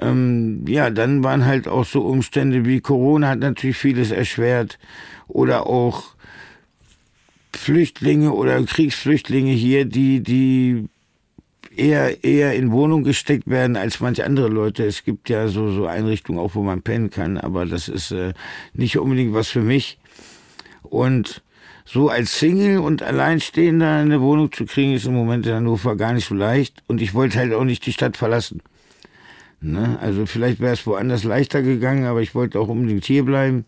ähm, 0.00 0.64
ja, 0.66 0.90
dann 0.90 1.22
waren 1.22 1.44
halt 1.44 1.68
auch 1.68 1.84
so 1.84 2.02
Umstände 2.02 2.64
wie 2.64 2.80
Corona 2.80 3.28
hat 3.28 3.38
natürlich 3.38 3.76
vieles 3.76 4.10
erschwert 4.10 4.78
oder 5.28 5.66
auch 5.66 6.14
Flüchtlinge 7.56 8.32
oder 8.32 8.62
Kriegsflüchtlinge 8.64 9.52
hier, 9.52 9.84
die, 9.84 10.20
die 10.20 10.88
eher, 11.76 12.24
eher 12.24 12.54
in 12.54 12.72
Wohnung 12.72 13.04
gesteckt 13.04 13.48
werden 13.48 13.76
als 13.76 14.00
manche 14.00 14.24
andere 14.24 14.48
Leute. 14.48 14.84
Es 14.84 15.04
gibt 15.04 15.28
ja 15.28 15.48
so, 15.48 15.70
so 15.70 15.86
Einrichtungen 15.86 16.40
auch, 16.40 16.54
wo 16.54 16.62
man 16.62 16.82
pennen 16.82 17.10
kann, 17.10 17.38
aber 17.38 17.66
das 17.66 17.88
ist 17.88 18.10
äh, 18.10 18.34
nicht 18.72 18.98
unbedingt 18.98 19.34
was 19.34 19.48
für 19.48 19.62
mich. 19.62 19.98
Und 20.82 21.42
so 21.84 22.08
als 22.08 22.38
Single 22.38 22.78
und 22.78 23.02
Alleinstehender 23.02 23.96
eine 23.96 24.20
Wohnung 24.20 24.52
zu 24.52 24.64
kriegen, 24.64 24.94
ist 24.94 25.06
im 25.06 25.14
Moment 25.14 25.46
in 25.46 25.54
Hannover 25.54 25.96
gar 25.96 26.12
nicht 26.12 26.26
so 26.26 26.34
leicht. 26.34 26.82
Und 26.86 27.02
ich 27.02 27.14
wollte 27.14 27.38
halt 27.38 27.52
auch 27.52 27.64
nicht 27.64 27.84
die 27.86 27.92
Stadt 27.92 28.16
verlassen. 28.16 28.62
Ne? 29.64 29.98
Also 30.00 30.26
vielleicht 30.26 30.60
wäre 30.60 30.74
es 30.74 30.86
woanders 30.86 31.24
leichter 31.24 31.62
gegangen, 31.62 32.04
aber 32.04 32.22
ich 32.22 32.34
wollte 32.34 32.60
auch 32.60 32.68
unbedingt 32.68 33.04
hier 33.04 33.24
bleiben. 33.24 33.64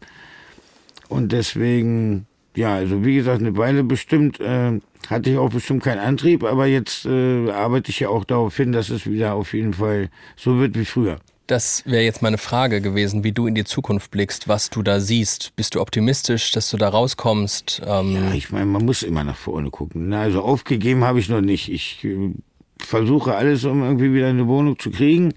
Und 1.08 1.32
deswegen, 1.32 2.26
ja, 2.54 2.74
also 2.74 3.04
wie 3.04 3.16
gesagt, 3.16 3.40
eine 3.40 3.56
Weile 3.56 3.84
bestimmt 3.84 4.40
äh, 4.40 4.80
hatte 5.08 5.30
ich 5.30 5.38
auch 5.38 5.50
bestimmt 5.50 5.82
keinen 5.84 6.00
Antrieb, 6.00 6.44
aber 6.44 6.66
jetzt 6.66 7.06
äh, 7.06 7.50
arbeite 7.50 7.90
ich 7.90 8.00
ja 8.00 8.08
auch 8.08 8.24
darauf 8.24 8.56
hin, 8.56 8.72
dass 8.72 8.90
es 8.90 9.06
wieder 9.06 9.34
auf 9.34 9.54
jeden 9.54 9.74
Fall 9.74 10.10
so 10.36 10.58
wird 10.58 10.76
wie 10.76 10.84
früher. 10.84 11.18
Das 11.46 11.84
wäre 11.86 12.02
jetzt 12.02 12.22
meine 12.22 12.38
Frage 12.38 12.80
gewesen, 12.80 13.22
wie 13.22 13.30
du 13.30 13.46
in 13.46 13.54
die 13.54 13.62
Zukunft 13.62 14.10
blickst, 14.10 14.48
was 14.48 14.68
du 14.68 14.82
da 14.82 14.98
siehst. 14.98 15.54
Bist 15.54 15.76
du 15.76 15.80
optimistisch, 15.80 16.50
dass 16.50 16.70
du 16.70 16.76
da 16.76 16.88
rauskommst? 16.88 17.82
Ähm, 17.86 18.14
Ja, 18.14 18.34
ich 18.34 18.50
meine, 18.50 18.66
man 18.66 18.84
muss 18.84 19.04
immer 19.04 19.22
nach 19.22 19.36
vorne 19.36 19.70
gucken. 19.70 20.08
Ne? 20.08 20.18
Also 20.18 20.42
aufgegeben 20.42 21.04
habe 21.04 21.20
ich 21.20 21.28
noch 21.28 21.40
nicht. 21.40 21.70
Ich 21.70 22.02
äh, 22.04 22.32
versuche 22.80 23.36
alles, 23.36 23.64
um 23.64 23.84
irgendwie 23.84 24.12
wieder 24.12 24.26
eine 24.26 24.48
Wohnung 24.48 24.76
zu 24.76 24.90
kriegen. 24.90 25.34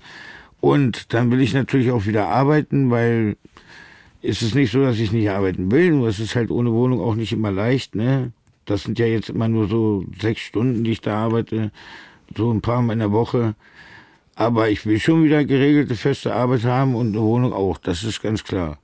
Und 0.61 1.13
dann 1.13 1.31
will 1.31 1.41
ich 1.41 1.53
natürlich 1.53 1.91
auch 1.91 2.05
wieder 2.05 2.27
arbeiten, 2.27 2.91
weil 2.91 3.37
es 4.21 4.41
ist 4.41 4.55
nicht 4.55 4.71
so, 4.71 4.81
dass 4.81 4.99
ich 4.99 5.11
nicht 5.11 5.29
arbeiten 5.29 5.71
will, 5.71 5.91
nur 5.91 6.07
es 6.09 6.19
ist 6.19 6.35
halt 6.35 6.51
ohne 6.51 6.71
Wohnung 6.73 7.01
auch 7.01 7.15
nicht 7.15 7.31
immer 7.31 7.51
leicht. 7.51 7.95
Ne? 7.95 8.31
Das 8.65 8.83
sind 8.83 8.99
ja 8.99 9.05
jetzt 9.05 9.29
immer 9.29 9.47
nur 9.47 9.67
so 9.67 10.03
sechs 10.19 10.41
Stunden, 10.41 10.83
die 10.83 10.91
ich 10.91 11.01
da 11.01 11.17
arbeite, 11.17 11.71
so 12.35 12.51
ein 12.51 12.61
paar 12.61 12.81
Mal 12.81 12.93
in 12.93 12.99
der 12.99 13.11
Woche. 13.11 13.55
Aber 14.35 14.69
ich 14.69 14.85
will 14.85 14.99
schon 14.99 15.23
wieder 15.23 15.43
geregelte, 15.43 15.95
feste 15.95 16.33
Arbeit 16.33 16.63
haben 16.63 16.95
und 16.95 17.09
eine 17.09 17.21
Wohnung 17.21 17.53
auch, 17.53 17.77
das 17.77 18.03
ist 18.03 18.21
ganz 18.21 18.43
klar. 18.43 18.77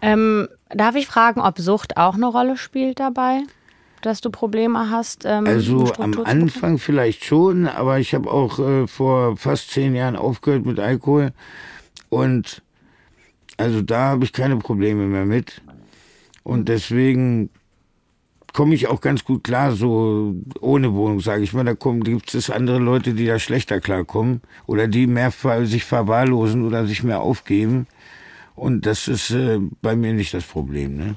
Ähm, 0.00 0.48
darf 0.70 0.94
ich 0.94 1.06
fragen, 1.06 1.40
ob 1.40 1.58
Sucht 1.58 1.96
auch 1.96 2.14
eine 2.14 2.26
Rolle 2.26 2.56
spielt 2.56 3.00
dabei? 3.00 3.42
Dass 4.02 4.20
du 4.20 4.30
Probleme 4.30 4.90
hast? 4.90 5.24
Ähm, 5.24 5.46
Also 5.46 5.92
am? 5.94 6.18
Anfang 6.24 6.78
vielleicht 6.78 7.24
schon, 7.24 7.66
aber 7.66 7.98
ich 7.98 8.14
habe 8.14 8.30
auch 8.30 8.58
äh, 8.58 8.86
vor 8.86 9.36
fast 9.36 9.70
zehn 9.70 9.94
Jahren 9.94 10.16
aufgehört 10.16 10.66
mit 10.66 10.78
Alkohol 10.78 11.32
und 12.08 12.62
also 13.56 13.82
da 13.82 14.10
habe 14.10 14.24
ich 14.24 14.32
keine 14.32 14.56
Probleme 14.56 15.06
mehr 15.06 15.24
mit 15.24 15.62
und 16.44 16.68
deswegen 16.68 17.50
komme 18.52 18.74
ich 18.74 18.88
auch 18.88 19.00
ganz 19.00 19.24
gut 19.24 19.44
klar 19.44 19.72
so 19.72 20.34
ohne 20.60 20.94
Wohnung, 20.94 21.20
sage 21.20 21.42
ich 21.42 21.52
mal. 21.52 21.64
Da 21.64 21.74
kommen, 21.74 22.02
gibt 22.02 22.34
es 22.34 22.50
andere 22.50 22.78
Leute, 22.78 23.14
die 23.14 23.26
da 23.26 23.38
schlechter 23.38 23.80
klarkommen 23.80 24.40
oder 24.66 24.88
die 24.88 25.06
mehr 25.06 25.30
ver 25.30 25.66
sich 25.66 25.84
verwahrlosen 25.84 26.66
oder 26.66 26.86
sich 26.86 27.02
mehr 27.02 27.20
aufgeben. 27.20 27.86
Und 28.54 28.86
das 28.86 29.06
ist 29.06 29.30
äh, 29.30 29.60
bei 29.82 29.94
mir 29.94 30.12
nicht 30.12 30.34
das 30.34 30.44
Problem. 30.44 30.96
Ne? 30.96 31.14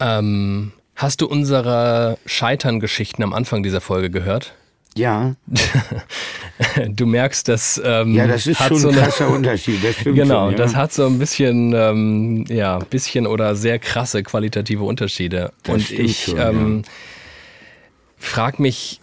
Ähm, 0.00 0.72
hast 0.98 1.20
du 1.20 1.26
unsere 1.26 2.18
Scheitern-Geschichten 2.26 3.22
am 3.22 3.32
Anfang 3.32 3.62
dieser 3.62 3.80
Folge 3.80 4.10
gehört? 4.10 4.52
Ja. 4.96 5.36
du 6.88 7.06
merkst, 7.06 7.46
dass. 7.46 7.80
Ähm, 7.84 8.14
ja, 8.14 8.26
das 8.26 8.48
ist 8.48 8.58
hat 8.58 8.68
schon 8.68 8.78
so 8.78 8.88
ein 8.88 8.96
krasser 8.96 9.30
Unterschied. 9.30 9.82
Das 9.82 9.96
Genau, 10.02 10.46
schon, 10.46 10.50
ja. 10.52 10.56
das 10.56 10.74
hat 10.74 10.92
so 10.92 11.06
ein 11.06 11.20
bisschen, 11.20 11.72
ähm, 11.72 12.44
ja, 12.48 12.80
bisschen 12.80 13.28
oder 13.28 13.54
sehr 13.54 13.78
krasse 13.78 14.24
qualitative 14.24 14.82
Unterschiede. 14.82 15.52
Das 15.62 15.74
Und 15.74 15.90
ich 15.90 16.24
schon, 16.24 16.38
ähm, 16.38 16.82
frag 18.16 18.58
mich, 18.58 19.00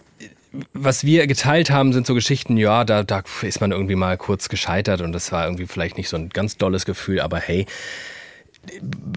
was 0.74 1.04
wir 1.04 1.26
geteilt 1.26 1.70
haben, 1.70 1.94
sind 1.94 2.06
so 2.06 2.14
Geschichten, 2.14 2.58
ja, 2.58 2.84
da, 2.84 3.04
da 3.04 3.22
ist 3.40 3.62
man 3.62 3.72
irgendwie 3.72 3.94
mal 3.94 4.18
kurz 4.18 4.50
gescheitert 4.50 5.00
und 5.00 5.12
das 5.12 5.32
war 5.32 5.44
irgendwie 5.44 5.66
vielleicht 5.66 5.96
nicht 5.96 6.10
so 6.10 6.18
ein 6.18 6.28
ganz 6.28 6.58
dolles 6.58 6.84
Gefühl, 6.84 7.20
aber 7.20 7.38
hey, 7.38 7.66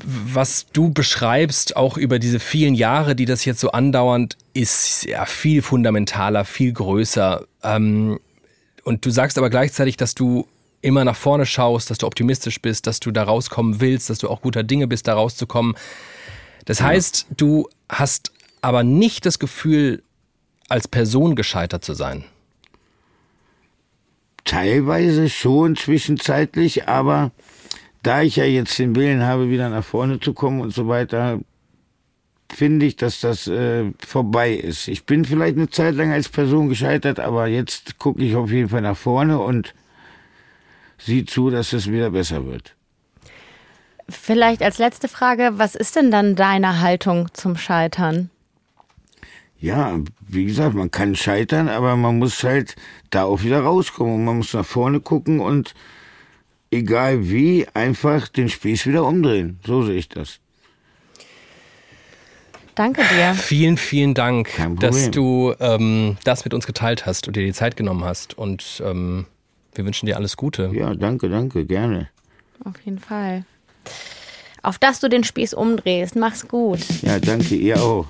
was 0.04 0.68
du 0.74 0.92
beschreibst, 0.92 1.76
auch 1.76 1.98
über 1.98 2.20
diese 2.20 2.40
vielen 2.40 2.76
Jahre, 2.76 3.16
die 3.16 3.26
das 3.26 3.46
jetzt 3.46 3.60
so 3.60 3.72
andauernd, 3.72 4.38
ist 4.54 5.06
ja 5.06 5.26
viel 5.26 5.62
fundamentaler, 5.62 6.46
viel 6.46 6.74
größer. 6.74 7.46
Ähm, 7.64 8.20
und 8.84 9.06
du 9.06 9.10
sagst 9.10 9.38
aber 9.38 9.50
gleichzeitig, 9.50 9.98
dass 9.98 10.16
du 10.16 10.48
immer 10.82 11.04
nach 11.04 11.16
vorne 11.16 11.46
schaust, 11.46 11.90
dass 11.90 11.98
du 11.98 12.08
optimistisch 12.08 12.62
bist, 12.62 12.88
dass 12.88 13.00
du 13.00 13.12
da 13.12 13.24
rauskommen 13.24 13.82
willst, 13.82 14.10
dass 14.10 14.20
du 14.20 14.30
auch 14.30 14.42
guter 14.42 14.64
Dinge 14.64 14.88
bist, 14.88 15.08
da 15.08 15.14
rauszukommen. 15.14 15.76
Das 16.66 16.82
heißt, 16.82 17.28
du 17.36 17.68
hast 17.90 18.32
aber 18.62 18.84
nicht 18.84 19.26
das 19.26 19.40
Gefühl, 19.40 20.04
als 20.70 20.88
Person 20.88 21.36
gescheitert 21.36 21.84
zu 21.84 21.94
sein. 21.94 22.24
Teilweise 24.46 25.30
schon 25.30 25.76
zwischenzeitlich, 25.76 26.88
aber 26.88 27.32
da 28.04 28.22
ich 28.22 28.38
ja 28.38 28.46
jetzt 28.46 28.78
den 28.80 28.96
Willen 28.96 29.24
habe, 29.24 29.50
wieder 29.50 29.70
nach 29.70 29.84
vorne 29.84 30.20
zu 30.20 30.34
kommen 30.34 30.62
und 30.62 30.74
so 30.74 30.88
weiter, 30.88 31.40
finde 32.52 32.86
ich, 32.86 32.96
dass 32.96 33.20
das 33.20 33.48
äh, 33.48 33.92
vorbei 34.06 34.54
ist. 34.54 34.88
Ich 34.88 35.06
bin 35.06 35.26
vielleicht 35.26 35.58
eine 35.58 35.70
Zeit 35.70 35.96
lang 35.96 36.12
als 36.12 36.30
Person 36.30 36.70
gescheitert, 36.70 37.20
aber 37.20 37.48
jetzt 37.48 38.00
gucke 38.00 38.24
ich 38.24 38.36
auf 38.36 38.52
jeden 38.52 38.70
Fall 38.70 38.82
nach 38.82 38.98
vorne 38.98 39.40
und 39.40 39.74
sieh 40.98 41.26
zu, 41.26 41.50
dass 41.50 41.74
es 41.74 41.92
wieder 41.92 42.12
besser 42.12 42.46
wird. 42.46 42.76
Vielleicht 44.08 44.64
als 44.64 44.80
letzte 44.80 45.08
Frage, 45.08 45.52
was 45.54 45.76
ist 45.76 45.96
denn 45.96 46.10
dann 46.10 46.36
deine 46.36 46.82
Haltung 46.82 47.28
zum 47.34 47.56
Scheitern? 47.58 48.32
Ja, 49.60 50.00
wie 50.28 50.46
gesagt, 50.46 50.74
man 50.74 50.90
kann 50.90 51.16
scheitern, 51.16 51.68
aber 51.68 51.96
man 51.96 52.18
muss 52.18 52.44
halt 52.44 52.76
da 53.10 53.26
auch 53.26 53.44
wieder 53.44 53.60
rauskommen 53.62 54.16
und 54.16 54.26
man 54.26 54.38
muss 54.38 54.54
nach 54.54 54.66
vorne 54.66 55.02
gucken 55.02 55.42
und 55.42 55.76
egal 56.72 57.30
wie, 57.30 57.68
einfach 57.74 58.28
den 58.28 58.50
Spieß 58.50 58.86
wieder 58.86 59.06
umdrehen. 59.06 59.60
So 59.66 59.84
sehe 59.84 59.98
ich 59.98 60.10
das. 60.10 60.40
Danke 62.76 63.02
dir. 63.14 63.34
Vielen, 63.34 63.76
vielen 63.76 64.14
Dank, 64.14 64.50
dass 64.80 65.12
du 65.12 65.54
ähm, 65.60 66.16
das 66.24 66.46
mit 66.46 66.54
uns 66.54 66.66
geteilt 66.66 67.06
hast 67.06 67.28
und 67.28 67.36
dir 67.36 67.44
die 67.44 67.52
Zeit 67.52 67.76
genommen 67.76 68.06
hast. 68.06 68.38
Und 68.38 68.82
ähm, 68.86 69.26
wir 69.76 69.86
wünschen 69.86 70.06
dir 70.06 70.16
alles 70.16 70.38
Gute. 70.38 70.72
Ja, 70.74 70.96
danke, 70.96 71.28
danke, 71.28 71.66
gerne. 71.66 72.08
Auf 72.64 72.76
jeden 72.86 73.00
Fall. 73.00 73.44
Auf 74.62 74.78
dass 74.78 75.02
du 75.02 75.10
den 75.10 75.26
Spieß 75.26 75.54
umdrehst. 75.54 76.16
Mach's 76.16 76.48
gut. 76.48 76.80
Ja, 77.02 77.20
danke, 77.20 77.56
ihr 77.56 77.82
auch. 77.82 78.06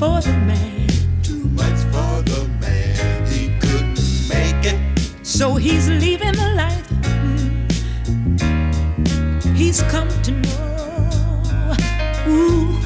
For 0.00 0.18
the 0.22 0.32
man. 0.48 0.88
Too 1.22 1.44
much 1.50 1.78
for 1.92 2.22
the 2.22 2.48
man, 2.58 3.26
he 3.26 3.50
couldn't 3.60 4.00
make 4.30 4.64
it. 4.64 4.80
So 5.22 5.56
he's 5.56 5.90
leaving 5.90 6.32
the 6.32 6.54
life 6.56 6.88
mm, 6.88 7.70
he's 9.54 9.82
come 9.94 10.08
to 10.22 10.32
know. 10.32 11.76
Ooh. 12.28 12.78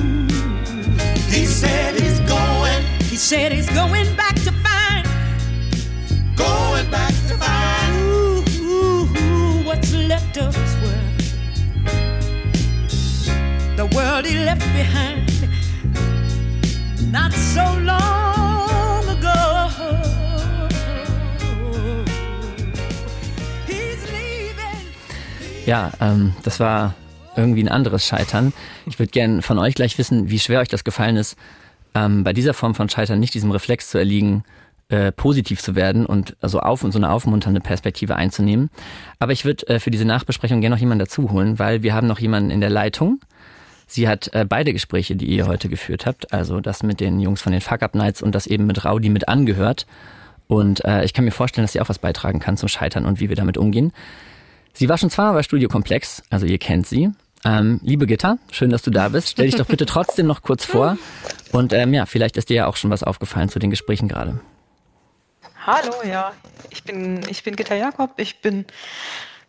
He 1.31 1.47
said 1.47 1.95
he's 2.01 2.19
going, 2.37 2.83
He 3.13 3.15
said 3.15 3.53
he's 3.53 3.71
going 3.71 4.17
back 4.17 4.35
to 4.47 4.51
find 4.65 5.07
going 6.35 6.91
back 6.91 7.15
to 7.29 7.35
find. 7.39 7.95
ooh, 7.95 8.43
ooh, 8.59 9.07
ooh, 9.19 9.63
what's 9.65 9.95
left 9.95 10.37
of 10.37 10.53
his 10.57 10.75
world. 10.83 11.21
The 13.77 13.87
world 13.95 14.27
he 14.27 14.37
left 14.45 14.67
behind 14.73 15.34
not 17.15 17.33
so 17.33 17.61
long 17.61 19.09
ago. 19.09 19.71
He's 23.69 24.03
leaving. 24.11 24.83
Ja, 25.65 25.93
ähm, 26.01 26.35
das 26.43 26.59
war 26.59 26.95
irgendwie 27.37 27.63
ein 27.63 27.69
anderes 27.69 28.05
Scheitern. 28.05 28.53
Ich 28.87 28.99
würde 28.99 29.13
gerne 29.13 29.43
von 29.43 29.59
euch 29.59 29.77
gleich 29.77 29.97
wissen, 29.97 30.29
wie 30.29 30.41
schwer 30.41 30.59
euch 30.59 30.69
das 30.69 30.83
gefallen 30.83 31.17
ist, 31.17 31.37
ähm, 31.95 32.25
bei 32.25 32.33
dieser 32.33 32.53
Form 32.53 32.75
von 32.75 32.89
Scheitern 32.89 33.21
nicht 33.21 33.35
diesem 33.35 33.53
Reflex 33.53 33.91
zu 33.91 33.99
erliegen, 33.99 34.43
äh, 34.89 35.13
positiv 35.13 35.63
zu 35.63 35.77
werden 35.77 36.07
und 36.07 36.37
also 36.41 36.59
auf 36.59 36.83
und 36.83 36.91
so 36.91 36.99
eine 36.99 37.11
aufmunternde 37.11 37.61
Perspektive 37.61 38.17
einzunehmen. 38.17 38.71
Aber 39.21 39.31
ich 39.31 39.45
würde 39.45 39.69
äh, 39.69 39.79
für 39.79 39.93
diese 39.93 40.05
Nachbesprechung 40.05 40.61
gerne 40.61 40.75
noch 40.75 40.81
jemanden 40.81 41.05
dazu 41.05 41.31
holen, 41.31 41.61
weil 41.61 41.85
wir 41.85 41.95
haben 41.95 42.09
noch 42.09 42.19
jemanden 42.19 42.51
in 42.51 42.61
der 42.61 42.71
Leitung. 42.71 43.21
Sie 43.95 44.09
hat 44.09 44.35
äh, 44.35 44.45
beide 44.45 44.73
Gespräche, 44.73 45.15
die 45.15 45.27
ihr 45.27 45.47
heute 45.47 45.69
geführt 45.69 46.05
habt, 46.05 46.33
also 46.33 46.59
das 46.59 46.83
mit 46.83 46.99
den 46.99 47.21
Jungs 47.21 47.41
von 47.41 47.53
den 47.53 47.61
Fuck 47.61 47.85
Up 47.85 47.95
Nights 47.95 48.23
und 48.23 48.35
das 48.35 48.49
eben 48.49 48.67
mit 48.67 48.85
Raudi 48.85 49.09
mit 49.09 49.29
angehört. 49.29 49.87
Und 50.49 50.85
äh, 50.85 51.05
ich 51.05 51.15
kann 51.15 51.25
mir 51.25 51.31
vorstellen, 51.31 51.63
dass 51.63 51.75
sie 51.75 51.81
auch 51.81 51.89
was 51.89 52.01
beitragen 52.01 52.41
kann 52.41 52.57
zum 52.57 52.69
Scheitern 52.69 53.07
und 53.07 53.21
wie 53.21 53.29
wir 53.29 53.37
damit 53.37 53.57
umgehen. 53.57 53.93
Sie 54.73 54.89
war 54.89 54.99
schon 54.99 55.11
zweimal 55.11 55.35
bei 55.35 55.45
Studio 55.45 55.69
Komplex, 55.69 56.25
also 56.29 56.45
ihr 56.45 56.59
kennt 56.59 56.89
sie. 56.89 57.13
Ähm, 57.45 57.79
liebe 57.85 58.07
Gitta, 58.07 58.39
schön, 58.51 58.71
dass 58.71 58.83
du 58.83 58.91
da 58.91 59.11
bist. 59.11 59.31
Stell 59.31 59.47
dich 59.47 59.55
doch 59.55 59.67
bitte 59.67 59.87
trotzdem 59.87 60.27
noch 60.27 60.43
kurz 60.43 60.65
vor. 60.65 60.99
Und 61.53 61.73
ähm, 61.73 61.95
ja, 61.95 62.05
vielleicht 62.05 62.37
ist 62.37 62.49
dir 62.49 62.57
ja 62.57 62.67
auch 62.67 62.75
schon 62.75 62.91
was 62.91 63.05
aufgefallen 63.05 63.49
zu 63.49 63.61
den 63.61 63.71
Gesprächen 63.71 64.09
gerade. 64.09 64.41
Hallo, 65.65 65.95
ja, 66.05 66.33
ich 66.71 66.83
bin, 66.83 67.21
ich 67.31 67.45
bin 67.45 67.55
Gitta 67.55 67.77
Jakob, 67.77 68.15
ich 68.17 68.41
bin 68.41 68.65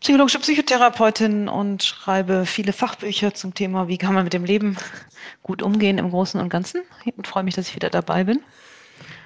psychologische 0.05 0.37
Psychotherapeutin 0.37 1.47
und 1.47 1.83
schreibe 1.83 2.45
viele 2.45 2.73
Fachbücher 2.73 3.33
zum 3.33 3.55
Thema, 3.55 3.87
wie 3.87 3.97
kann 3.97 4.13
man 4.13 4.23
mit 4.23 4.33
dem 4.33 4.45
Leben 4.45 4.77
gut 5.41 5.63
umgehen 5.63 5.97
im 5.97 6.11
Großen 6.11 6.39
und 6.39 6.49
Ganzen 6.49 6.83
und 7.17 7.25
freue 7.25 7.41
mich, 7.41 7.55
dass 7.55 7.69
ich 7.69 7.75
wieder 7.75 7.89
dabei 7.89 8.23
bin. 8.23 8.43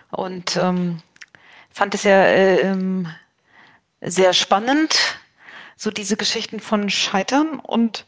Und 0.09 0.55
ähm, 0.55 1.01
fand 1.69 1.95
es 1.95 2.03
ja 2.03 2.23
äh, 2.23 2.61
ähm, 2.61 3.09
sehr 3.99 4.31
spannend, 4.31 5.19
so 5.75 5.91
diese 5.91 6.15
Geschichten 6.15 6.61
von 6.61 6.89
Scheitern 6.89 7.59
und 7.59 8.05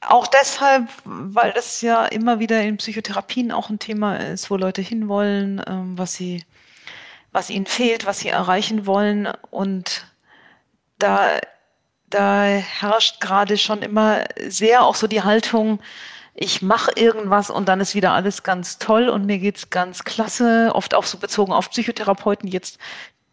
auch 0.00 0.26
deshalb, 0.26 0.88
weil 1.04 1.52
das 1.52 1.82
ja 1.82 2.06
immer 2.06 2.38
wieder 2.38 2.62
in 2.62 2.78
Psychotherapien 2.78 3.52
auch 3.52 3.68
ein 3.68 3.78
Thema 3.78 4.16
ist, 4.16 4.50
wo 4.50 4.56
Leute 4.56 4.80
hinwollen, 4.80 5.62
ähm, 5.66 5.98
was 5.98 6.14
sie 6.14 6.46
was 7.30 7.50
ihnen 7.50 7.66
fehlt, 7.66 8.06
was 8.06 8.20
sie 8.20 8.28
erreichen 8.28 8.86
wollen. 8.86 9.28
Und 9.50 10.06
da, 10.98 11.40
da 12.14 12.44
herrscht 12.44 13.20
gerade 13.20 13.58
schon 13.58 13.82
immer 13.82 14.24
sehr 14.46 14.84
auch 14.84 14.94
so 14.94 15.06
die 15.06 15.22
Haltung, 15.22 15.80
ich 16.34 16.62
mache 16.62 16.92
irgendwas 16.96 17.50
und 17.50 17.68
dann 17.68 17.80
ist 17.80 17.94
wieder 17.94 18.12
alles 18.12 18.42
ganz 18.42 18.78
toll 18.78 19.08
und 19.08 19.26
mir 19.26 19.38
geht's 19.38 19.70
ganz 19.70 20.04
klasse, 20.04 20.72
oft 20.74 20.94
auch 20.94 21.04
so 21.04 21.18
bezogen 21.18 21.52
auf 21.52 21.70
Psychotherapeuten, 21.70 22.48
jetzt 22.48 22.78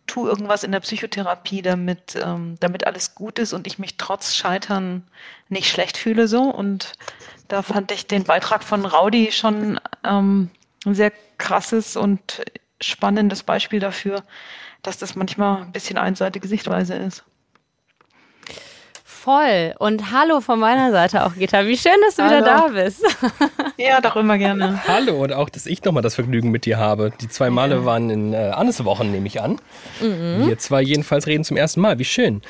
tu 0.07 0.27
irgendwas 0.27 0.63
in 0.63 0.71
der 0.71 0.81
Psychotherapie, 0.81 1.61
damit, 1.61 2.15
ähm, 2.21 2.57
damit 2.59 2.85
alles 2.85 3.15
gut 3.15 3.39
ist 3.39 3.53
und 3.53 3.65
ich 3.65 3.79
mich 3.79 3.97
trotz 3.97 4.35
Scheitern 4.35 5.03
nicht 5.47 5.69
schlecht 5.69 5.97
fühle 5.97 6.27
so. 6.27 6.43
Und 6.43 6.93
da 7.47 7.61
fand 7.61 7.91
ich 7.91 8.07
den 8.07 8.23
Beitrag 8.23 8.63
von 8.63 8.85
Raudi 8.85 9.31
schon 9.31 9.79
ähm, 10.03 10.49
ein 10.85 10.95
sehr 10.95 11.11
krasses 11.37 11.95
und 11.95 12.43
spannendes 12.81 13.43
Beispiel 13.43 13.79
dafür, 13.79 14.23
dass 14.81 14.97
das 14.97 15.15
manchmal 15.15 15.61
ein 15.61 15.71
bisschen 15.71 15.97
einseitige 15.97 16.47
Sichtweise 16.47 16.95
ist. 16.95 17.23
Voll. 19.23 19.75
Und 19.77 20.11
hallo 20.11 20.41
von 20.41 20.59
meiner 20.59 20.91
Seite 20.91 21.23
auch, 21.23 21.35
Gitta. 21.35 21.67
Wie 21.67 21.77
schön, 21.77 21.91
dass 22.03 22.15
du 22.15 22.23
wieder 22.23 22.41
da 22.41 22.61
Hallo. 22.63 22.73
bist. 22.73 23.03
Ja, 23.77 24.01
doch 24.01 24.15
immer 24.15 24.37
gerne. 24.37 24.81
Hallo 24.87 25.23
und 25.23 25.33
auch, 25.33 25.49
dass 25.49 25.65
ich 25.65 25.83
nochmal 25.83 26.03
das 26.03 26.15
Vergnügen 26.15 26.49
mit 26.49 26.65
dir 26.65 26.77
habe. 26.77 27.11
Die 27.21 27.27
zwei 27.29 27.49
Male 27.49 27.83
waren 27.85 28.09
in 28.09 28.33
äh, 28.33 28.51
Annes 28.53 28.83
Wochen, 28.83 29.11
nehme 29.11 29.25
ich 29.25 29.41
an. 29.41 29.59
Wir 29.99 30.57
zwei 30.59 30.81
jedenfalls 30.81 31.25
reden 31.25 31.43
zum 31.43 31.57
ersten 31.57 31.81
Mal. 31.81 31.97
Wie 31.97 32.05
schön. 32.05 32.41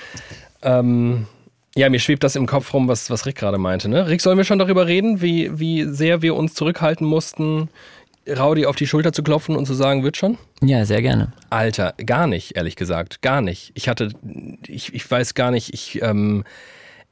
Ähm, 0.62 1.28
ja, 1.76 1.90
mir 1.90 2.00
schwebt 2.00 2.24
das 2.24 2.36
im 2.36 2.48
Kopf 2.48 2.74
rum, 2.74 2.88
was, 2.90 3.10
was 3.10 3.26
Rick 3.26 3.38
gerade 3.38 3.58
meinte. 3.58 3.88
Ne? 3.88 4.08
Rick, 4.08 4.22
sollen 4.22 4.38
wir 4.38 4.44
schon 4.44 4.60
darüber 4.60 4.88
reden, 4.88 5.22
wie, 5.22 5.58
wie 5.58 5.84
sehr 5.84 6.22
wir 6.22 6.36
uns 6.36 6.54
zurückhalten 6.54 7.08
mussten 7.08 7.70
Raudi 8.28 8.66
auf 8.66 8.76
die 8.76 8.88
Schulter 8.88 9.14
zu 9.14 9.24
klopfen 9.24 9.56
und 9.56 9.66
zu 9.66 9.74
sagen, 9.74 10.04
wird 10.04 10.18
schon? 10.18 10.38
Ja, 10.62 10.86
sehr 10.86 11.02
gerne. 11.02 11.34
Alter, 11.50 11.94
gar 12.06 12.28
nicht, 12.28 12.56
ehrlich 12.56 12.76
gesagt. 12.76 13.22
Gar 13.22 13.42
nicht. 13.42 13.72
Ich 13.74 13.88
hatte, 13.88 14.10
ich, 14.68 14.94
ich 14.94 15.10
weiß 15.10 15.34
gar 15.34 15.52
nicht, 15.52 15.74
ich, 15.74 16.02
ähm, 16.02 16.44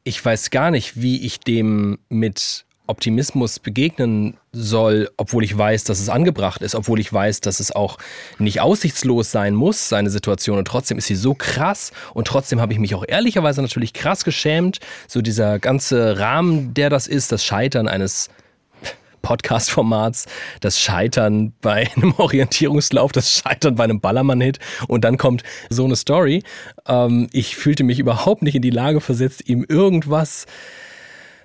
ich 0.04 0.24
weiß 0.24 0.50
gar 0.52 0.72
nicht, 0.72 1.02
wie 1.02 1.26
ich 1.26 1.40
dem 1.40 2.00
mit 2.10 2.66
Optimismus 2.90 3.60
begegnen 3.60 4.36
soll, 4.52 5.10
obwohl 5.18 5.44
ich 5.44 5.56
weiß, 5.56 5.84
dass 5.84 6.00
es 6.00 6.10
angebracht 6.10 6.62
ist, 6.64 6.74
obwohl 6.74 7.00
ich 7.00 7.14
weiß, 7.14 7.40
dass 7.42 7.60
es 7.60 7.72
auch 7.72 8.00
nicht 8.40 8.62
aussichtslos 8.62 9.32
sein 9.32 9.54
muss, 9.54 9.90
seine 9.90 10.10
Situation. 10.10 10.58
Und 10.58 10.66
trotzdem 10.66 10.98
ist 10.98 11.06
sie 11.06 11.16
so 11.16 11.36
krass 11.36 11.92
und 12.16 12.28
trotzdem 12.28 12.60
habe 12.60 12.74
ich 12.74 12.80
mich 12.80 12.96
auch 12.96 13.06
ehrlicherweise 13.08 13.62
natürlich 13.62 13.94
krass 13.94 14.24
geschämt. 14.26 14.80
So 15.08 15.22
dieser 15.22 15.60
ganze 15.60 16.18
Rahmen, 16.18 16.74
der 16.74 16.90
das 16.90 17.06
ist, 17.08 17.32
das 17.32 17.44
Scheitern 17.44 17.88
eines 17.88 18.30
Podcast-Formats, 19.22 20.26
das 20.60 20.80
Scheitern 20.80 21.54
bei 21.62 21.90
einem 21.96 22.14
Orientierungslauf, 22.18 23.12
das 23.12 23.32
Scheitern 23.34 23.76
bei 23.76 23.84
einem 23.84 24.00
Ballermann-Hit 24.00 24.60
und 24.88 25.04
dann 25.04 25.18
kommt 25.18 25.44
so 25.70 25.86
eine 25.86 25.96
Story. 25.96 26.44
Ähm, 26.88 27.30
ich 27.32 27.56
fühlte 27.56 27.84
mich 27.84 28.00
überhaupt 28.00 28.42
nicht 28.42 28.56
in 28.56 28.62
die 28.62 28.70
Lage 28.70 29.02
versetzt, 29.02 29.48
ihm 29.48 29.66
irgendwas 29.68 30.46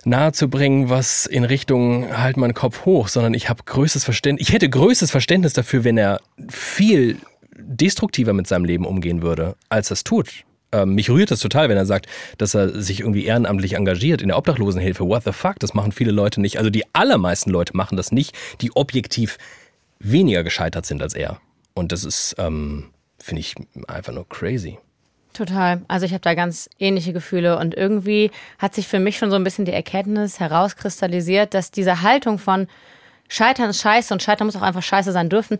nahezubringen, 0.06 0.90
was 0.90 1.26
in 1.26 1.44
Richtung 1.44 2.16
halt 2.16 2.36
meinen 2.36 2.54
Kopf 2.54 2.84
hoch, 2.84 3.08
sondern 3.08 3.34
ich 3.34 3.48
habe 3.48 3.62
größtes 3.64 4.04
Verständnis, 4.04 4.48
ich 4.48 4.54
hätte 4.54 4.68
größtes 4.68 5.10
Verständnis 5.10 5.52
dafür, 5.52 5.84
wenn 5.84 5.96
er 5.96 6.20
viel 6.48 7.18
destruktiver 7.56 8.32
mit 8.32 8.46
seinem 8.46 8.64
Leben 8.64 8.84
umgehen 8.84 9.22
würde, 9.22 9.56
als 9.68 9.88
das 9.88 10.04
tut. 10.04 10.44
Ähm, 10.74 10.96
mich 10.96 11.08
rührt 11.08 11.30
das 11.30 11.38
total, 11.38 11.68
wenn 11.68 11.76
er 11.76 11.86
sagt, 11.86 12.06
dass 12.36 12.54
er 12.54 12.80
sich 12.82 13.00
irgendwie 13.00 13.24
ehrenamtlich 13.24 13.74
engagiert 13.74 14.20
in 14.20 14.28
der 14.28 14.36
Obdachlosenhilfe. 14.36 15.06
What 15.06 15.22
the 15.24 15.32
fuck? 15.32 15.60
Das 15.60 15.72
machen 15.72 15.92
viele 15.92 16.10
Leute 16.10 16.40
nicht. 16.40 16.58
Also 16.58 16.68
die 16.68 16.84
allermeisten 16.92 17.50
Leute 17.50 17.76
machen 17.76 17.96
das 17.96 18.10
nicht, 18.10 18.34
die 18.60 18.74
objektiv 18.74 19.38
weniger 20.00 20.42
gescheitert 20.42 20.84
sind 20.84 21.00
als 21.00 21.14
er. 21.14 21.40
Und 21.74 21.92
das 21.92 22.02
ist, 22.04 22.34
ähm, 22.38 22.90
finde 23.20 23.40
ich, 23.40 23.54
einfach 23.86 24.12
nur 24.12 24.28
crazy. 24.28 24.78
Total. 25.32 25.82
Also 25.86 26.06
ich 26.06 26.12
habe 26.12 26.22
da 26.22 26.34
ganz 26.34 26.68
ähnliche 26.80 27.12
Gefühle 27.12 27.58
und 27.58 27.74
irgendwie 27.74 28.32
hat 28.58 28.74
sich 28.74 28.88
für 28.88 28.98
mich 28.98 29.16
schon 29.16 29.30
so 29.30 29.36
ein 29.36 29.44
bisschen 29.44 29.64
die 29.64 29.72
Erkenntnis 29.72 30.40
herauskristallisiert, 30.40 31.54
dass 31.54 31.70
diese 31.70 32.02
Haltung 32.02 32.38
von 32.38 32.66
Scheitern 33.28 33.70
ist 33.70 33.80
scheiße 33.80 34.12
und 34.12 34.22
Scheitern 34.22 34.46
muss 34.46 34.56
auch 34.56 34.62
einfach 34.62 34.82
scheiße 34.82 35.12
sein 35.12 35.28
dürfen. 35.28 35.58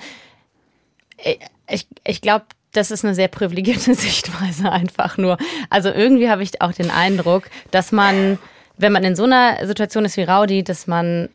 Ich, 1.68 1.86
ich 2.04 2.20
glaube, 2.20 2.46
das 2.74 2.90
ist 2.90 3.04
eine 3.04 3.14
sehr 3.14 3.28
privilegierte 3.28 3.94
Sichtweise 3.94 4.70
einfach 4.70 5.16
nur. 5.18 5.38
Also 5.70 5.88
irgendwie 5.90 6.28
habe 6.28 6.42
ich 6.42 6.60
auch 6.60 6.72
den 6.72 6.90
Eindruck, 6.90 7.48
dass 7.70 7.90
man, 7.92 8.38
wenn 8.76 8.92
man 8.92 9.02
in 9.04 9.16
so 9.16 9.24
einer 9.24 9.66
Situation 9.66 10.04
ist 10.04 10.16
wie 10.16 10.22
Raudi, 10.24 10.62
dass 10.62 10.86
man, 10.86 11.28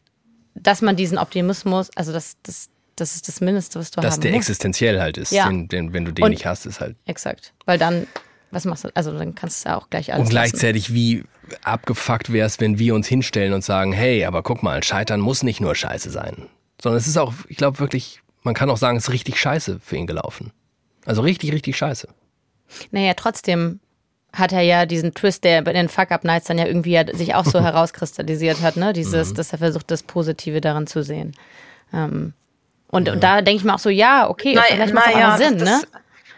dass 0.55 0.81
man 0.81 0.95
diesen 0.95 1.17
Optimismus, 1.17 1.89
also 1.95 2.11
das, 2.13 2.37
das, 2.43 2.69
das 2.95 3.15
ist 3.15 3.27
das 3.27 3.41
Mindeste, 3.41 3.79
was 3.79 3.91
du 3.91 4.01
Dass 4.01 4.15
haben 4.15 4.21
der 4.21 4.31
musst. 4.31 4.49
existenziell 4.49 4.99
halt 5.01 5.17
ist. 5.17 5.31
Ja. 5.31 5.47
Den, 5.47 5.67
den, 5.67 5.93
wenn 5.93 6.05
du 6.05 6.11
den 6.11 6.25
Und- 6.25 6.31
nicht 6.31 6.45
hast, 6.45 6.65
ist 6.65 6.79
halt. 6.81 6.95
Exakt. 7.05 7.53
Weil 7.65 7.77
dann, 7.77 8.07
was 8.51 8.65
machst 8.65 8.83
du? 8.83 8.89
Also 8.93 9.17
dann 9.17 9.35
kannst 9.35 9.63
du 9.65 9.69
ja 9.69 9.77
auch 9.77 9.89
gleich 9.89 10.11
alles 10.13 10.27
Und 10.27 10.33
lassen. 10.33 10.51
gleichzeitig, 10.51 10.93
wie 10.93 11.23
abgefuckt 11.63 12.31
wäre 12.33 12.45
es, 12.47 12.59
wenn 12.59 12.77
wir 12.79 12.93
uns 12.95 13.07
hinstellen 13.07 13.53
und 13.53 13.63
sagen, 13.63 13.93
hey, 13.93 14.25
aber 14.25 14.43
guck 14.43 14.61
mal, 14.63 14.83
Scheitern 14.83 15.19
muss 15.21 15.43
nicht 15.43 15.61
nur 15.61 15.75
scheiße 15.75 16.09
sein. 16.09 16.47
Sondern 16.81 16.97
es 16.99 17.07
ist 17.07 17.17
auch, 17.17 17.33
ich 17.47 17.57
glaube 17.57 17.79
wirklich, 17.79 18.21
man 18.43 18.53
kann 18.53 18.69
auch 18.69 18.77
sagen, 18.77 18.97
es 18.97 19.05
ist 19.05 19.13
richtig 19.13 19.39
scheiße 19.39 19.79
für 19.83 19.95
ihn 19.95 20.07
gelaufen. 20.07 20.51
Also 21.05 21.21
richtig, 21.21 21.51
richtig 21.53 21.77
scheiße. 21.77 22.07
Naja, 22.91 23.13
trotzdem 23.15 23.79
hat 24.31 24.51
er 24.51 24.61
ja 24.61 24.85
diesen 24.85 25.13
Twist, 25.15 25.43
der 25.43 25.63
bei 25.63 25.73
den 25.73 25.89
Fuck-Up-Nights 25.89 26.47
dann 26.47 26.59
ja 26.59 26.65
irgendwie 26.65 26.91
ja 26.91 27.03
sich 27.15 27.33
auch 27.35 27.45
so 27.45 27.59
herauskristallisiert 27.63 28.61
hat, 28.61 28.75
ne? 28.77 28.93
Dieses, 28.93 29.31
Mhm. 29.31 29.35
dass 29.35 29.51
er 29.53 29.57
versucht, 29.57 29.89
das 29.89 30.03
Positive 30.03 30.61
daran 30.61 30.85
zu 30.87 31.03
sehen. 31.03 31.33
Ähm, 31.93 32.33
und, 32.91 33.09
und 33.09 33.23
da 33.23 33.41
denke 33.41 33.57
ich 33.57 33.63
mir 33.63 33.73
auch 33.73 33.79
so, 33.79 33.89
ja, 33.89 34.29
okay, 34.29 34.53
Na- 34.55 34.63
vielleicht 34.67 34.93
macht 34.93 35.07
es 35.09 35.15
auch 35.23 35.37
Sinn, 35.37 35.57
das, 35.57 35.69
ne? 35.69 35.81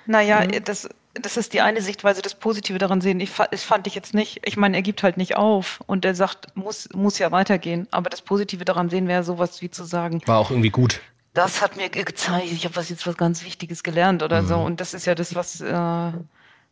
Naja, 0.05 0.45
das, 0.47 0.89
das 1.13 1.37
ist 1.37 1.53
die 1.53 1.61
eine 1.61 1.81
Sichtweise, 1.81 2.21
das 2.21 2.35
Positive 2.35 2.77
daran 2.77 3.01
sehen. 3.01 3.19
Ich, 3.19 3.31
das 3.51 3.63
fand 3.63 3.87
ich 3.87 3.95
jetzt 3.95 4.13
nicht. 4.13 4.39
Ich 4.45 4.57
meine, 4.57 4.75
er 4.77 4.81
gibt 4.81 5.03
halt 5.03 5.17
nicht 5.17 5.35
auf 5.37 5.81
und 5.85 6.05
er 6.05 6.15
sagt, 6.15 6.55
muss, 6.55 6.87
muss 6.93 7.19
ja 7.19 7.31
weitergehen. 7.31 7.87
Aber 7.91 8.09
das 8.09 8.21
Positive 8.21 8.63
daran 8.65 8.89
sehen 8.89 9.07
wäre 9.07 9.23
sowas 9.23 9.61
wie 9.61 9.69
zu 9.69 9.83
sagen, 9.83 10.21
War 10.25 10.39
auch 10.39 10.49
irgendwie 10.51 10.69
gut. 10.69 11.01
Das 11.33 11.61
hat 11.61 11.77
mir 11.77 11.89
ge- 11.89 12.03
gezeigt, 12.03 12.51
ich 12.51 12.65
habe 12.65 12.75
was 12.75 12.89
jetzt 12.89 13.05
was 13.07 13.17
ganz 13.17 13.43
Wichtiges 13.45 13.83
gelernt 13.83 14.23
oder 14.23 14.43
so. 14.43 14.55
Und 14.57 14.81
das 14.81 14.93
ist 14.93 15.05
ja 15.05 15.15
das, 15.15 15.33
was, 15.35 15.61
äh, 15.61 16.11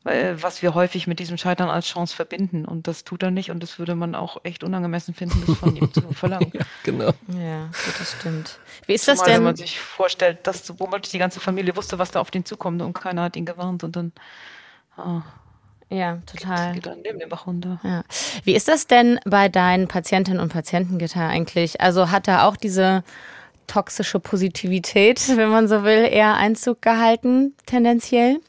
was 0.04 0.62
wir 0.62 0.74
häufig 0.74 1.08
mit 1.08 1.20
diesem 1.20 1.38
Scheitern 1.38 1.70
als 1.70 1.86
Chance 1.88 2.16
verbinden. 2.16 2.66
Und 2.66 2.88
das 2.88 3.04
tut 3.04 3.22
er 3.24 3.32
nicht. 3.32 3.52
Und 3.52 3.62
das 3.62 3.80
würde 3.80 3.96
man 3.96 4.16
auch 4.16 4.38
echt 4.44 4.64
unangemessen 4.64 5.14
finden, 5.14 5.44
das 5.46 5.58
von 5.58 5.76
ihm 5.76 5.94
zu 5.94 6.02
verlangen. 6.14 6.52
Genau. 6.84 7.12
Ja, 7.38 7.66
gut, 7.66 8.00
das 8.00 8.16
stimmt. 8.20 8.60
Wie 8.86 8.94
ist 8.94 9.08
das 9.08 9.18
Zumal, 9.20 9.28
wenn 9.30 9.36
denn? 9.38 9.44
man 9.44 9.56
sich 9.56 9.80
vorstellt, 9.80 10.46
dass 10.48 10.78
womöglich 10.80 11.12
die 11.12 11.20
ganze 11.20 11.40
Familie 11.40 11.76
wusste, 11.76 12.00
was 12.00 12.12
da 12.12 12.20
auf 12.22 12.32
den 12.32 12.46
zukommt 12.46 12.82
und 12.82 12.94
keiner 12.94 13.24
hat 13.24 13.36
ihn 13.36 13.46
gewarnt 13.46 13.84
und 13.84 13.96
dann 13.96 14.12
ah, 14.98 15.22
Ja, 15.90 16.18
total. 16.26 16.74
geht 16.74 16.86
dann 16.86 17.02
neben 17.02 17.20
dem 17.20 17.30
Bach 17.30 17.48
runter. 17.48 17.80
Ja. 17.84 18.04
Wie 18.44 18.56
ist 18.56 18.68
das 18.68 18.88
denn 18.88 19.20
bei 19.26 19.48
deinen 19.50 19.88
Patientinnen 19.88 20.40
und 20.42 20.52
Patientengitter 20.52 21.28
eigentlich? 21.28 21.82
Also 21.82 22.10
hat 22.12 22.28
da 22.28 22.46
auch 22.48 22.56
diese 22.58 23.04
toxische 23.70 24.20
Positivität, 24.20 25.22
wenn 25.36 25.50
man 25.50 25.68
so 25.68 25.84
will, 25.84 26.08
eher 26.12 26.36
Einzug 26.36 26.82
gehalten, 26.82 27.56
tendenziell? 27.66 28.40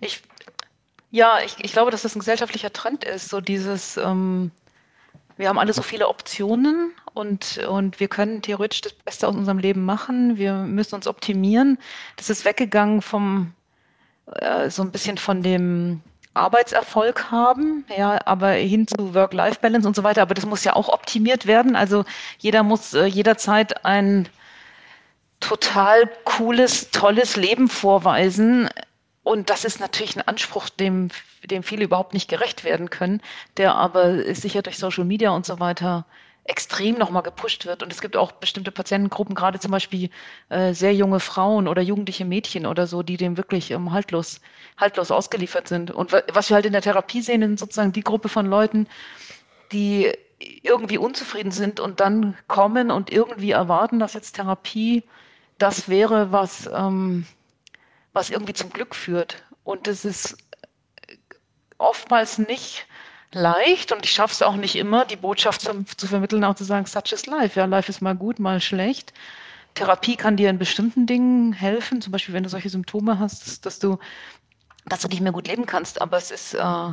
Ich, 0.00 0.22
ja, 1.10 1.38
ich, 1.44 1.56
ich 1.58 1.72
glaube, 1.72 1.90
dass 1.90 2.02
das 2.02 2.16
ein 2.16 2.20
gesellschaftlicher 2.20 2.72
Trend 2.72 3.04
ist, 3.04 3.28
so 3.28 3.40
dieses, 3.40 3.96
ähm, 3.96 4.50
wir 5.36 5.48
haben 5.48 5.58
alle 5.58 5.72
so 5.72 5.82
viele 5.82 6.08
Optionen 6.08 6.92
und, 7.14 7.58
und 7.68 8.00
wir 8.00 8.08
können 8.08 8.42
theoretisch 8.42 8.80
das 8.80 8.92
Beste 8.92 9.28
aus 9.28 9.34
unserem 9.34 9.58
Leben 9.58 9.84
machen. 9.84 10.38
Wir 10.38 10.54
müssen 10.54 10.94
uns 10.94 11.06
optimieren. 11.06 11.78
Das 12.16 12.30
ist 12.30 12.44
weggegangen 12.44 13.02
vom, 13.02 13.52
äh, 14.26 14.70
so 14.70 14.82
ein 14.82 14.90
bisschen 14.90 15.18
von 15.18 15.42
dem 15.42 16.00
Arbeitserfolg 16.34 17.30
haben, 17.30 17.84
ja, 17.96 18.18
aber 18.24 18.50
hin 18.52 18.86
zu 18.86 19.14
Work-Life-Balance 19.14 19.86
und 19.86 19.96
so 19.96 20.02
weiter. 20.02 20.22
Aber 20.22 20.34
das 20.34 20.46
muss 20.46 20.64
ja 20.64 20.74
auch 20.74 20.88
optimiert 20.88 21.46
werden. 21.46 21.76
Also 21.76 22.04
jeder 22.38 22.62
muss 22.62 22.94
äh, 22.94 23.04
jederzeit 23.04 23.84
ein 23.84 24.28
total 25.40 26.08
cooles, 26.24 26.90
tolles 26.90 27.36
Leben 27.36 27.68
vorweisen. 27.68 28.68
Und 29.22 29.50
das 29.50 29.64
ist 29.64 29.80
natürlich 29.80 30.16
ein 30.16 30.26
Anspruch, 30.26 30.68
dem, 30.68 31.10
dem 31.44 31.62
viele 31.62 31.84
überhaupt 31.84 32.14
nicht 32.14 32.28
gerecht 32.28 32.64
werden 32.64 32.90
können, 32.90 33.20
der 33.56 33.74
aber 33.74 34.34
sicher 34.34 34.62
durch 34.62 34.78
Social 34.78 35.04
Media 35.04 35.30
und 35.30 35.46
so 35.46 35.60
weiter 35.60 36.06
extrem 36.44 36.96
nochmal 36.98 37.22
gepusht 37.22 37.66
wird. 37.66 37.82
Und 37.82 37.92
es 37.92 38.00
gibt 38.00 38.16
auch 38.16 38.32
bestimmte 38.32 38.72
Patientengruppen, 38.72 39.34
gerade 39.34 39.60
zum 39.60 39.70
Beispiel 39.70 40.10
äh, 40.48 40.74
sehr 40.74 40.94
junge 40.94 41.20
Frauen 41.20 41.68
oder 41.68 41.82
jugendliche 41.82 42.24
Mädchen 42.24 42.66
oder 42.66 42.86
so, 42.86 43.02
die 43.02 43.16
dem 43.16 43.36
wirklich 43.36 43.70
ähm, 43.70 43.92
haltlos, 43.92 44.40
haltlos 44.76 45.10
ausgeliefert 45.10 45.68
sind. 45.68 45.90
Und 45.92 46.12
wa- 46.12 46.22
was 46.32 46.50
wir 46.50 46.56
halt 46.56 46.66
in 46.66 46.72
der 46.72 46.82
Therapie 46.82 47.22
sehen, 47.22 47.42
sind 47.42 47.58
sozusagen 47.58 47.92
die 47.92 48.02
Gruppe 48.02 48.28
von 48.28 48.46
Leuten, 48.46 48.88
die 49.72 50.12
irgendwie 50.62 50.98
unzufrieden 50.98 51.52
sind 51.52 51.80
und 51.80 52.00
dann 52.00 52.36
kommen 52.48 52.90
und 52.90 53.12
irgendwie 53.12 53.52
erwarten, 53.52 53.98
dass 54.00 54.14
jetzt 54.14 54.32
Therapie 54.34 55.04
das 55.58 55.88
wäre, 55.88 56.32
was, 56.32 56.68
ähm, 56.72 57.26
was 58.12 58.30
irgendwie 58.30 58.54
zum 58.54 58.70
Glück 58.70 58.94
führt. 58.94 59.44
Und 59.64 59.86
das 59.86 60.04
ist 60.04 60.36
oftmals 61.78 62.38
nicht 62.38 62.86
leicht 63.32 63.92
und 63.92 64.04
ich 64.04 64.12
schaffe 64.12 64.32
es 64.32 64.42
auch 64.42 64.56
nicht 64.56 64.76
immer, 64.76 65.04
die 65.04 65.16
Botschaft 65.16 65.62
zu, 65.62 65.84
zu 65.96 66.06
vermitteln, 66.06 66.44
auch 66.44 66.54
zu 66.54 66.64
sagen, 66.64 66.86
such 66.86 67.12
is 67.12 67.26
life. 67.26 67.58
Ja, 67.58 67.66
life 67.66 67.90
ist 67.90 68.00
mal 68.00 68.14
gut, 68.14 68.38
mal 68.38 68.60
schlecht. 68.60 69.12
Therapie 69.74 70.16
kann 70.16 70.36
dir 70.36 70.50
in 70.50 70.58
bestimmten 70.58 71.06
Dingen 71.06 71.52
helfen, 71.52 72.02
zum 72.02 72.12
Beispiel 72.12 72.34
wenn 72.34 72.42
du 72.42 72.50
solche 72.50 72.68
Symptome 72.68 73.18
hast, 73.18 73.64
dass, 73.64 73.78
du, 73.78 73.98
dass 74.86 75.00
du 75.00 75.08
nicht 75.08 75.20
mehr 75.20 75.32
gut 75.32 75.48
leben 75.48 75.66
kannst. 75.66 76.00
Aber 76.00 76.18
es 76.18 76.30
ist 76.30 76.54
äh, 76.54 76.88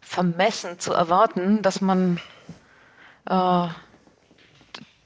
vermessen 0.00 0.78
zu 0.78 0.92
erwarten, 0.92 1.60
dass 1.62 1.80
man 1.80 2.20
äh, 3.28 3.68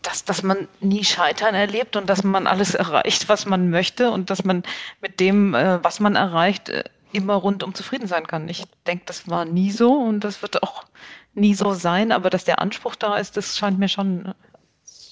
dass, 0.02 0.24
dass 0.24 0.42
man 0.42 0.68
nie 0.80 1.04
Scheitern 1.04 1.54
erlebt 1.54 1.96
und 1.96 2.08
dass 2.08 2.24
man 2.24 2.46
alles 2.46 2.74
erreicht, 2.74 3.28
was 3.28 3.44
man 3.44 3.70
möchte 3.70 4.10
und 4.10 4.30
dass 4.30 4.44
man 4.44 4.62
mit 5.00 5.20
dem, 5.20 5.54
äh, 5.54 5.82
was 5.84 6.00
man 6.00 6.16
erreicht, 6.16 6.70
äh, 6.70 6.84
immer 7.12 7.34
rundum 7.34 7.74
zufrieden 7.74 8.06
sein 8.06 8.26
kann. 8.26 8.48
Ich 8.48 8.64
denke, 8.86 9.04
das 9.06 9.28
war 9.28 9.44
nie 9.44 9.70
so 9.70 9.92
und 9.92 10.20
das 10.20 10.42
wird 10.42 10.62
auch 10.62 10.84
nie 11.34 11.54
so 11.54 11.74
sein, 11.74 12.12
aber 12.12 12.30
dass 12.30 12.44
der 12.44 12.60
Anspruch 12.60 12.96
da 12.96 13.16
ist, 13.16 13.36
das 13.36 13.56
scheint 13.56 13.78
mir 13.78 13.88
schon 13.88 14.34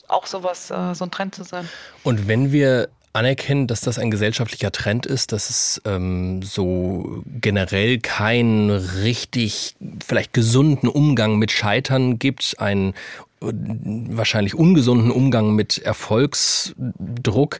auch 0.09 0.27
sowas, 0.27 0.71
äh, 0.71 0.95
so 0.95 1.05
ein 1.05 1.11
Trend 1.11 1.35
zu 1.35 1.45
sein. 1.45 1.69
Und 2.03 2.29
wenn 2.29 2.51
wir 2.53 2.89
anerkennen, 3.13 3.67
dass 3.67 3.81
das 3.81 3.99
ein 3.99 4.11
gesellschaftlicher 4.11 4.73
Trend 4.73 5.07
ist, 5.07 5.33
dass 5.33 5.51
es 5.51 5.83
ähm, 5.85 6.43
so 6.43 7.23
generell 7.27 7.99
keinen 7.99 8.71
richtig, 8.71 9.77
vielleicht 10.05 10.33
gesunden 10.33 10.89
Umgang 10.89 11.37
mit 11.37 11.51
Scheitern 11.51 12.19
gibt, 12.19 12.57
einen 12.59 12.95
äh, 13.41 13.53
wahrscheinlich 14.11 14.55
ungesunden 14.55 15.11
Umgang 15.11 15.55
mit 15.55 15.79
Erfolgsdruck. 15.79 17.59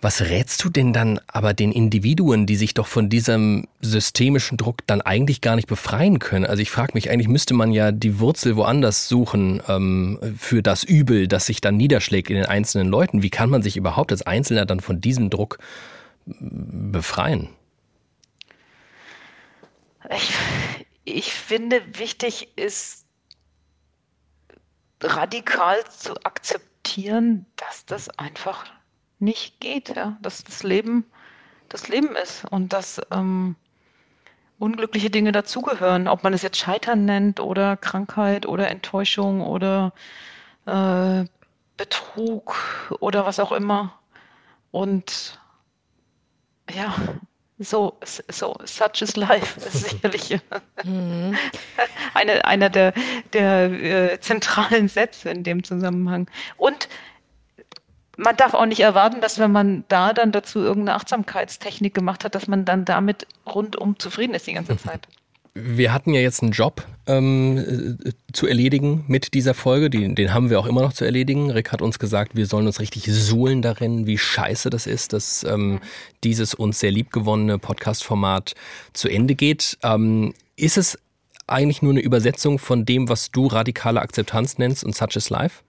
Was 0.00 0.20
rätst 0.20 0.62
du 0.62 0.68
denn 0.68 0.92
dann 0.92 1.18
aber 1.26 1.54
den 1.54 1.72
Individuen, 1.72 2.44
die 2.44 2.56
sich 2.56 2.74
doch 2.74 2.86
von 2.86 3.08
diesem 3.08 3.66
systemischen 3.80 4.58
Druck 4.58 4.86
dann 4.86 5.00
eigentlich 5.00 5.40
gar 5.40 5.56
nicht 5.56 5.66
befreien 5.66 6.18
können? 6.18 6.44
Also 6.44 6.60
ich 6.60 6.70
frage 6.70 6.92
mich, 6.92 7.10
eigentlich 7.10 7.28
müsste 7.28 7.54
man 7.54 7.72
ja 7.72 7.90
die 7.90 8.20
Wurzel 8.20 8.56
woanders 8.56 9.08
suchen 9.08 9.62
ähm, 9.66 10.18
für 10.38 10.62
das 10.62 10.84
Übel, 10.84 11.26
das 11.26 11.46
sich 11.46 11.62
dann 11.62 11.78
niederschlägt 11.78 12.28
in 12.28 12.36
den 12.36 12.44
einzelnen 12.44 12.88
Leuten. 12.88 13.22
Wie 13.22 13.30
kann 13.30 13.48
man 13.48 13.62
sich 13.62 13.78
überhaupt 13.78 14.12
als 14.12 14.22
Einzelner 14.22 14.66
dann 14.66 14.80
von 14.80 15.00
diesem 15.00 15.30
Druck 15.30 15.58
mm, 16.26 16.92
befreien? 16.92 17.48
Ich, 20.10 20.32
ich 21.04 21.32
finde, 21.32 21.80
wichtig 21.94 22.48
ist 22.56 23.06
radikal 25.02 25.78
zu 25.90 26.14
akzeptieren, 26.24 27.46
dass 27.56 27.86
das 27.86 28.10
einfach 28.18 28.66
nicht 29.24 29.60
geht, 29.60 29.96
ja, 29.96 30.16
dass 30.20 30.44
das 30.44 30.62
Leben 30.62 31.04
das 31.68 31.88
Leben 31.88 32.14
ist 32.14 32.44
und 32.50 32.72
dass 32.72 33.00
ähm, 33.10 33.56
unglückliche 34.58 35.10
Dinge 35.10 35.32
dazugehören, 35.32 36.08
ob 36.08 36.22
man 36.22 36.32
es 36.32 36.42
jetzt 36.42 36.58
Scheitern 36.58 37.04
nennt 37.04 37.40
oder 37.40 37.76
Krankheit 37.76 38.46
oder 38.46 38.68
Enttäuschung 38.70 39.40
oder 39.40 39.92
äh, 40.66 41.24
Betrug 41.76 42.54
oder 43.00 43.26
was 43.26 43.40
auch 43.40 43.52
immer. 43.52 43.98
Und 44.70 45.40
ja, 46.72 46.94
so, 47.58 47.98
so, 48.28 48.56
such 48.64 49.02
is 49.02 49.16
life 49.16 49.60
ist 49.60 49.72
sicherlich 49.90 50.40
Mhm. 50.84 51.36
eine, 52.14 52.44
einer 52.44 52.68
der, 52.68 52.92
der 53.32 54.12
äh, 54.12 54.20
zentralen 54.20 54.88
Sätze 54.88 55.30
in 55.30 55.44
dem 55.44 55.64
Zusammenhang. 55.64 56.28
Und 56.56 56.88
man 58.16 58.36
darf 58.36 58.54
auch 58.54 58.66
nicht 58.66 58.80
erwarten, 58.80 59.20
dass 59.20 59.38
wenn 59.38 59.52
man 59.52 59.84
da 59.88 60.12
dann 60.12 60.32
dazu 60.32 60.60
irgendeine 60.60 60.96
Achtsamkeitstechnik 60.96 61.94
gemacht 61.94 62.24
hat, 62.24 62.34
dass 62.34 62.46
man 62.46 62.64
dann 62.64 62.84
damit 62.84 63.26
rundum 63.46 63.98
zufrieden 63.98 64.34
ist 64.34 64.46
die 64.46 64.54
ganze 64.54 64.76
Zeit. 64.76 65.08
Wir 65.56 65.92
hatten 65.92 66.12
ja 66.14 66.20
jetzt 66.20 66.42
einen 66.42 66.50
Job 66.50 66.84
ähm, 67.06 67.96
äh, 68.04 68.12
zu 68.32 68.48
erledigen 68.48 69.04
mit 69.06 69.34
dieser 69.34 69.54
Folge. 69.54 69.88
Den, 69.88 70.16
den 70.16 70.34
haben 70.34 70.50
wir 70.50 70.58
auch 70.58 70.66
immer 70.66 70.82
noch 70.82 70.92
zu 70.92 71.04
erledigen. 71.04 71.50
Rick 71.50 71.70
hat 71.70 71.80
uns 71.80 72.00
gesagt, 72.00 72.34
wir 72.34 72.46
sollen 72.46 72.66
uns 72.66 72.80
richtig 72.80 73.04
suhlen 73.06 73.62
darin, 73.62 74.06
wie 74.06 74.18
scheiße 74.18 74.68
das 74.68 74.88
ist, 74.88 75.12
dass 75.12 75.44
ähm, 75.44 75.80
dieses 76.24 76.54
uns 76.54 76.80
sehr 76.80 76.90
liebgewonnene 76.90 77.58
Podcast-Format 77.58 78.54
zu 78.94 79.08
Ende 79.08 79.36
geht. 79.36 79.78
Ähm, 79.84 80.34
ist 80.56 80.76
es 80.76 80.98
eigentlich 81.46 81.82
nur 81.82 81.92
eine 81.92 82.00
Übersetzung 82.00 82.58
von 82.58 82.84
dem, 82.84 83.08
was 83.08 83.30
du 83.30 83.46
radikale 83.46 84.00
Akzeptanz 84.00 84.58
nennst 84.58 84.82
und 84.82 84.96
Such 84.96 85.14
is 85.14 85.30
Life? 85.30 85.63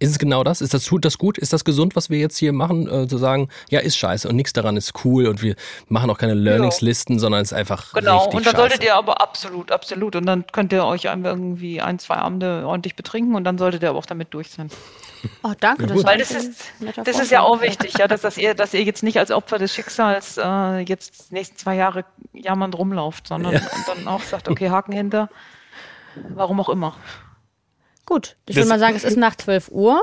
Ist 0.00 0.10
es 0.10 0.18
genau 0.18 0.44
das? 0.44 0.60
Ist 0.60 0.74
das, 0.74 0.84
tut 0.84 1.04
das 1.04 1.18
gut? 1.18 1.38
Ist 1.38 1.52
das 1.52 1.64
gesund, 1.64 1.96
was 1.96 2.08
wir 2.08 2.18
jetzt 2.18 2.36
hier 2.38 2.52
machen? 2.52 2.88
Äh, 2.88 3.08
zu 3.08 3.18
sagen, 3.18 3.48
ja, 3.68 3.80
ist 3.80 3.96
scheiße 3.96 4.28
und 4.28 4.36
nichts 4.36 4.52
daran 4.52 4.76
ist 4.76 4.92
cool 5.04 5.26
und 5.26 5.42
wir 5.42 5.56
machen 5.88 6.08
auch 6.08 6.18
keine 6.18 6.34
Learningslisten, 6.34 7.18
sondern 7.18 7.40
es 7.42 7.50
ist 7.52 7.58
einfach 7.58 7.92
Genau, 7.94 8.18
richtig 8.18 8.36
und 8.38 8.46
dann 8.46 8.52
scheiße. 8.52 8.56
solltet 8.68 8.84
ihr 8.84 8.94
aber 8.94 9.20
absolut, 9.20 9.72
absolut. 9.72 10.14
Und 10.14 10.26
dann 10.26 10.46
könnt 10.46 10.72
ihr 10.72 10.84
euch 10.84 11.04
irgendwie 11.06 11.80
ein, 11.80 11.98
zwei 11.98 12.14
Abende 12.14 12.64
ordentlich 12.64 12.94
betrinken 12.94 13.34
und 13.34 13.42
dann 13.44 13.58
solltet 13.58 13.82
ihr 13.82 13.90
aber 13.90 13.98
auch 13.98 14.06
damit 14.06 14.32
durch 14.34 14.50
sein. 14.50 14.70
Oh, 15.42 15.50
danke. 15.58 15.88
Das 15.88 16.04
Weil 16.04 16.18
das 16.18 16.30
ist, 16.30 16.60
das 17.04 17.18
ist 17.18 17.32
ja 17.32 17.40
auch 17.40 17.60
wichtig, 17.60 17.98
ja, 17.98 18.06
dass, 18.06 18.20
dass, 18.20 18.38
ihr, 18.38 18.54
dass 18.54 18.72
ihr 18.72 18.84
jetzt 18.84 19.02
nicht 19.02 19.18
als 19.18 19.32
Opfer 19.32 19.58
des 19.58 19.74
Schicksals 19.74 20.36
äh, 20.40 20.78
jetzt 20.78 21.30
die 21.30 21.34
nächsten 21.34 21.56
zwei 21.56 21.74
Jahre 21.74 22.04
jammernd 22.32 22.78
rumlauft, 22.78 23.26
sondern 23.26 23.54
Ja. 23.54 23.58
und 23.58 23.88
dann 23.88 24.06
auch 24.06 24.22
sagt, 24.22 24.48
okay, 24.48 24.70
Haken 24.70 24.92
hinter, 24.92 25.28
warum 26.36 26.60
auch 26.60 26.68
immer. 26.68 26.94
Gut, 28.08 28.36
ich 28.48 28.56
würde 28.56 28.68
mal 28.70 28.78
sagen, 28.78 28.96
es 28.96 29.04
ist 29.04 29.18
nach 29.18 29.36
12 29.36 29.68
Uhr. 29.70 30.02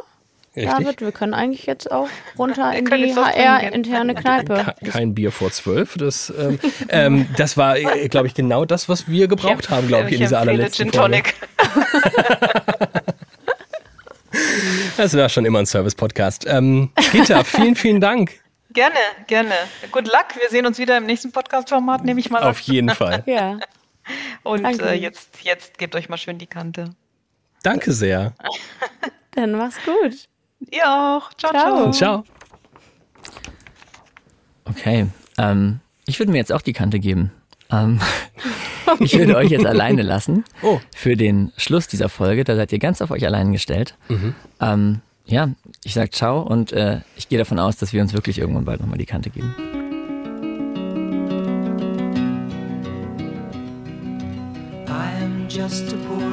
Richtig. 0.56 0.72
David, 0.72 1.02
wir 1.02 1.12
können 1.12 1.34
eigentlich 1.34 1.66
jetzt 1.66 1.92
auch 1.92 2.08
runter 2.38 2.72
in 2.78 2.86
die 2.86 3.16
HR-interne 3.16 4.14
Kneipe. 4.14 4.76
Ke- 4.80 4.90
Kein 4.92 5.16
Bier 5.16 5.32
vor 5.32 5.50
zwölf. 5.52 5.96
Das, 5.98 6.32
ähm, 6.38 6.60
ähm, 6.90 7.28
das 7.36 7.58
war, 7.58 7.78
glaube 7.80 8.28
ich, 8.28 8.36
genau 8.36 8.64
das, 8.64 8.88
was 8.88 9.08
wir 9.10 9.28
gebraucht 9.28 9.70
haben, 9.72 9.88
glaube 9.88 10.08
ich, 10.10 10.14
in 10.14 10.20
dieser 10.22 10.40
allerletzten 10.40 10.92
Gin 10.92 11.00
Folge. 11.00 11.24
Tonic. 11.24 11.36
Das 14.98 15.16
war 15.16 15.30
schon 15.30 15.46
immer 15.46 15.60
ein 15.60 15.66
Service-Podcast. 15.66 16.46
Ähm, 16.48 16.92
Gitta, 17.12 17.44
vielen, 17.44 17.76
vielen 17.76 18.02
Dank. 18.02 18.32
Gerne, 18.74 18.96
gerne. 19.28 19.54
Good 19.92 20.08
luck. 20.08 20.26
Wir 20.40 20.50
sehen 20.50 20.66
uns 20.66 20.78
wieder 20.78 20.98
im 20.98 21.06
nächsten 21.06 21.32
Podcast-Format, 21.32 22.04
nehme 22.04 22.20
ich 22.20 22.30
mal 22.30 22.44
Auf 22.44 22.58
an. 22.68 22.74
jeden 22.74 22.90
Fall. 22.90 23.24
Ja. 23.26 23.60
Und 24.44 24.66
äh, 24.82 24.94
jetzt, 24.94 25.30
jetzt 25.44 25.78
gebt 25.78 25.96
euch 25.96 26.10
mal 26.10 26.18
schön 26.18 26.38
die 26.38 26.48
Kante. 26.48 26.90
Danke 27.66 27.94
sehr. 27.94 28.34
Dann 29.32 29.54
mach's 29.54 29.78
gut. 29.84 30.28
Ihr 30.72 30.86
auch. 30.88 31.34
Ciao, 31.34 31.52
Ciao. 31.52 31.92
ciao. 31.92 31.92
Ciao. 31.92 32.24
Okay, 34.66 35.08
ähm, 35.40 35.80
ich 36.06 36.20
würde 36.20 36.32
mir 36.32 36.38
jetzt 36.38 36.52
auch 36.52 36.62
die 36.62 36.74
Kante 36.74 37.00
geben. 37.00 37.32
Ähm, 37.72 38.00
ich 39.00 39.18
würde 39.18 39.36
euch 39.36 39.50
jetzt 39.50 39.66
alleine 39.66 40.04
lassen 40.04 40.44
Oh. 40.62 40.80
für 40.96 41.18
den 41.18 41.52
Schluss 41.58 41.88
dieser 41.88 42.08
Folge. 42.10 42.44
Da 42.44 42.56
seid 42.56 42.72
ihr 42.72 42.80
ganz 42.80 43.02
auf 43.02 43.10
euch 43.10 43.26
allein 43.26 43.52
gestellt. 43.52 43.96
Ähm, 44.62 45.02
ja, 45.26 45.50
ich 45.84 45.96
sag 45.96 46.14
ciao 46.14 46.42
und 46.42 46.72
äh, 46.72 47.02
ich 47.16 47.30
gehe 47.30 47.40
davon 47.40 47.58
aus, 47.58 47.78
dass 47.78 47.94
wir 47.94 48.02
uns 48.04 48.14
wirklich 48.14 48.38
irgendwann 48.38 48.66
bald 48.66 48.80
nochmal 48.82 49.00
die 49.00 49.06
Kante 49.08 49.32
geben. 49.32 49.56
I 54.88 55.24
am 55.24 55.48
just 55.50 55.92
a 55.94 55.98
poor 56.08 56.18
boy, 56.20 56.25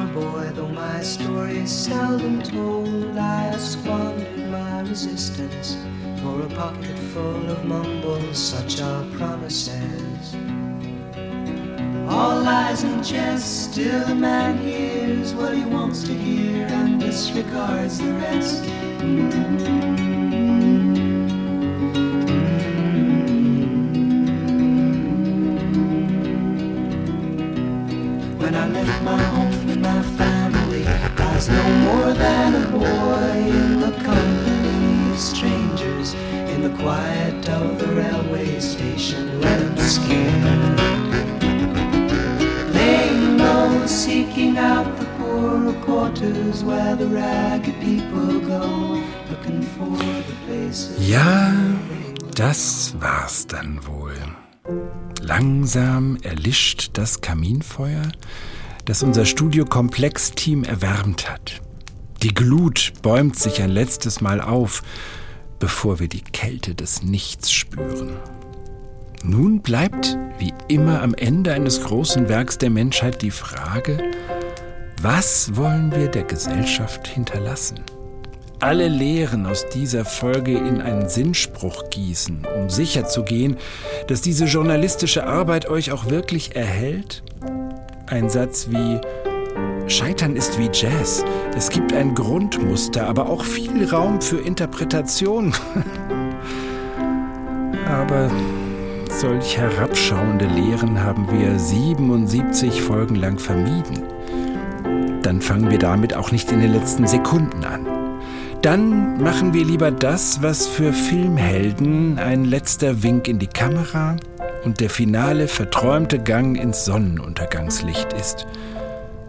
seldom 1.65 2.41
told. 2.41 3.17
I 3.17 3.55
squandered 3.57 4.49
my 4.49 4.81
resistance 4.81 5.77
for 6.21 6.41
a 6.41 6.49
pocket 6.49 6.97
full 7.13 7.49
of 7.49 7.65
mumbles, 7.65 8.37
such 8.37 8.81
are 8.81 9.05
promises. 9.17 10.35
All 12.09 12.41
lies 12.41 12.83
and 12.83 13.03
jest, 13.03 13.71
still 13.71 14.03
a 14.11 14.15
man 14.15 14.57
hears 14.57 15.33
what 15.33 15.55
he 15.55 15.65
wants 15.65 16.03
to 16.03 16.13
hear 16.13 16.67
and 16.67 16.99
disregards 16.99 17.99
the 17.99 18.13
rest. 18.13 19.92
A 32.55 32.67
boy 32.71 33.37
in 33.49 33.79
the 33.79 33.91
company 34.03 35.11
of 35.11 35.19
strangers 35.19 36.13
in 36.53 36.61
the 36.61 36.69
quiet 36.81 37.49
of 37.49 37.79
the 37.79 37.87
railway 37.87 38.59
station, 38.59 39.41
led 39.41 39.79
scared. 39.79 40.79
Laying 42.73 43.37
low, 43.37 43.85
seeking 43.87 44.57
out 44.57 44.85
the 44.99 45.05
poorer 45.17 45.73
quarters 45.85 46.63
where 46.63 46.95
the 46.95 47.07
ragged 47.07 47.79
people 47.81 48.39
go, 48.39 49.01
looking 49.29 49.61
for 49.61 49.97
the 49.97 50.35
places. 50.45 51.09
Ja, 51.09 51.53
das 52.35 52.93
war's 52.99 53.47
dann 53.47 53.79
wohl. 53.87 54.13
Langsam 55.21 56.17
erlischt 56.21 56.91
das 56.93 57.21
Kaminfeuer, 57.21 58.11
das 58.85 59.01
unser 59.03 59.25
Studiokomplex-Team 59.25 60.63
erwärmt 60.63 61.29
hat. 61.29 61.61
Die 62.23 62.33
Glut 62.33 62.93
bäumt 63.01 63.37
sich 63.37 63.61
ein 63.61 63.69
letztes 63.69 64.21
Mal 64.21 64.39
auf, 64.39 64.81
bevor 65.59 65.99
wir 65.99 66.07
die 66.07 66.21
Kälte 66.23 66.73
des 66.73 67.03
Nichts 67.03 67.51
spüren. 67.51 68.13
Nun 69.23 69.61
bleibt, 69.61 70.17
wie 70.39 70.53
immer 70.69 71.01
am 71.01 71.13
Ende 71.15 71.51
eines 71.51 71.83
großen 71.83 72.29
Werks 72.29 72.57
der 72.57 72.69
Menschheit, 72.69 73.21
die 73.21 73.31
Frage, 73.31 74.11
was 75.01 75.57
wollen 75.57 75.93
wir 75.93 76.07
der 76.07 76.23
Gesellschaft 76.23 77.07
hinterlassen? 77.07 77.81
alle 78.59 78.87
Lehren 78.87 79.45
aus 79.45 79.67
dieser 79.67 80.05
Folge 80.05 80.57
in 80.57 80.79
einen 80.79 81.09
Sinnspruch 81.09 81.89
gießen, 81.89 82.47
um 82.55 82.69
sicherzugehen, 82.69 83.57
dass 84.07 84.21
diese 84.21 84.45
journalistische 84.45 85.25
Arbeit 85.25 85.67
euch 85.67 85.91
auch 85.91 86.09
wirklich 86.09 86.55
erhält? 86.55 87.23
Ein 88.07 88.29
Satz 88.29 88.69
wie 88.69 89.01
Scheitern 89.87 90.35
ist 90.35 90.57
wie 90.57 90.69
Jazz. 90.73 91.23
Es 91.55 91.69
gibt 91.69 91.93
ein 91.93 92.15
Grundmuster, 92.15 93.07
aber 93.07 93.29
auch 93.29 93.43
viel 93.43 93.87
Raum 93.89 94.21
für 94.21 94.39
Interpretation. 94.39 95.53
aber 97.87 98.31
solch 99.09 99.57
herabschauende 99.57 100.47
Lehren 100.47 101.03
haben 101.03 101.27
wir 101.31 101.59
77 101.59 102.81
Folgen 102.81 103.15
lang 103.15 103.37
vermieden. 103.37 104.03
Dann 105.21 105.41
fangen 105.41 105.69
wir 105.69 105.79
damit 105.79 106.15
auch 106.15 106.31
nicht 106.31 106.51
in 106.51 106.61
den 106.61 106.73
letzten 106.73 107.07
Sekunden 107.07 107.63
an. 107.63 107.87
Dann 108.61 109.21
machen 109.21 109.53
wir 109.53 109.65
lieber 109.65 109.91
das, 109.91 110.41
was 110.41 110.67
für 110.67 110.93
Filmhelden 110.93 112.17
ein 112.17 112.45
letzter 112.45 113.03
Wink 113.03 113.27
in 113.27 113.37
die 113.37 113.47
Kamera 113.47 114.15
und 114.63 114.79
der 114.79 114.89
finale 114.89 115.47
verträumte 115.47 116.19
Gang 116.19 116.57
ins 116.57 116.85
Sonnenuntergangslicht 116.85 118.13
ist. 118.13 118.47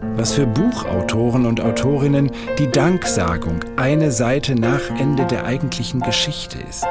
Was 0.01 0.33
für 0.33 0.45
Buchautoren 0.47 1.45
und 1.45 1.61
Autorinnen 1.61 2.31
die 2.57 2.69
Danksagung 2.69 3.59
eine 3.75 4.11
Seite 4.11 4.55
nach 4.55 4.89
Ende 4.99 5.25
der 5.25 5.45
eigentlichen 5.45 6.01
Geschichte 6.01 6.57
ist. 6.69 6.85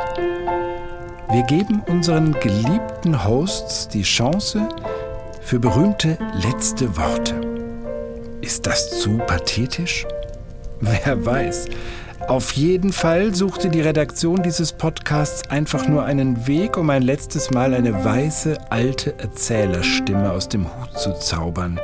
Wir 1.30 1.42
geben 1.42 1.82
unseren 1.86 2.32
geliebten 2.32 3.24
Hosts 3.24 3.88
die 3.88 4.02
Chance 4.02 4.68
für 5.40 5.58
berühmte 5.58 6.18
letzte 6.42 6.96
Worte. 6.96 7.34
Ist 8.40 8.66
das 8.66 9.00
zu 9.00 9.18
pathetisch? 9.18 10.06
Wer 10.80 11.24
weiß. 11.24 11.66
Auf 12.28 12.52
jeden 12.52 12.92
Fall 12.92 13.34
suchte 13.34 13.68
die 13.68 13.82
Redaktion 13.82 14.42
dieses 14.42 14.72
Podcasts 14.72 15.50
einfach 15.50 15.88
nur 15.88 16.04
einen 16.04 16.46
Weg, 16.46 16.78
um 16.78 16.88
ein 16.88 17.02
letztes 17.02 17.50
Mal 17.50 17.74
eine 17.74 18.04
weiße, 18.04 18.56
alte 18.70 19.18
Erzählerstimme 19.18 20.30
aus 20.30 20.48
dem 20.48 20.64
Hut 20.66 20.98
zu 20.98 21.12
zaubern. 21.18 21.78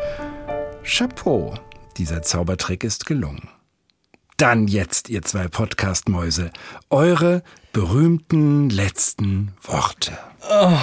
Chapeau, 0.85 1.55
dieser 1.97 2.23
Zaubertrick 2.23 2.85
ist 2.85 3.07
gelungen. 3.07 3.49
Dann 4.37 4.67
jetzt, 4.67 5.09
ihr 5.11 5.23
zwei 5.23 5.47
Podcast-Mäuse, 5.49 6.51
eure 6.89 7.43
berühmten 7.73 8.71
letzten 8.71 9.53
Worte. 9.63 10.19
Oh, 10.51 10.79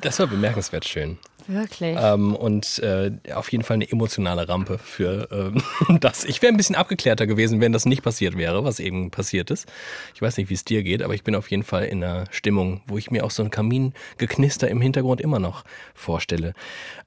das 0.00 0.18
war 0.18 0.26
bemerkenswert 0.26 0.86
schön. 0.86 1.18
Wirklich. 1.46 1.96
Ähm, 1.98 2.36
und 2.36 2.78
äh, 2.80 3.10
auf 3.34 3.50
jeden 3.50 3.64
Fall 3.64 3.74
eine 3.74 3.90
emotionale 3.90 4.48
Rampe 4.48 4.78
für 4.78 5.28
ähm, 5.32 5.98
das. 6.00 6.24
Ich 6.24 6.42
wäre 6.42 6.52
ein 6.52 6.56
bisschen 6.56 6.76
abgeklärter 6.76 7.26
gewesen, 7.26 7.60
wenn 7.60 7.72
das 7.72 7.86
nicht 7.86 8.02
passiert 8.02 8.36
wäre, 8.36 8.62
was 8.62 8.78
eben 8.78 9.10
passiert 9.10 9.50
ist. 9.50 9.66
Ich 10.14 10.22
weiß 10.22 10.36
nicht, 10.36 10.50
wie 10.50 10.54
es 10.54 10.64
dir 10.64 10.82
geht, 10.82 11.02
aber 11.02 11.14
ich 11.14 11.24
bin 11.24 11.34
auf 11.34 11.50
jeden 11.50 11.64
Fall 11.64 11.84
in 11.84 12.04
einer 12.04 12.26
Stimmung, 12.30 12.82
wo 12.86 12.98
ich 12.98 13.10
mir 13.10 13.24
auch 13.24 13.30
so 13.30 13.42
ein 13.42 13.50
Kamingeknister 13.50 14.68
im 14.68 14.80
Hintergrund 14.80 15.20
immer 15.20 15.38
noch 15.38 15.64
vorstelle. 15.94 16.54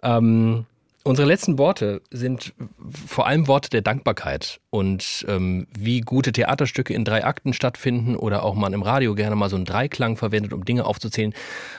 Ähm, 0.01 0.65
Unsere 1.05 1.27
letzten 1.27 1.57
Worte 1.57 2.01
sind 2.11 2.53
vor 3.05 3.27
allem 3.27 3.49
Worte 3.49 3.69
der 3.69 3.81
Dankbarkeit 3.81 4.61
und 4.69 5.25
ähm, 5.27 5.67
wie 5.77 5.99
gute 5.99 6.31
Theaterstücke 6.31 6.93
in 6.93 7.03
drei 7.03 7.25
Akten 7.25 7.51
stattfinden 7.51 8.15
oder 8.15 8.43
auch 8.43 8.55
man 8.55 8.71
im 8.71 8.83
Radio 8.83 9.13
gerne 9.13 9.35
mal 9.35 9.49
so 9.49 9.57
einen 9.57 9.65
Dreiklang 9.65 10.15
verwendet, 10.15 10.53
um 10.53 10.63
Dinge 10.63 10.85
aufzuzählen, 10.85 11.33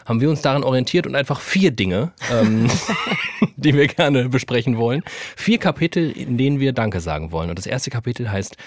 haben 0.04 0.20
wir 0.20 0.28
uns 0.28 0.42
daran 0.42 0.62
orientiert 0.62 1.06
und 1.06 1.14
einfach 1.14 1.40
vier 1.40 1.70
Dinge, 1.70 2.12
ähm, 2.30 2.70
die 3.56 3.72
wir 3.72 3.86
gerne 3.86 4.28
besprechen 4.28 4.76
wollen. 4.76 5.02
Vier 5.36 5.56
Kapitel, 5.56 6.10
in 6.10 6.36
denen 6.36 6.60
wir 6.60 6.74
Danke 6.74 7.00
sagen 7.00 7.32
wollen. 7.32 7.48
Und 7.48 7.58
das 7.58 7.66
erste 7.66 7.88
Kapitel 7.88 8.30
heißt 8.30 8.58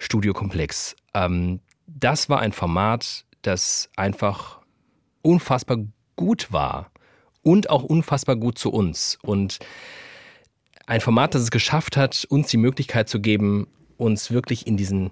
Studio 0.00 0.32
Komplex. 0.32 0.96
Ähm, 1.14 1.60
das 1.86 2.28
war 2.28 2.40
ein 2.40 2.52
Format, 2.52 3.26
das 3.42 3.88
einfach 3.94 4.58
unfassbar 5.22 5.78
gut 6.16 6.50
war 6.50 6.89
und 7.42 7.70
auch 7.70 7.82
unfassbar 7.82 8.36
gut 8.36 8.58
zu 8.58 8.70
uns. 8.70 9.18
Und 9.22 9.58
ein 10.86 11.00
Format, 11.00 11.34
das 11.34 11.42
es 11.42 11.50
geschafft 11.50 11.96
hat, 11.96 12.26
uns 12.28 12.48
die 12.48 12.56
Möglichkeit 12.56 13.08
zu 13.08 13.20
geben, 13.20 13.68
uns 13.96 14.30
wirklich 14.30 14.66
in 14.66 14.76
diesen 14.76 15.10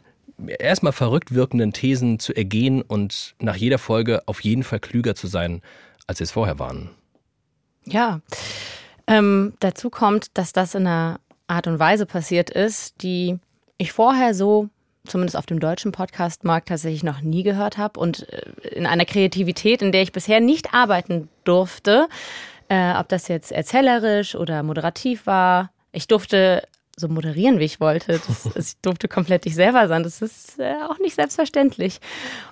erstmal 0.59 0.93
verrückt 0.93 1.35
wirkenden 1.35 1.73
Thesen 1.73 2.19
zu 2.19 2.35
ergehen 2.35 2.83
und 2.83 3.35
nach 3.41 3.57
jeder 3.57 3.79
Folge 3.79 4.23
auf 4.27 4.41
jeden 4.41 4.63
Fall 4.63 4.81
klüger 4.81 5.15
zu 5.15 5.27
sein, 5.27 5.63
als 6.07 6.21
wir 6.21 6.25
es 6.25 6.31
vorher 6.31 6.59
waren. 6.59 6.91
Ja. 7.85 8.21
Ähm, 9.07 9.55
dazu 9.61 9.91
kommt, 9.91 10.37
dass 10.37 10.53
das 10.53 10.75
in 10.75 10.87
einer 10.87 11.21
Art 11.47 11.67
und 11.67 11.79
Weise 11.79 12.07
passiert 12.07 12.51
ist, 12.51 13.03
die 13.03 13.39
ich 13.79 13.93
vorher 13.93 14.35
so 14.35 14.69
zumindest 15.07 15.37
auf 15.37 15.47
dem 15.47 15.61
deutschen 15.61 15.93
Podcastmarkt 15.93 16.69
tatsächlich 16.69 17.03
noch 17.03 17.21
nie 17.21 17.43
gehört 17.43 17.79
habe 17.79 17.99
und 18.01 18.29
äh, 18.33 18.69
in 18.69 18.87
einer 18.87 19.05
Kreativität, 19.05 19.83
in 19.83 19.93
der 19.93 20.03
ich 20.03 20.13
bisher 20.13 20.41
nicht 20.41 20.75
arbeiten 20.75 21.29
durfte, 21.45 22.09
äh, 22.69 22.95
ob 22.95 23.09
das 23.09 23.29
jetzt 23.29 23.53
erzählerisch 23.53 24.35
oder 24.35 24.63
moderativ 24.63 25.27
war. 25.27 25.71
Ich 25.93 26.07
durfte 26.07 26.63
so 26.97 27.09
moderieren, 27.09 27.59
wie 27.59 27.65
ich 27.65 27.81
wollte. 27.81 28.21
Das, 28.27 28.47
ich 28.57 28.77
durfte 28.81 29.09
komplett 29.09 29.47
ich 29.47 29.55
selber 29.55 29.89
sein. 29.89 30.03
Das 30.03 30.21
ist 30.21 30.59
äh, 30.59 30.75
auch 30.89 30.99
nicht 30.99 31.15
selbstverständlich. 31.15 32.01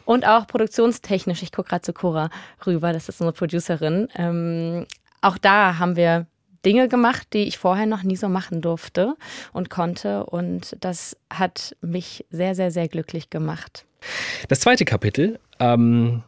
Und 0.04 0.26
auch 0.26 0.46
produktionstechnisch. 0.46 1.42
Ich 1.42 1.52
gucke 1.52 1.70
gerade 1.70 1.82
zu 1.82 1.92
Cora 1.92 2.30
rüber, 2.66 2.92
das 2.92 3.08
ist 3.08 3.20
unsere 3.20 3.32
Producerin. 3.32 4.08
Ähm, 4.14 4.86
auch 5.20 5.38
da 5.38 5.78
haben 5.78 5.96
wir 5.96 6.26
Dinge 6.66 6.88
gemacht, 6.88 7.28
die 7.32 7.44
ich 7.44 7.56
vorher 7.56 7.86
noch 7.86 8.02
nie 8.02 8.16
so 8.16 8.28
machen 8.28 8.60
durfte 8.60 9.14
und 9.52 9.70
konnte. 9.70 10.26
Und 10.26 10.76
das 10.80 11.16
hat 11.32 11.76
mich 11.80 12.26
sehr, 12.30 12.54
sehr, 12.54 12.70
sehr 12.70 12.88
glücklich 12.88 13.30
gemacht. 13.30 13.86
Das 14.48 14.60
zweite 14.60 14.84
Kapitel 14.84 15.38
ähm, 15.60 16.22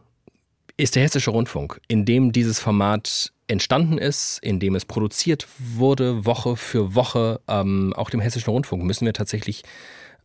ist 0.77 0.95
der 0.95 1.03
Hessische 1.03 1.31
Rundfunk, 1.31 1.81
in 1.89 2.05
dem 2.05 2.31
dieses 2.31 2.59
Format 2.59 3.33
entstanden 3.47 3.97
ist, 3.97 4.39
in 4.41 4.59
dem 4.59 4.75
es 4.75 4.85
produziert 4.85 5.47
wurde, 5.57 6.25
Woche 6.25 6.55
für 6.55 6.95
Woche. 6.95 7.41
Ähm, 7.47 7.93
auch 7.95 8.09
dem 8.09 8.21
Hessischen 8.21 8.51
Rundfunk 8.51 8.83
müssen 8.83 9.05
wir 9.05 9.13
tatsächlich 9.13 9.63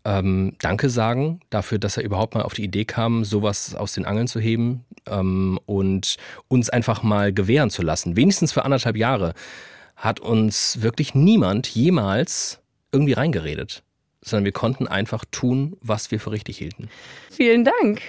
ähm, 0.04 0.54
Danke 0.60 0.90
sagen 0.90 1.40
dafür, 1.50 1.78
dass 1.78 1.96
er 1.96 2.04
überhaupt 2.04 2.34
mal 2.34 2.42
auf 2.42 2.54
die 2.54 2.64
Idee 2.64 2.84
kam, 2.84 3.24
sowas 3.24 3.74
aus 3.74 3.94
den 3.94 4.04
Angeln 4.04 4.28
zu 4.28 4.38
heben 4.38 4.84
ähm, 5.06 5.58
und 5.66 6.16
uns 6.48 6.70
einfach 6.70 7.02
mal 7.02 7.32
gewähren 7.32 7.70
zu 7.70 7.82
lassen. 7.82 8.16
Wenigstens 8.16 8.52
für 8.52 8.64
anderthalb 8.64 8.96
Jahre 8.96 9.34
hat 9.96 10.20
uns 10.20 10.82
wirklich 10.82 11.14
niemand 11.14 11.66
jemals 11.68 12.60
irgendwie 12.92 13.12
reingeredet, 13.14 13.82
sondern 14.22 14.44
wir 14.44 14.52
konnten 14.52 14.86
einfach 14.88 15.24
tun, 15.30 15.76
was 15.80 16.10
wir 16.10 16.20
für 16.20 16.30
richtig 16.32 16.58
hielten. 16.58 16.88
Vielen 17.30 17.64
Dank. 17.64 18.00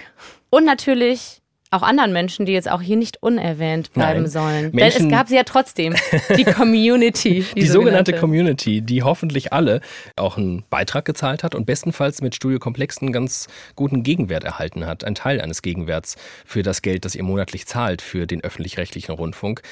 Und 0.50 0.64
natürlich 0.64 1.40
auch 1.72 1.82
anderen 1.82 2.12
Menschen, 2.12 2.46
die 2.46 2.52
jetzt 2.52 2.70
auch 2.70 2.80
hier 2.80 2.96
nicht 2.96 3.22
unerwähnt 3.24 3.92
bleiben 3.92 4.22
Nein. 4.22 4.30
sollen. 4.30 4.70
Menschen- 4.72 4.98
Denn 4.98 5.06
es 5.08 5.12
gab 5.18 5.28
sie 5.28 5.34
ja 5.34 5.42
trotzdem. 5.42 5.94
Die 6.36 6.44
Community. 6.44 7.44
Die, 7.56 7.66
sogenannte 7.66 8.12
Community, 8.14 8.82
die 8.82 9.02
hoffentlich 9.02 9.52
alle 9.52 9.80
auch 10.14 10.36
einen 10.36 10.62
Beitrag 10.70 11.04
gezahlt 11.04 11.42
hat 11.42 11.56
und 11.56 11.66
bestenfalls 11.66 12.22
mit 12.22 12.36
Studio 12.36 12.60
Komplex 12.60 12.98
einen 13.02 13.12
ganz 13.12 13.48
guten 13.74 14.04
Gegenwert 14.04 14.44
erhalten 14.44 14.86
hat. 14.86 15.02
Ein 15.02 15.16
Teil 15.16 15.40
eines 15.40 15.60
Gegenwerts 15.60 16.16
für 16.44 16.62
das 16.62 16.82
Geld, 16.82 17.04
das 17.04 17.16
ihr 17.16 17.24
monatlich 17.24 17.66
zahlt 17.66 18.00
für 18.00 18.28
den 18.28 18.44
öffentlich-rechtlichen 18.44 19.12
Rundfunk. 19.12 19.62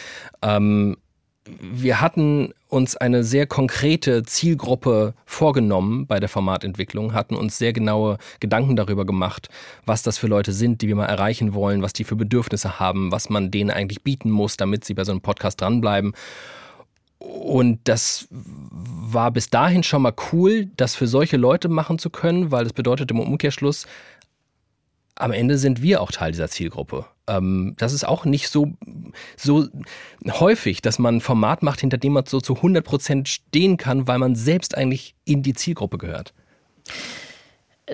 Ähm, 0.43 0.97
wir 1.47 2.01
hatten 2.01 2.55
uns 2.69 2.97
eine 2.97 3.23
sehr 3.23 3.47
konkrete 3.47 4.23
Zielgruppe 4.23 5.15
vorgenommen 5.27 6.07
bei 6.07 6.19
der 6.19 6.29
Formatentwicklung, 6.29 7.13
hatten 7.13 7.37
uns 7.37 7.59
sehr 7.59 7.73
genaue 7.73 8.19
Gedanken 8.41 8.77
darüber 8.77 9.05
gemacht, 9.05 9.49
was 9.85 10.03
das 10.03 10.17
für 10.17 10.27
Leute 10.27 10.53
sind, 10.53 10.81
die 10.81 10.89
wir 10.89 10.97
mal 10.97 11.07
erreichen 11.07 11.55
wollen, 11.55 11.83
was 11.83 11.93
die 11.93 12.05
für 12.05 12.17
Bedürfnisse 12.17 12.81
haben, 12.81 13.13
was 13.13 13.29
man 13.29 13.51
denen 13.51 13.71
eigentlich 13.71 14.03
bieten 14.03 14.31
muss, 14.31 14.57
damit 14.57 14.85
sie 14.85 14.95
bei 14.95 15.05
so 15.05 15.13
einem 15.13 15.21
Podcast 15.21 15.61
dranbleiben. 15.61 16.15
Und 17.19 17.81
das 17.85 18.27
war 18.31 19.31
bis 19.31 19.49
dahin 19.49 19.83
schon 19.83 20.03
mal 20.03 20.15
cool, 20.33 20.69
das 20.77 20.95
für 20.95 21.07
solche 21.07 21.37
Leute 21.37 21.69
machen 21.69 21.99
zu 21.99 22.11
können, 22.11 22.51
weil 22.51 22.65
das 22.65 22.73
bedeutet 22.73 23.11
im 23.11 23.21
Umkehrschluss, 23.21 23.87
am 25.17 25.33
Ende 25.33 25.59
sind 25.59 25.83
wir 25.83 26.01
auch 26.01 26.11
Teil 26.11 26.33
dieser 26.33 26.49
Zielgruppe. 26.49 27.07
Ähm, 27.27 27.75
das 27.79 27.93
ist 27.93 28.07
auch 28.07 28.25
nicht 28.25 28.49
so, 28.49 28.73
so 29.37 29.69
häufig, 30.29 30.83
dass 30.83 30.99
man 30.99 31.17
ein 31.17 31.21
Format 31.21 31.63
macht, 31.63 31.81
hinter 31.81 31.99
dem 31.99 32.15
man 32.15 32.27
so 32.27 32.41
zu 32.41 32.55
100% 32.55 33.27
stehen 33.27 33.77
kann, 33.77 34.07
weil 34.07 34.19
man 34.19 34.35
selbst 34.35 34.77
eigentlich 34.77 35.15
in 35.25 35.43
die 35.43 35.55
Zielgruppe 35.55 35.99
gehört. 35.99 36.35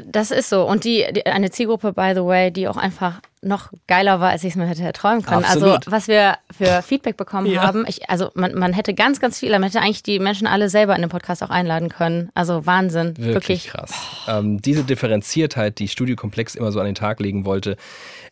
Das 0.07 0.30
ist 0.30 0.49
so. 0.49 0.64
Und 0.68 0.84
die, 0.84 1.05
die 1.12 1.26
eine 1.26 1.51
Zielgruppe, 1.51 1.93
by 1.93 2.12
the 2.14 2.24
way, 2.24 2.53
die 2.53 2.68
auch 2.68 2.76
einfach 2.76 3.20
noch 3.43 3.70
geiler 3.88 4.20
war, 4.20 4.30
als 4.30 4.45
ich 4.45 4.51
es 4.51 4.57
mir 4.57 4.66
hätte 4.66 4.82
erträumen 4.82 5.22
können. 5.22 5.45
Absolut. 5.45 5.78
Also 5.78 5.91
was 5.91 6.07
wir 6.09 6.36
für 6.57 6.82
Feedback 6.82 7.16
bekommen 7.16 7.47
Ja. 7.47 7.62
haben, 7.62 7.84
ich, 7.88 8.09
also 8.09 8.30
man, 8.34 8.55
man 8.55 8.72
hätte 8.72 8.95
ganz, 8.95 9.18
ganz 9.18 9.38
viel, 9.41 9.51
man 9.51 9.62
hätte 9.64 9.80
eigentlich 9.80 10.03
die 10.03 10.18
Menschen 10.18 10.47
alle 10.47 10.68
selber 10.68 10.95
in 10.95 11.01
den 11.01 11.11
Podcast 11.11 11.43
auch 11.43 11.51
einladen 11.51 11.88
können. 11.88 12.30
Also 12.34 12.66
Wahnsinn. 12.66 13.16
Wirklich, 13.16 13.34
Wirklich. 13.34 13.66
krass. 13.68 13.93
Ähm, 14.28 14.61
diese 14.62 14.84
Differenziertheit, 14.84 15.78
die 15.78 15.88
Studio 15.88 16.14
Komplex 16.16 16.55
immer 16.55 16.70
so 16.70 16.78
an 16.80 16.86
den 16.86 16.95
Tag 16.95 17.18
legen 17.18 17.45
wollte, 17.45 17.76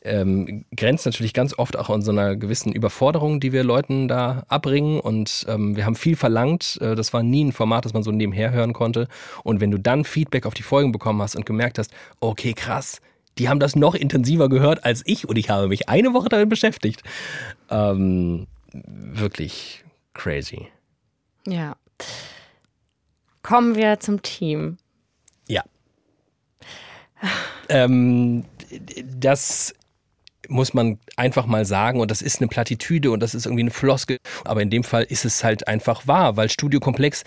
ähm, 0.08 0.64
grenzt 0.76 1.06
natürlich 1.06 1.34
ganz 1.34 1.58
oft 1.58 1.76
auch 1.76 1.90
an 1.90 2.02
so 2.02 2.10
einer 2.10 2.36
gewissen 2.36 2.72
Überforderung, 2.72 3.40
die 3.40 3.52
wir 3.52 3.64
Leuten 3.64 4.08
da 4.08 4.44
abbringen. 4.48 5.00
Und 5.00 5.46
ähm, 5.48 5.76
wir 5.76 5.86
haben 5.86 5.94
viel 5.94 6.16
verlangt. 6.16 6.78
Äh, 6.80 6.94
das 6.94 7.12
war 7.12 7.22
nie 7.22 7.44
ein 7.44 7.52
Format, 7.52 7.84
das 7.84 7.92
man 7.92 8.02
so 8.02 8.10
nebenher 8.10 8.50
hören 8.50 8.72
konnte. 8.72 9.08
Und 9.44 9.60
wenn 9.60 9.70
du 9.70 9.78
dann 9.78 10.04
Feedback 10.04 10.46
auf 10.46 10.54
die 10.54 10.62
Folgen 10.62 10.92
bekommen 10.92 11.22
hast 11.22 11.36
und 11.36 11.46
gemerkt 11.46 11.78
hast, 11.78 11.92
okay, 12.20 12.54
krass, 12.54 13.00
die 13.38 13.48
haben 13.48 13.60
das 13.60 13.76
noch 13.76 13.94
intensiver 13.94 14.48
gehört 14.48 14.84
als 14.84 15.02
ich 15.06 15.28
und 15.28 15.36
ich 15.36 15.50
habe 15.50 15.68
mich 15.68 15.88
eine 15.88 16.12
Woche 16.12 16.28
damit 16.28 16.48
beschäftigt. 16.48 17.02
Ähm, 17.70 18.46
wirklich 18.72 19.84
crazy. 20.14 20.66
Ja. 21.46 21.76
Kommen 23.42 23.76
wir 23.76 24.00
zum 24.00 24.22
Team. 24.22 24.78
Ja. 25.46 25.62
Ähm, 27.68 28.44
das 29.18 29.74
muss 30.48 30.74
man 30.74 30.98
einfach 31.16 31.46
mal 31.46 31.64
sagen 31.64 32.00
und 32.00 32.10
das 32.10 32.22
ist 32.22 32.40
eine 32.40 32.48
Plattitüde 32.48 33.10
und 33.10 33.20
das 33.20 33.34
ist 33.34 33.46
irgendwie 33.46 33.62
eine 33.62 33.70
Floskel, 33.70 34.18
aber 34.44 34.62
in 34.62 34.70
dem 34.70 34.82
Fall 34.82 35.04
ist 35.04 35.24
es 35.24 35.44
halt 35.44 35.68
einfach 35.68 36.06
wahr, 36.06 36.36
weil 36.36 36.50
Studio 36.50 36.80
Komplex 36.80 37.24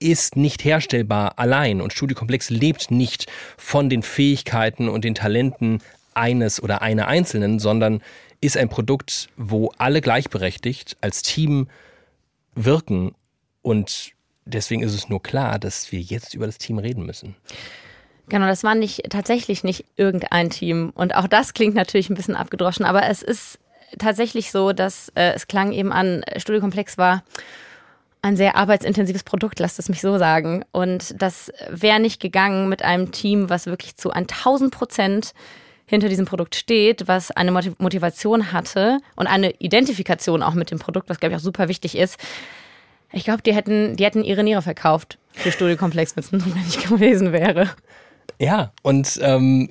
ist 0.00 0.36
nicht 0.36 0.64
herstellbar 0.64 1.38
allein 1.38 1.80
und 1.80 1.92
Studio 1.92 2.16
Komplex 2.16 2.50
lebt 2.50 2.90
nicht 2.90 3.30
von 3.56 3.88
den 3.88 4.02
Fähigkeiten 4.02 4.88
und 4.88 5.04
den 5.04 5.14
Talenten 5.14 5.80
eines 6.14 6.62
oder 6.62 6.82
einer 6.82 7.06
Einzelnen, 7.08 7.58
sondern 7.58 8.02
ist 8.40 8.56
ein 8.56 8.68
Produkt, 8.68 9.28
wo 9.36 9.72
alle 9.78 10.00
gleichberechtigt 10.00 10.96
als 11.00 11.22
Team 11.22 11.68
wirken 12.54 13.14
und 13.62 14.12
deswegen 14.44 14.82
ist 14.82 14.94
es 14.94 15.08
nur 15.08 15.22
klar, 15.22 15.58
dass 15.58 15.90
wir 15.92 16.00
jetzt 16.00 16.34
über 16.34 16.46
das 16.46 16.58
Team 16.58 16.78
reden 16.78 17.06
müssen. 17.06 17.36
Genau, 18.28 18.46
das 18.46 18.64
war 18.64 18.74
nicht 18.74 19.10
tatsächlich 19.10 19.64
nicht 19.64 19.84
irgendein 19.96 20.50
Team. 20.50 20.92
Und 20.94 21.14
auch 21.14 21.28
das 21.28 21.54
klingt 21.54 21.74
natürlich 21.74 22.08
ein 22.10 22.14
bisschen 22.14 22.36
abgedroschen, 22.36 22.86
aber 22.86 23.06
es 23.06 23.22
ist 23.22 23.58
tatsächlich 23.98 24.50
so, 24.50 24.72
dass 24.72 25.10
äh, 25.14 25.32
es 25.34 25.46
klang 25.46 25.72
eben 25.72 25.92
an, 25.92 26.24
Studiokomplex 26.36 26.98
war 26.98 27.22
ein 28.22 28.36
sehr 28.38 28.56
arbeitsintensives 28.56 29.22
Produkt, 29.22 29.60
lasst 29.60 29.78
es 29.78 29.90
mich 29.90 30.00
so 30.00 30.16
sagen. 30.16 30.64
Und 30.72 31.20
das 31.20 31.52
wäre 31.68 32.00
nicht 32.00 32.20
gegangen 32.20 32.70
mit 32.70 32.82
einem 32.82 33.12
Team, 33.12 33.50
was 33.50 33.66
wirklich 33.66 33.96
zu 33.96 34.10
1000 34.10 34.72
Prozent 34.74 35.34
hinter 35.84 36.08
diesem 36.08 36.24
Produkt 36.24 36.54
steht, 36.54 37.06
was 37.06 37.30
eine 37.30 37.52
Motiv- 37.52 37.78
Motivation 37.78 38.52
hatte 38.52 38.98
und 39.16 39.26
eine 39.26 39.50
Identifikation 39.58 40.42
auch 40.42 40.54
mit 40.54 40.70
dem 40.70 40.78
Produkt, 40.78 41.10
was 41.10 41.20
glaube 41.20 41.34
ich 41.34 41.40
auch 41.40 41.44
super 41.44 41.68
wichtig 41.68 41.98
ist. 41.98 42.18
Ich 43.12 43.24
glaube, 43.24 43.42
die 43.42 43.54
hätten, 43.54 43.96
die 43.96 44.04
hätten 44.04 44.24
ihre 44.24 44.42
Niere 44.42 44.62
verkauft 44.62 45.18
für 45.32 45.52
Studiokomplex, 45.52 46.16
wenn 46.16 46.24
es 46.24 46.32
notwendig 46.32 46.78
gewesen 46.88 47.32
wäre. 47.32 47.68
Ja, 48.38 48.72
und 48.82 49.18
ähm, 49.22 49.70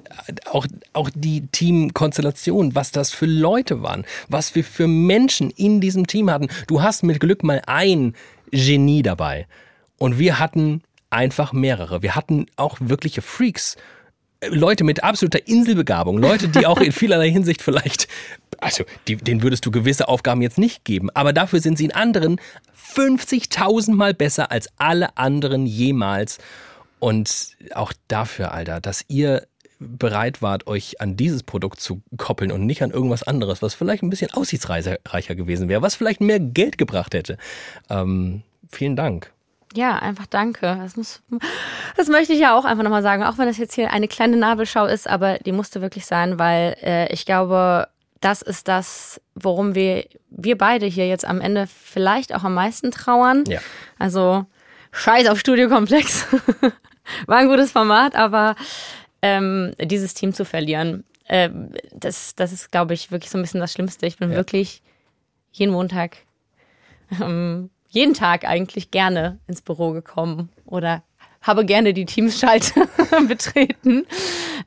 auch, 0.49 0.65
auch 0.93 1.09
die 1.13 1.47
Teamkonstellation, 1.47 2.75
was 2.75 2.91
das 2.91 3.11
für 3.11 3.25
Leute 3.25 3.81
waren, 3.81 4.05
was 4.29 4.55
wir 4.55 4.63
für 4.63 4.87
Menschen 4.87 5.49
in 5.51 5.81
diesem 5.81 6.07
Team 6.07 6.29
hatten. 6.29 6.47
Du 6.67 6.81
hast 6.81 7.03
mit 7.03 7.19
Glück 7.19 7.43
mal 7.43 7.61
ein 7.67 8.15
Genie 8.51 9.01
dabei. 9.01 9.47
Und 9.97 10.19
wir 10.19 10.39
hatten 10.39 10.81
einfach 11.09 11.53
mehrere. 11.53 12.01
Wir 12.01 12.15
hatten 12.15 12.45
auch 12.55 12.77
wirkliche 12.79 13.21
Freaks. 13.21 13.77
Äh, 14.39 14.47
Leute 14.49 14.83
mit 14.83 15.03
absoluter 15.03 15.47
Inselbegabung, 15.47 16.17
Leute, 16.17 16.47
die 16.47 16.65
auch 16.65 16.81
in 16.81 16.91
vielerlei 16.93 17.29
Hinsicht 17.29 17.61
vielleicht, 17.61 18.07
also 18.59 18.83
die, 19.07 19.17
denen 19.17 19.43
würdest 19.43 19.65
du 19.65 19.71
gewisse 19.71 20.07
Aufgaben 20.07 20.41
jetzt 20.41 20.57
nicht 20.57 20.85
geben, 20.85 21.09
aber 21.13 21.33
dafür 21.33 21.59
sind 21.59 21.77
sie 21.77 21.85
in 21.85 21.91
anderen 21.91 22.39
50.000 22.95 23.93
Mal 23.93 24.13
besser 24.13 24.51
als 24.51 24.69
alle 24.77 25.17
anderen 25.17 25.65
jemals. 25.65 26.37
Und 27.03 27.57
auch 27.75 27.91
dafür, 28.07 28.53
Alter, 28.53 28.79
dass 28.79 29.03
ihr 29.09 29.45
bereit 29.77 30.41
wart, 30.41 30.67
euch 30.67 31.01
an 31.01 31.17
dieses 31.17 31.43
Produkt 31.43 31.81
zu 31.81 32.01
koppeln 32.15 32.49
und 32.49 32.65
nicht 32.65 32.81
an 32.81 32.91
irgendwas 32.91 33.23
anderes, 33.23 33.61
was 33.61 33.73
vielleicht 33.73 34.03
ein 34.03 34.09
bisschen 34.09 34.31
aussichtsreicher 34.31 35.35
gewesen 35.35 35.67
wäre, 35.67 35.81
was 35.81 35.95
vielleicht 35.95 36.21
mehr 36.21 36.39
Geld 36.39 36.77
gebracht 36.77 37.13
hätte. 37.13 37.37
Ähm, 37.89 38.43
vielen 38.71 38.95
Dank. 38.95 39.33
Ja, 39.73 39.99
einfach 39.99 40.27
danke. 40.27 40.77
Das, 40.81 40.95
muss, 40.95 41.21
das 41.97 42.07
möchte 42.07 42.31
ich 42.31 42.39
ja 42.39 42.57
auch 42.57 42.63
einfach 42.63 42.85
nochmal 42.85 43.03
sagen, 43.03 43.23
auch 43.23 43.37
wenn 43.37 43.47
das 43.47 43.57
jetzt 43.57 43.75
hier 43.75 43.91
eine 43.91 44.07
kleine 44.07 44.37
Nabelschau 44.37 44.85
ist, 44.85 45.05
aber 45.05 45.39
die 45.39 45.51
musste 45.51 45.81
wirklich 45.81 46.05
sein, 46.05 46.39
weil 46.39 46.77
äh, 46.81 47.11
ich 47.11 47.25
glaube, 47.25 47.89
das 48.21 48.41
ist 48.41 48.69
das, 48.69 49.19
worum 49.35 49.75
wir, 49.75 50.05
wir 50.29 50.57
beide 50.57 50.85
hier 50.85 51.09
jetzt 51.09 51.25
am 51.25 51.41
Ende 51.41 51.67
vielleicht 51.67 52.33
auch 52.33 52.45
am 52.45 52.53
meisten 52.53 52.91
trauern. 52.91 53.43
Ja. 53.45 53.59
Also 53.99 54.45
scheiß 54.93 55.27
auf 55.27 55.37
Studiokomplex. 55.37 56.27
War 57.27 57.37
ein 57.37 57.47
gutes 57.47 57.71
Format, 57.71 58.15
aber 58.15 58.55
ähm, 59.21 59.73
dieses 59.81 60.13
Team 60.13 60.33
zu 60.33 60.45
verlieren, 60.45 61.03
ähm, 61.29 61.69
das, 61.91 62.35
das 62.35 62.51
ist, 62.51 62.71
glaube 62.71 62.93
ich, 62.93 63.11
wirklich 63.11 63.31
so 63.31 63.37
ein 63.37 63.41
bisschen 63.41 63.59
das 63.61 63.71
Schlimmste. 63.73 64.05
Ich 64.05 64.17
bin 64.17 64.29
Ja. 64.31 64.35
wirklich 64.37 64.81
jeden 65.51 65.71
Montag, 65.71 66.17
ähm, 67.21 67.69
jeden 67.89 68.13
Tag 68.13 68.45
eigentlich 68.45 68.91
gerne 68.91 69.39
ins 69.47 69.61
Büro 69.61 69.91
gekommen 69.91 70.49
oder 70.65 71.03
habe 71.41 71.65
gerne 71.65 71.93
die 71.93 72.05
Teamschalte 72.05 72.87
betreten. 73.27 74.05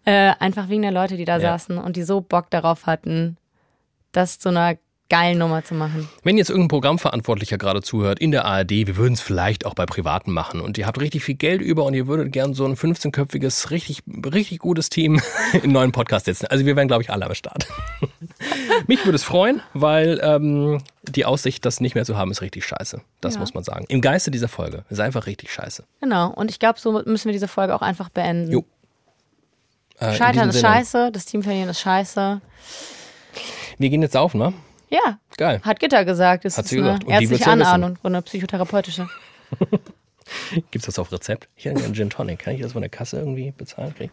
Äh, 0.04 0.32
einfach 0.38 0.68
wegen 0.68 0.82
der 0.82 0.92
Leute, 0.92 1.16
die 1.16 1.24
da 1.24 1.36
Ja. 1.36 1.40
saßen 1.58 1.78
und 1.78 1.96
die 1.96 2.02
so 2.04 2.20
Bock 2.20 2.50
darauf 2.50 2.86
hatten, 2.86 3.36
das 4.12 4.38
zu 4.38 4.50
einer 4.50 4.76
geilen 5.08 5.38
Nummer 5.38 5.62
zu 5.64 5.74
machen. 5.74 6.08
Wenn 6.24 6.36
jetzt 6.36 6.50
irgendein 6.50 6.68
Programmverantwortlicher 6.68 7.58
gerade 7.58 7.80
zuhört 7.82 8.18
in 8.18 8.32
der 8.32 8.44
ARD, 8.44 8.70
wir 8.70 8.96
würden 8.96 9.14
es 9.14 9.20
vielleicht 9.20 9.64
auch 9.64 9.74
bei 9.74 9.86
Privaten 9.86 10.32
machen 10.32 10.60
und 10.60 10.78
ihr 10.78 10.86
habt 10.86 11.00
richtig 11.00 11.22
viel 11.22 11.36
Geld 11.36 11.60
über 11.60 11.84
und 11.84 11.94
ihr 11.94 12.06
würdet 12.08 12.32
gern 12.32 12.54
so 12.54 12.64
ein 12.64 12.74
15-köpfiges, 12.76 13.70
richtig, 13.70 14.02
richtig 14.32 14.58
gutes 14.58 14.90
Team 14.90 15.20
im 15.62 15.72
neuen 15.72 15.92
Podcast 15.92 16.26
setzen. 16.26 16.46
Also 16.46 16.66
wir 16.66 16.74
wären, 16.76 16.88
glaube 16.88 17.02
ich, 17.02 17.10
alle 17.10 17.24
am 17.26 17.34
Start. 17.34 17.66
Mich 18.88 19.04
würde 19.04 19.16
es 19.16 19.22
freuen, 19.24 19.62
weil 19.74 20.20
ähm, 20.22 20.82
die 21.08 21.24
Aussicht, 21.24 21.64
das 21.64 21.80
nicht 21.80 21.94
mehr 21.94 22.04
zu 22.04 22.16
haben, 22.16 22.30
ist 22.30 22.42
richtig 22.42 22.64
scheiße. 22.66 23.00
Das 23.20 23.34
Ja. 23.34 23.40
muss 23.40 23.54
man 23.54 23.62
sagen. 23.64 23.84
Im 23.88 24.00
Geiste 24.00 24.30
dieser 24.30 24.48
Folge 24.48 24.84
ist 24.90 25.00
einfach 25.00 25.26
richtig 25.26 25.52
scheiße. 25.52 25.84
Genau. 26.00 26.30
Und 26.30 26.50
ich 26.50 26.58
glaube, 26.58 26.80
so 26.80 26.92
müssen 27.04 27.26
wir 27.26 27.32
diese 27.32 27.48
Folge 27.48 27.74
auch 27.74 27.82
einfach 27.82 28.08
beenden. 28.08 28.50
Jo. 28.52 28.64
Äh, 30.00 30.10
in 30.10 30.14
Scheitern 30.16 30.48
ist 30.50 30.56
Sinne, 30.56 30.68
scheiße, 30.68 31.10
das 31.12 31.24
Team 31.26 31.42
verlieren 31.42 31.68
ist 31.68 31.80
scheiße. 31.80 32.40
Wir 33.78 33.90
gehen 33.90 34.02
jetzt 34.02 34.12
saufen, 34.12 34.38
ne? 34.38 34.52
Ja, 34.88 35.18
Geil. 35.36 35.60
hat 35.62 35.80
Gitter 35.80 36.04
gesagt. 36.04 36.44
Das 36.44 36.56
Hat 36.56 36.64
ist 36.64 36.70
sie 36.70 36.78
eine 36.78 36.86
gesagt. 36.86 37.04
Und 37.04 37.10
die 37.10 37.30
wird's 37.30 37.30
ärztliche 37.32 37.50
ja 37.50 37.56
wissen. 37.56 37.62
Anahnung 37.66 37.98
und 38.02 38.14
eine 38.14 38.22
psychotherapeutische. 38.22 39.08
Gibt's 40.70 40.86
das 40.86 40.98
auf 40.98 41.12
Rezept? 41.12 41.48
Ich 41.56 41.64
hätte 41.66 41.80
gerne 41.80 41.94
Gin 41.94 42.10
Tonic. 42.10 42.40
Kann 42.40 42.54
ich 42.54 42.60
das 42.60 42.72
von 42.72 42.82
der 42.82 42.88
Kasse 42.90 43.18
irgendwie 43.18 43.52
bezahlen 43.56 43.94
kriegen? 43.94 44.12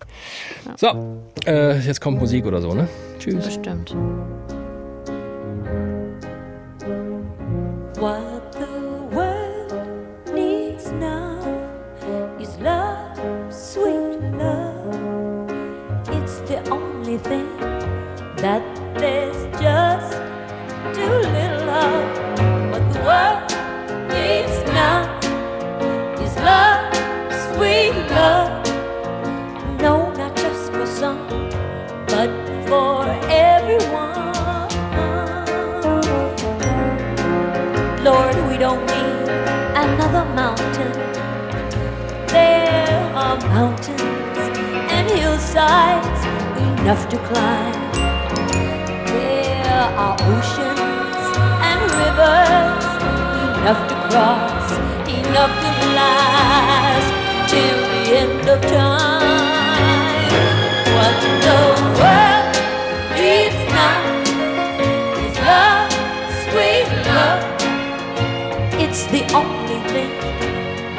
So, 0.78 1.22
äh, 1.46 1.80
jetzt 1.80 2.02
kommt 2.02 2.20
Musik 2.20 2.46
oder 2.46 2.62
so, 2.62 2.74
ne? 2.74 2.88
Tschüss. 3.20 3.46
Bestimmt. 3.46 3.96
What 8.00 8.52
the 8.54 9.16
world 9.16 9.74
needs 10.34 10.92
now 10.92 11.40
is 12.40 12.58
love, 12.60 13.18
sweet 13.52 14.20
love. 14.38 15.50
It's 16.10 16.42
the 16.48 16.60
only 16.70 17.18
thing 17.18 17.48
that 18.38 18.62
world 23.04 23.52
needs 24.10 24.58
now 24.72 25.04
is 26.24 26.36
love, 26.38 26.94
sweet 27.48 27.96
love. 28.18 28.52
No, 29.82 30.12
not 30.14 30.36
just 30.38 30.72
for 30.72 30.86
some, 30.86 31.28
but 32.08 32.32
for 32.68 33.04
everyone. 33.30 34.14
Lord, 38.04 38.36
we 38.50 38.58
don't 38.58 38.86
need 38.86 39.30
another 39.86 40.26
mountain. 40.42 40.94
There 42.28 43.12
are 43.24 43.38
mountains 43.56 44.38
and 44.96 45.10
hillsides 45.12 46.22
enough 46.68 47.10
to 47.10 47.18
climb. 47.30 47.82
There 49.08 49.88
are 50.04 50.16
oceans 50.22 51.26
and 51.70 51.82
rivers 52.02 52.93
enough 53.64 53.88
to 53.88 53.96
cross, 54.10 54.72
enough 55.08 55.54
to 55.64 55.70
last 55.96 57.10
till 57.50 57.80
the 57.94 58.02
end 58.22 58.50
of 58.50 58.60
time. 58.62 60.28
What 60.96 61.16
the 61.24 61.60
world 61.98 62.56
needs 63.16 63.62
now 63.72 64.04
is 65.24 65.36
love, 65.48 65.92
sweet 66.44 66.88
love. 67.08 67.44
It's 68.84 69.04
the 69.16 69.24
only 69.34 69.80
thing 69.94 70.12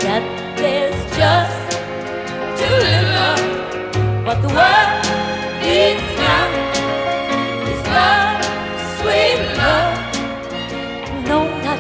that 0.01 0.25
there's 0.57 1.01
just 1.19 1.69
too 2.59 2.77
little 2.89 3.17
of. 3.29 3.41
What 4.25 4.41
the 4.41 4.49
world 4.49 5.05
needs 5.61 6.14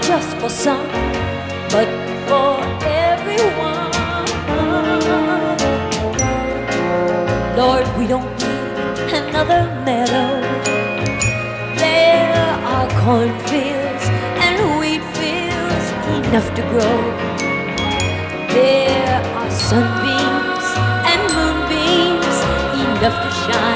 just 0.07 0.37
for 0.37 0.51
some, 0.51 0.87
but 1.71 1.89
for 2.29 2.61
everyone. 2.85 3.93
Lord, 7.57 7.87
we 7.99 8.07
don't 8.07 8.31
need 8.43 9.15
another 9.21 9.63
meadow. 9.87 10.29
There 11.85 12.51
are 12.73 12.87
cornfields 13.03 14.05
and 14.45 14.57
wheat 14.79 15.05
fields 15.17 15.87
enough 16.19 16.49
to 16.57 16.63
grow. 16.73 16.99
There 18.53 19.23
are 19.39 19.51
sunbeams 19.51 20.67
and 21.11 21.21
moonbeams 21.37 22.37
enough 22.85 23.17
to 23.25 23.31
shine. 23.43 23.74